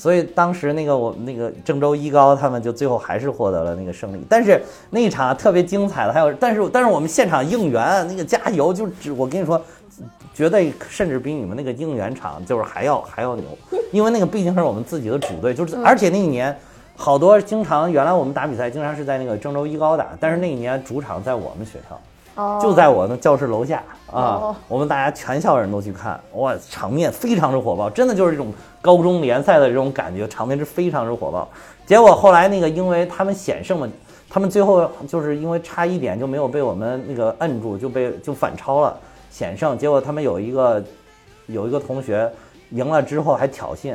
[0.00, 4.58] 所以当时那个我们那个郑州一高他们就最后还是获得了那个胜利，但是
[4.88, 9.60] 那一场特别精彩的还有，但是但是我们现场应援那个加油，就只我跟你说，
[10.32, 13.44] 绝对甚至比你们那个应援场就是还要还要牛，
[13.92, 16.56] 因为那个毕竟是我们自己的主队，就是而且那一年
[16.96, 22.00] 好多经常原来我们打比赛经常是在那个郑州一高打，但是那一年主场在我们学校。
[22.40, 31.46] 哦就在我的教室楼下啊哦，我们大家全校人都去看，哇，场面非常之火爆，真的就是这种高中联赛的这种感觉，场面是非常之火爆。
[31.84, 33.88] 结果后来那个，因为他们险胜嘛，
[34.28, 38.96] 他们最后就是因为差一点就没有被我们那个摁住，就被就反超了，
[39.30, 39.76] 险胜。
[39.76, 40.82] 结果他们有一个
[41.46, 42.30] 有一个同学
[42.70, 43.94] 赢了之后还挑衅，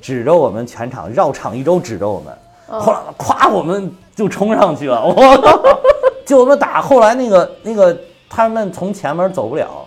[0.00, 5.14] 指着我们全场绕场一周指着我们，后来咵我们就冲上去了，我
[6.24, 6.26] 靠！
[6.26, 7.96] 就我们打，后来那个那个
[8.28, 9.86] 他们从前门走不了，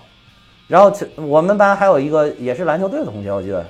[0.67, 3.65] 然后就我们班还有一个也是篮球队的同学，我记得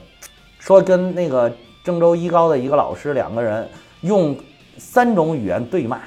[0.60, 1.52] 说跟那个
[1.84, 3.68] 郑州一高的一个老师两个人
[4.02, 4.38] 用
[4.78, 6.00] 三种语言对骂，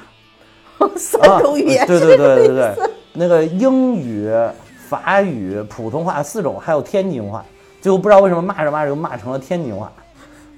[0.97, 4.31] 三种语言啊，对对对对对，那个英语、
[4.89, 7.45] 法语、普通话四种，还有天津话。
[7.81, 9.91] 最后不知道为什么骂着骂着就骂成了天津话。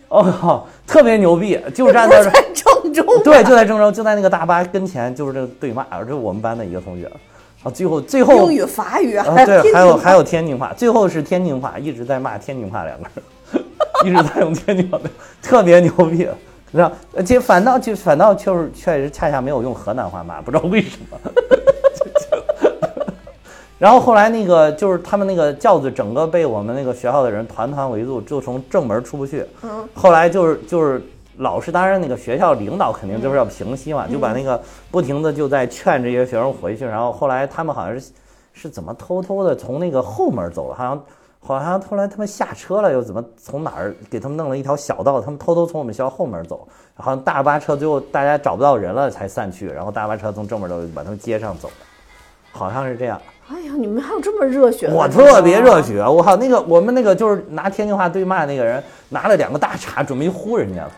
[0.09, 2.33] 哦靠，特别牛逼，就站在这儿。
[2.33, 2.45] 在
[2.93, 7.11] 郑州，对，就在郑州，就在那个大巴跟前，就是这个对骂，这是我们班的一个同学。
[7.63, 13.65] 啊，最后最后英语、法语，啊，还有对，还有还有天津话，最后是天津话，一直在骂天津话两个人，
[14.05, 14.99] 一直在用天津话，
[15.41, 16.29] 特别牛逼。
[16.73, 21.19] 然后，而且反倒就反倒就是确实恰恰没有用河南话骂，不知道为什么。
[23.79, 29.45] 然后后来那个就是他们那个轿子整个被我们那个学校的人团团围住，就从正门出不去。
[29.63, 31.03] 嗯，后来就是就是
[31.43, 34.61] 老师，当然那个学校领导肯定就是要平息嘛，就把那个
[34.91, 36.87] 不停的就在劝这些学生回去。
[36.87, 38.13] 然后后来他们好像是
[38.53, 41.05] 是怎么偷偷的从那个后门走了，好像
[41.41, 51.75] 好像后来他们下车了，又怎么从哪儿给他们弄了一条小道，他们偷偷从我们学校后门走，好像大巴车最后大家找不到人了才散去，然后大巴车从正门都把他们接上走的，
[52.53, 53.21] 好像是这样。
[53.49, 54.95] 哎呀，你们还有这么热血的？
[54.95, 60.93] 我特别热血，我靠，那个我们那个就是拿天津话对骂那个人，拿了两个大叉准备呼人家了，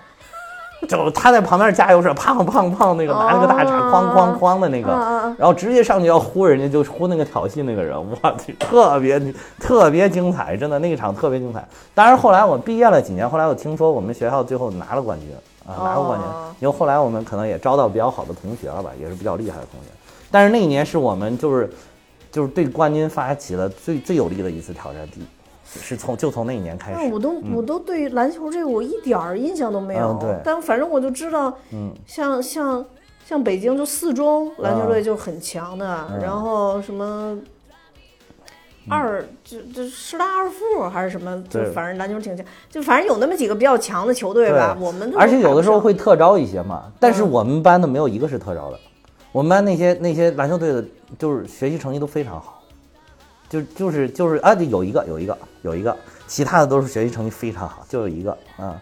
[0.86, 4.92] 就他在旁边加油是胖胖胖那个拿那个大铲哐哐哐的那个，
[5.38, 9.20] 然后直接上去要呼人家，就呼那个挑衅那个人，我去， 特别
[9.58, 11.66] 特别精彩，真的那一场特别精彩。
[11.94, 15.28] 当然后来我毕业了几年，后来我听说我们学校最后拿了冠军
[15.66, 19.86] 啊，拿了冠军哦，因为后来我们可能也招到比较好的同学了吧，也是比较厉害的同学。
[20.30, 21.70] 但是那一年是我们就是
[22.30, 25.24] 就是对冠军发起了最最有力的一次挑战，第一
[25.80, 26.98] 是从就从那一年开始。
[26.98, 30.10] 那我都我都对篮球这个我一点儿印象都没有。
[30.10, 32.84] 嗯对但反正我就知道，嗯，像像
[33.26, 37.38] 像北京就四中篮球队就很强的，嗯然后什么。
[38.86, 44.76] 二就就师大二附还是什么，就对反正篮球挺强，就反正有那么几个比较强的球队吧。
[44.78, 48.78] 我们而且有的时候会特招一些嘛，但是嗯我们班的没有一个是特招的，
[49.32, 50.84] 我们班那些那些篮球队的，
[51.18, 52.60] 就是学习成绩都非常好，
[53.54, 58.74] 就就是就是啊，有一个有一个有一个，其他的都是学习成绩非常好，就有一个啊、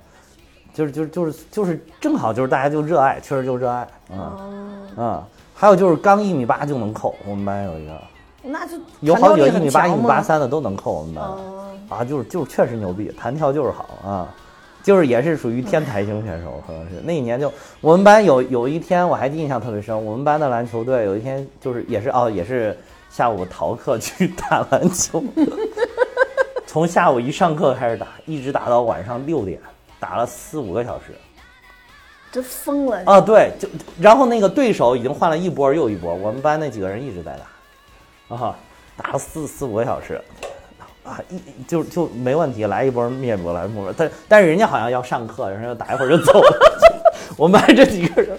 [0.72, 5.22] 就是就是就是就是正好就是大家就热爱，确实就热爱，不上嗯哦，嗯，
[5.52, 8.00] 还有就是刚一米八就能扣，我们班有一个，
[8.44, 11.24] 那就有好几个一米八一米八三的都能扣我们班
[11.90, 14.34] 啊，就是就是确实牛逼，弹跳就是好啊，
[14.82, 17.02] 就是也是属于天才型选手，可能是。
[17.04, 22.74] 那一年就我们班有有一天我还印象特别深，我们班的篮球队有一天就是也是哦也是
[23.12, 25.22] 下午逃课去打篮球，
[26.66, 29.60] 从下午一上课开始打，一直打到晚上六点，
[30.01, 31.14] 打了四五个小时。
[32.32, 33.02] 这疯了。
[33.05, 33.68] 啊，对，就
[34.01, 37.39] 然后那个对手已经换了一波又一波，我们班那几个人一直在
[38.28, 38.56] 打，啊，
[38.97, 40.18] 打了四四五个小时。
[41.05, 46.72] 啊，一就就没问题，来一波灭不来一波，但但是人家好像要上课，然后打一会儿就走了。
[47.36, 48.39] 我们班这几个人，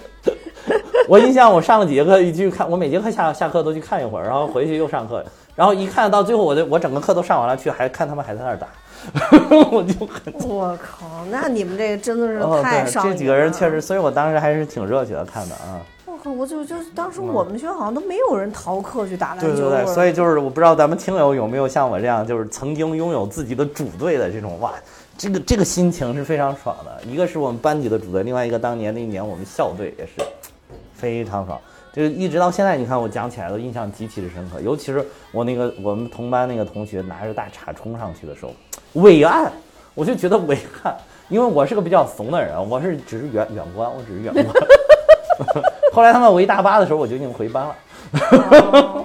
[1.08, 5.24] 我印象我上了几节课，一去看，我每节课下下课都去看一会儿，然后回去又上课，
[5.54, 8.66] 然后一看到最后，我就我整个课都上完了，去还看他们还在那儿打，
[9.70, 13.14] 我就很我靠，那你们这个真的是太上瘾了。
[13.14, 15.80] 这几个人确实，所以我当时还是挺热血的看的啊。
[16.06, 19.46] 我靠，我就就当时我们学校好像都没有人逃课去打篮球。
[19.46, 24.72] 对对对，所以就是我不知道咱们听友有没有像我这样，就是曾经拥有自己的主队的这种哇，
[25.18, 27.02] 这个这个心情是非常爽的。
[27.04, 30.12] 一个是我们班级的主队，另外一个当年那一年我们校队也是
[31.04, 31.60] 非常爽。
[31.92, 38.52] 就是一直到现在，你看我讲起来都印象极其的深刻，尤其是我那个我们同班那个同学拿着大叉冲上去的时候，
[38.94, 39.52] 伟岸，
[39.94, 40.96] 我就觉得伟岸，
[41.28, 44.46] 因为我是个比较怂的人，我是只是远远观，我只是远观。
[45.92, 47.76] 后来他们围大巴的时候，我就已经回班了。
[48.72, 49.04] 哦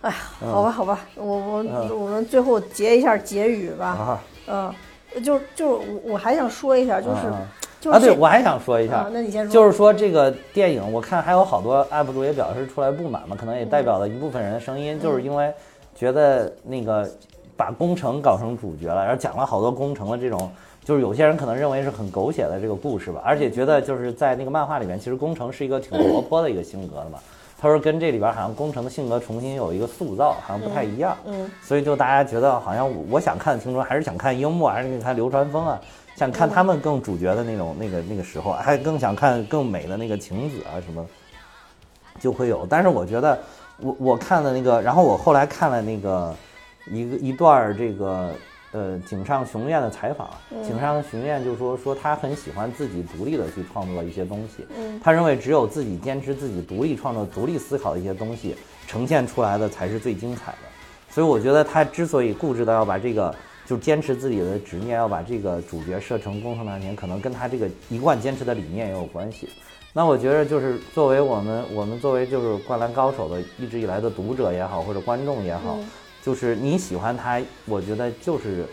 [0.00, 1.64] 哎呀，嗯好吧，好吧，我我
[1.96, 3.86] 我们最后结一下结语吧。
[3.86, 4.72] 啊嗯，
[5.24, 5.72] 就就是
[6.04, 7.22] 我我还想说一下，就是
[7.80, 15.52] 就是这我还想说一下，啊那你先说就是说这个电影，我看还有好多 UP 主也表示出来不满嘛，可能也代表了一部分人的声音，就是因为
[15.94, 17.08] 觉得那个
[17.56, 20.50] 把工程搞成主角了，然后讲了好多工程的这种，
[20.84, 27.18] 就是有些人可能认为是很狗血的这个故事吧，而且觉得就是在那个漫画里面，其实工程是一个挺活泼的一个性格的嘛。
[27.60, 31.16] 他说跟这里边好像工程的性格重新有一个塑造，好像不太一样。
[31.24, 35.80] 嗯，所以就大家觉得好像我我想看的青春还是想看樱木，还是想看流川枫啊，
[36.18, 41.06] 想看他们更主角的那种那个那个时候，还更想看更美的那个晴子啊什么，
[42.18, 42.66] 就会有。
[42.68, 43.38] 但是我觉得
[43.78, 46.34] 我我看的那个，然后我后来看了那个
[46.90, 48.32] 一个一段儿这个
[48.72, 50.28] 呃井上雄彦的采访，
[50.66, 54.66] 井上雄彦就说说他很喜欢自己独立的去创作一些东西，
[55.00, 58.56] 他认为只有自己坚持自己独立创作、独立思考的一些东西，
[58.88, 60.58] 呈现出来的才是最精彩的。
[61.08, 63.32] 所以我觉得他之所以固执的要把这个
[63.68, 69.46] 就坚持自己的执念，要把这个主角设成工藤大田，可能跟他这个一贯坚持的理念也有关系。
[69.92, 75.78] 那我觉得就是作为我们我们作为就是《灌篮高手》的一直以来的读者也好，或者观众也好，
[76.22, 78.64] 就是你喜欢他，我觉得就是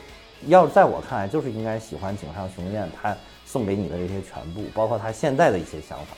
[0.48, 3.14] 要在我看来就是应该喜欢井上雄彦他
[3.46, 6.16] 送给你的这些全部，包括他现在的一些想法。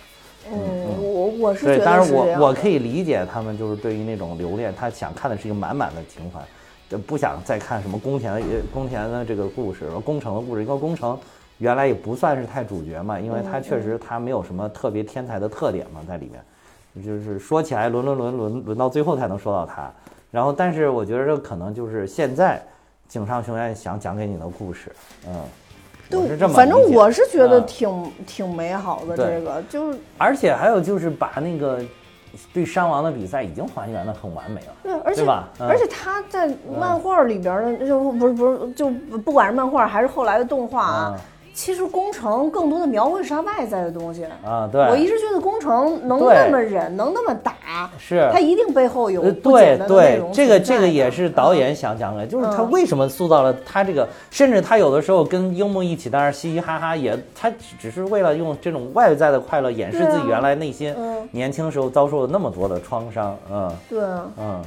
[0.51, 0.57] 嗯，
[1.01, 6.45] 我我是觉对，得当然是我我可以理解他们就是对于那种留恋，他想看的是一个满满的情怀，就
[7.05, 8.41] 不想再看什么宫田的
[8.73, 11.19] 宫田的这个故事，宫城的故事，因为宫城
[11.57, 19.91] 原来也不算是太主角嘛，因为他确实他没有什么特别天才的特点嘛在里面，就是说起来轮轮轮轮轮到最后才能说到他，
[20.31, 22.61] 然后但是我觉得这可能就是现在
[23.07, 24.91] 井上雄彦想讲给你的故事，
[25.27, 25.33] 嗯。
[26.09, 31.83] 我是这对，么反正我是觉得啊挺挺美好的，这个就是而且还有就是把那个
[32.53, 34.73] 对山王的比赛已经还原的很完美了。
[34.83, 36.47] 对，而且对吧嗯而且他在
[36.79, 38.89] 漫画里边的就不是不是就
[39.19, 41.19] 不管是漫画还是后来的动画啊嗯，
[41.57, 44.23] 其实工程更多的描绘是他外在的东西。
[44.45, 48.29] 啊，对，我一直觉得工程能那么忍，能那么打，是。
[48.31, 52.69] 他一定背后有对对这个这个也是导演想讲的，就是他嗯。
[52.69, 61.27] 为什么塑造了他这个，甚至他有的时候跟樱木一起，当然嘻嘻哈哈也，他只只是为了用这种外在的快乐掩饰自己原来内心嗯。
[61.31, 63.75] 年轻时候遭受了那么多的创伤，嗯。
[63.89, 64.29] 对啊。
[64.37, 64.61] 嗯，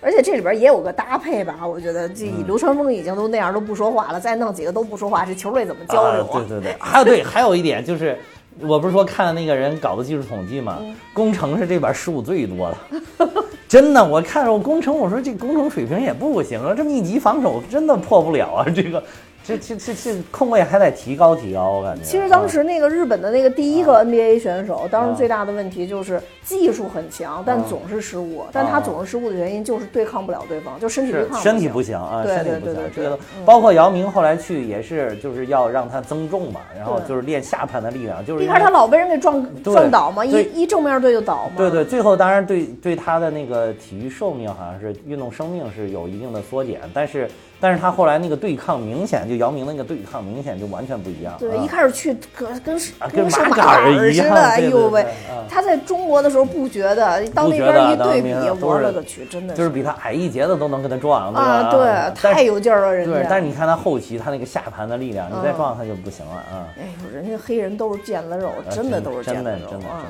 [0.00, 6.28] 而且这里边也有个搭配吧，我觉得这嗯流川枫已经都那样都不说话了，再弄几个都不说话，这球队怎么交流啊？
[6.48, 8.16] 对对对，还有对，还有一点就是，
[8.60, 13.28] 我不是说看了那个人搞的技术统计嘛，嗯工程是这边失误最多的，
[13.68, 19.02] 真的，我看着我工程，我说这工程水平也不行啊，这密集防守真的破不了啊，这个。
[19.48, 22.02] 这这这这控卫还得提高提高，我感觉。
[22.02, 28.44] 其实当啊时那个日本的那个第一个 NBA 选手，当时啊最大的问题就是技术很强，但啊总是失误。
[28.52, 31.96] 但他总是失误的原因就是对抗不了对方，就身体对抗是身体不行。
[31.96, 41.52] 啊，对身体不行这个嗯包括姚明后来去也是，就是要让他增重嘛，然后就是练下盘的力量，就是一开始他老被人给撞撞倒嘛，一一正面对就倒嘛。
[41.56, 51.34] 对对，最后当然对对他的那个体育寿命好像是运动生命是有一定的缩减，但是但是他后来那个对抗明显就姚明那个对抗明显就完全不一样。
[51.38, 55.04] 对，啊一开始去跟跟啊跟跟马马杆儿似的，哎呦喂！
[55.48, 61.34] 他在中国的时候不觉得，到那边一对比我是勒个去，真的就是比他矮一截的都能跟他撞？
[61.34, 63.26] 啊，对，太有劲儿了，人对，家。
[63.28, 66.68] 但是你看他后期他那个下盘的力量，你再嗯撞他就不行了啊。
[66.78, 70.04] 哎呦，人家黑人都是腱子肉，啊真的都是腱子真的真的真肉啊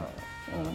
[0.59, 0.67] 嗯。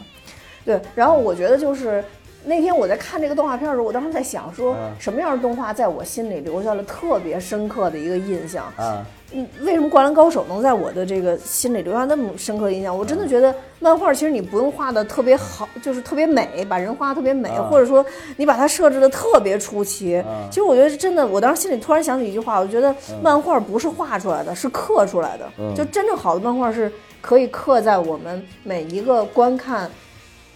[0.66, 2.04] 对，然后我觉得就是
[2.46, 8.66] 那天我在看这个动画片的时候，我当时在想说，嗯什么样的动画在我心里留下了特别深刻的一个印象？
[8.76, 12.98] 啊，嗯，为什么《灌篮高手》能在我的这个心里留下那么深刻的印象？
[12.98, 18.06] 我真嗯的觉得漫画其实你不用画的特别好，就是特别美，把人画的特别美，啊或者说
[18.36, 20.18] 你把它设置的特别出奇。
[20.18, 25.50] 啊其实我觉得真的，我当时心里突然想起一句话，我觉得漫画不是画出来的，是刻出来的。
[25.58, 26.92] 嗯就真正好的漫画是
[27.22, 29.90] 可以刻在我们每一个观看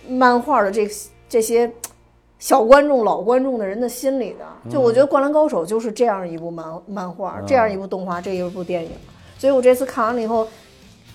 [0.06, 0.86] 漫画的这
[1.28, 1.72] 这些。
[2.40, 8.91] 小观众、老观众的人的心里的，就我觉得《灌篮高手》就是这样一部漫漫画，这样一部动画，这一部电影。
[9.40, 10.48] 所以我这次看完了以后，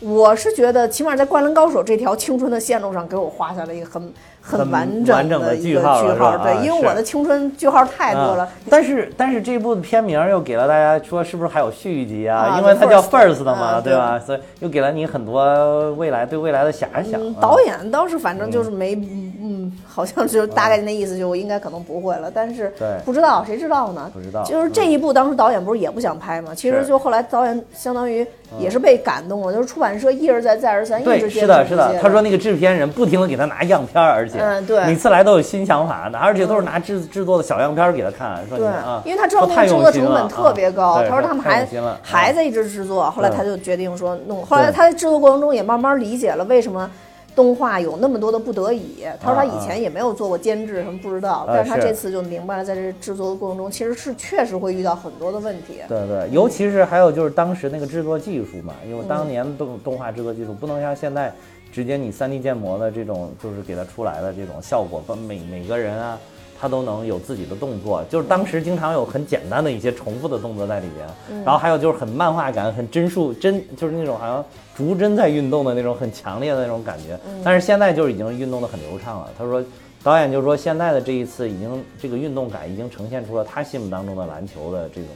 [0.01, 8.48] 我是觉得起码在《灌篮高手》这条青春的线路上，给我画下了一个很很完整完整的一个句号对，因为我的青春句号太多了啊。
[8.68, 12.39] 但是但是这部的片名又给了大家说是不是还有续集啊？
[12.39, 14.18] 啊因为它叫 First，First 的嘛，啊对吧？
[14.18, 17.32] 所以又给了你很多未来对未来的遐想。
[17.34, 18.97] 导演倒是反正就是没，
[19.43, 22.73] 嗯，嗯好像就 大概那意思，就我应该可能不会了，但是
[23.05, 24.10] 不知道谁知道呢？
[24.14, 26.52] 不知道就是这一部当时导演不是也不想拍吗？
[26.55, 28.27] 其实就后来导演相当于
[28.59, 31.98] 也是被感动了，就是出版社一而再再而三一对，直坚是的，是的。
[32.01, 41.66] 他说那个制片人不停的给他拿样片儿，而且嗯对每次来都有新想法，而且都是拿制制作的小样片儿给他看，说你对啊，，因为他知道那说太个制作成本特别高，他说他们还
[42.02, 44.44] 还在一直制作，后来他就决定说弄。
[44.44, 46.89] 后来他在制作过程中也慢慢理解了为什么。
[47.34, 55.80] 动画有那么多的不得已，他说他以前也没有做过监制，什么不知道，但是他这次就明白了，在这制作的过程中，其实是确实会遇到很多的问题。
[55.88, 61.32] 对对，尤其是还有就是当时那个制作技术嘛，因为当年动动画制作技术不能像现在
[61.72, 66.18] 直接你 3D 建模的这种，就是给它出来的这种效果，把每每个人啊，
[66.62, 74.44] 他都能有自己的动作，就是当时经常有很简单的一些重复的动作在里边，然后还有就是很漫画感、很帧数帧，就是那种好像
[74.76, 79.28] 逐帧在运动的那种很强烈的那种感觉，但是现在就是已经运动的很流畅了。
[79.36, 79.60] 他说。
[80.05, 85.06] 导演就说，现在的这一次已经这个运动感已经呈现出了他心目当中的篮球的这种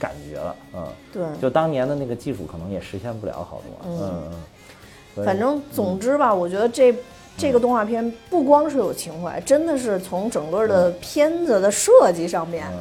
[0.00, 4.32] 感觉了，嗯，对，就当年的那个技术可能也实现不了好多，嗯
[5.14, 6.92] 嗯，反正总之吧，我觉得这
[7.36, 12.78] 这个动画片不光是有情怀，真的是从整个的片子的设计上面，嗯。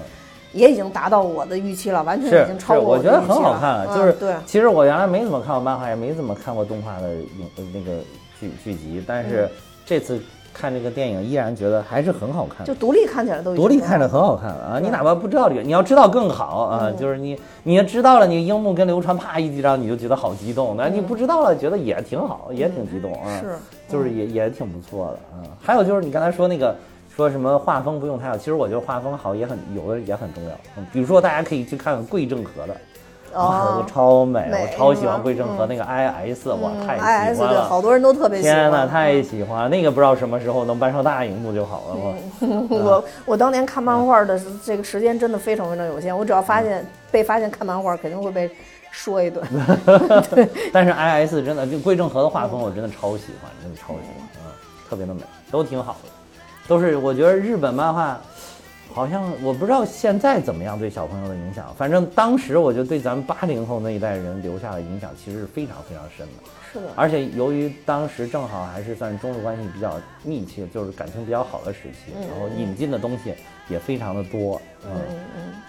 [0.53, 3.95] 也已经达到我的预期了，完全已经超过我觉得的预期很好看了。
[3.95, 8.01] 就是嗯对，其实我原来没怎么看过漫画，也没怎么看过动画的影呃那个
[8.37, 9.49] 剧剧集，但是
[9.85, 10.21] 这次
[10.53, 12.73] 看这个电影，依然觉得还是很好看就。
[12.75, 14.79] 独立看起来都独立看着很好看啊！
[14.81, 16.79] 你哪怕不知道这个，你要知道更好啊！
[16.85, 23.19] 嗯就是你，你要知道了，你樱木跟流川啪一击掌，你就觉得好激动；那你不知道了，觉得也挺好，也挺激动啊。
[23.25, 23.55] 嗯是
[23.87, 25.43] 就是也也挺不错的啊。
[25.61, 26.75] 还有就是你刚才说那个
[27.15, 30.51] 说什么画风不用太好，其实我觉得画风好也很有的也很重要。
[30.77, 32.75] 嗯，比如说大家可以去看看桂正和的。
[33.33, 36.95] 哇，哦那个超美，我超喜欢桂正和那个 IS，我嗯太
[37.33, 37.63] 喜欢了。
[37.67, 38.55] 好多人都特别喜欢。
[38.55, 39.69] 天呐，太喜欢！
[39.69, 41.95] 那个不知道什么时候能搬上大荧幕就好了。
[41.95, 48.49] 我嗯 我我当年看漫画的这个时间真的非常非常有限，我只要发现被发现看漫画，肯定会被
[48.91, 49.43] 说一顿。
[50.73, 54.51] 但是 IS 真的，就桂正和的画风我真的超喜欢，真的超喜欢，嗯，
[54.89, 56.09] 特别的美，都挺好的，
[56.67, 58.19] 都是我觉得日本漫画，
[58.93, 66.43] 好像我不知道现在怎么样对小朋友的影响，反正当时我觉得对咱们八零后那一代人留下的影响其实是非常非常深的。
[66.73, 73.33] 是的，而且由于当时正好还是算中日关系比较密切，就是感情比较好的时期，然后引进的东西
[73.67, 74.91] 也非常的多，嗯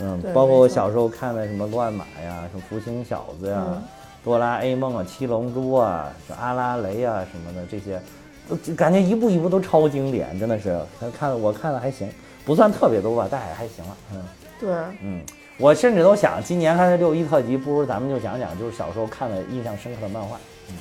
[0.00, 3.82] 嗯嗯包括我小时候看的什么乱马呀、什么福星小子呀、嗯。
[4.24, 8.00] 哆啦 A 梦啊、七龙珠啊、什么阿拉蕾啊什么的这些，
[8.48, 10.80] 都感觉一步一步都超经典，真的是。
[11.18, 12.08] 看我看的还行，
[12.44, 14.22] 不算特别多吧，但也还行了，嗯
[14.60, 14.70] 对，
[15.02, 15.20] 嗯。
[15.58, 20.36] 我甚至都想，今年看这六一特辑，不如咱们就讲讲，就是小时候看的印象深刻的漫画
[20.70, 20.74] 嗯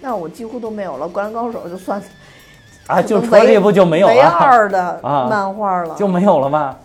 [0.00, 1.08] 那我几乎都没有了。
[1.08, 2.00] 灌篮高手就算
[2.86, 4.28] 啊，就除了这部就没有唯了。
[4.28, 5.94] 二的 啊漫画了。
[5.96, 6.76] 就没有了吗？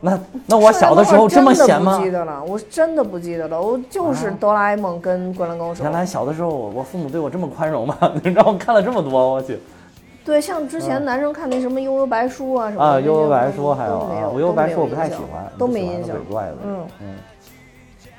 [0.00, 2.04] 那那我小的时候这么闲吗不？
[2.04, 3.60] 记得了，我真的不记得了。
[3.60, 5.82] 我就是哆啦 A 梦跟灌篮高手。
[5.82, 7.96] 原来小的时候，我我父母对我这么宽容吗？
[8.22, 9.58] 让我看了这么多，我去
[10.24, 13.00] 对，像之前男生看那什么《悠悠白书》啊什么的啊！
[13.00, 13.98] 悠悠白书还有
[14.32, 16.34] 我悠悠白书我不太喜欢，都没印象鬼。
[16.34, 16.56] 怪的。
[16.64, 17.16] 嗯嗯，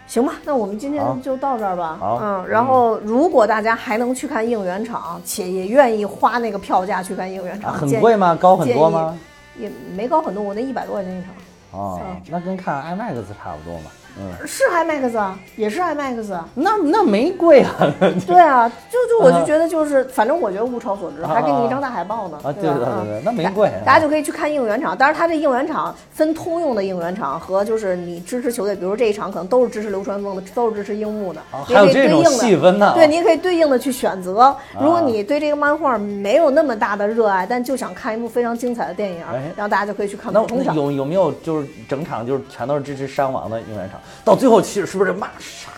[0.06, 1.98] 行吧，那我们今天就到这儿吧。
[2.00, 8.38] 好嗯，然后如果大家还能去看应援场，且也愿意花那个票价去看应援啊场，很贵吗？
[8.40, 9.18] 高很多吗？？
[9.58, 11.32] 也没高很多，我那一百多块钱一场。
[11.72, 12.00] 哦，
[12.30, 13.90] 那跟看 IMAX 差不多嘛。
[14.18, 16.48] 嗯，是 IMAX 啊，也是 IMAX 啊。
[16.56, 17.72] 那那没贵啊。
[18.26, 23.04] 对啊，就就我就觉得就是，反正我觉得物超所值，啊还给你一张大海报呢，啊，对吧？
[23.04, 23.72] 对对那没贵。
[23.86, 34.56] 大家就可以去看应援场，当然它这应援场分通用的应援场和就是你支持球队，比如这一场可能都是支持流川枫的，都是支持樱木的，啊也可以还有这种对应的细分呢对，你也可以对应的去选择。
[34.80, 40.32] 如果你对这个漫画没有那么大的热爱，但就想看一部非常精彩的电影，哎然后大家就可以去看。
[40.32, 40.42] 那
[40.74, 44.00] 有有没有就是整场就是全都是支持山王的应援场？
[44.24, 45.70] 到最后其实是不是骂傻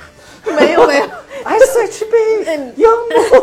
[0.55, 1.05] 没有没有
[1.45, 2.87] SHB 嗯樱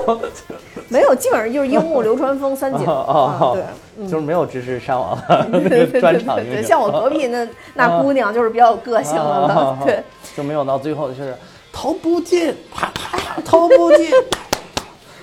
[0.06, 0.20] 木？
[0.88, 2.86] 没有，基本上就是樱木、流川枫、三井。
[2.86, 3.64] 哦啊对。
[4.08, 10.02] 就是没有支持山王的专场对对，像我隔壁那那姑娘就是比较有个性了，对，
[10.36, 11.32] 就没有到最后就是
[11.72, 14.10] 投不进，啪啪啪投不进。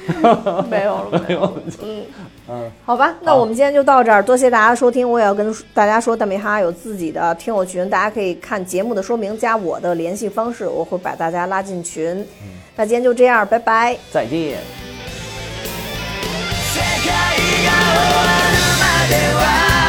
[0.69, 1.53] 没有了，没有了。
[1.83, 2.05] 嗯
[2.49, 5.09] 嗯，好吧，那我们今天就到这儿，多谢大家收听。
[5.09, 12.25] 我也要跟大家说，大美哈有自己的听友群，大家可以看节目的说明，加我的联系方式，我会把大家拉进群。
[12.77, 13.97] 那今天就这样，拜拜。
[14.13, 14.59] 再见。
[16.73, 18.21] 世界が終わ
[18.53, 19.80] るまでは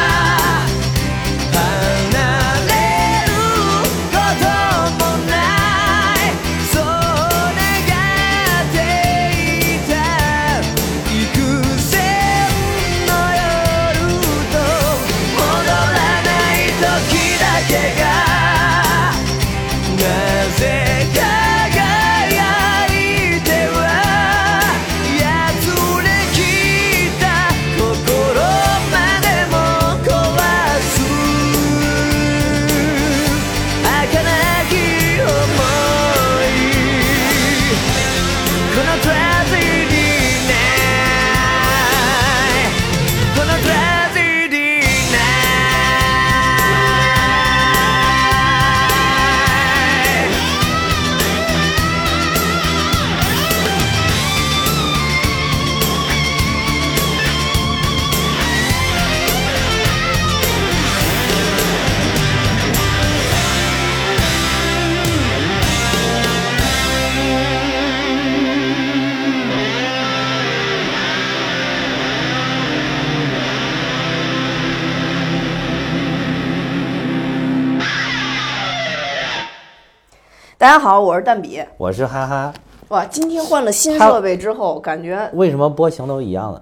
[80.63, 81.61] 大家好，我是蛋比。
[81.75, 82.53] 我是哈哈，
[82.87, 86.61] 哇，今天换了新设备之后，感觉为什么波形都一样的？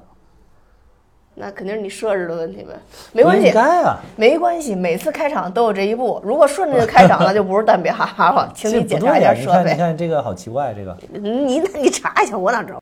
[1.36, 2.74] 那肯定是你设置的问题呗，
[3.12, 6.20] 没关系应，该啊，没关系，每次开场都有这一步。
[6.24, 9.76] 如果顺着开场，那就不是蛋比哈哈了， 请你检查一对呀、你看，你下设备。
[9.76, 12.80] 看这个好奇怪，这个你那你查一下，我哪知道？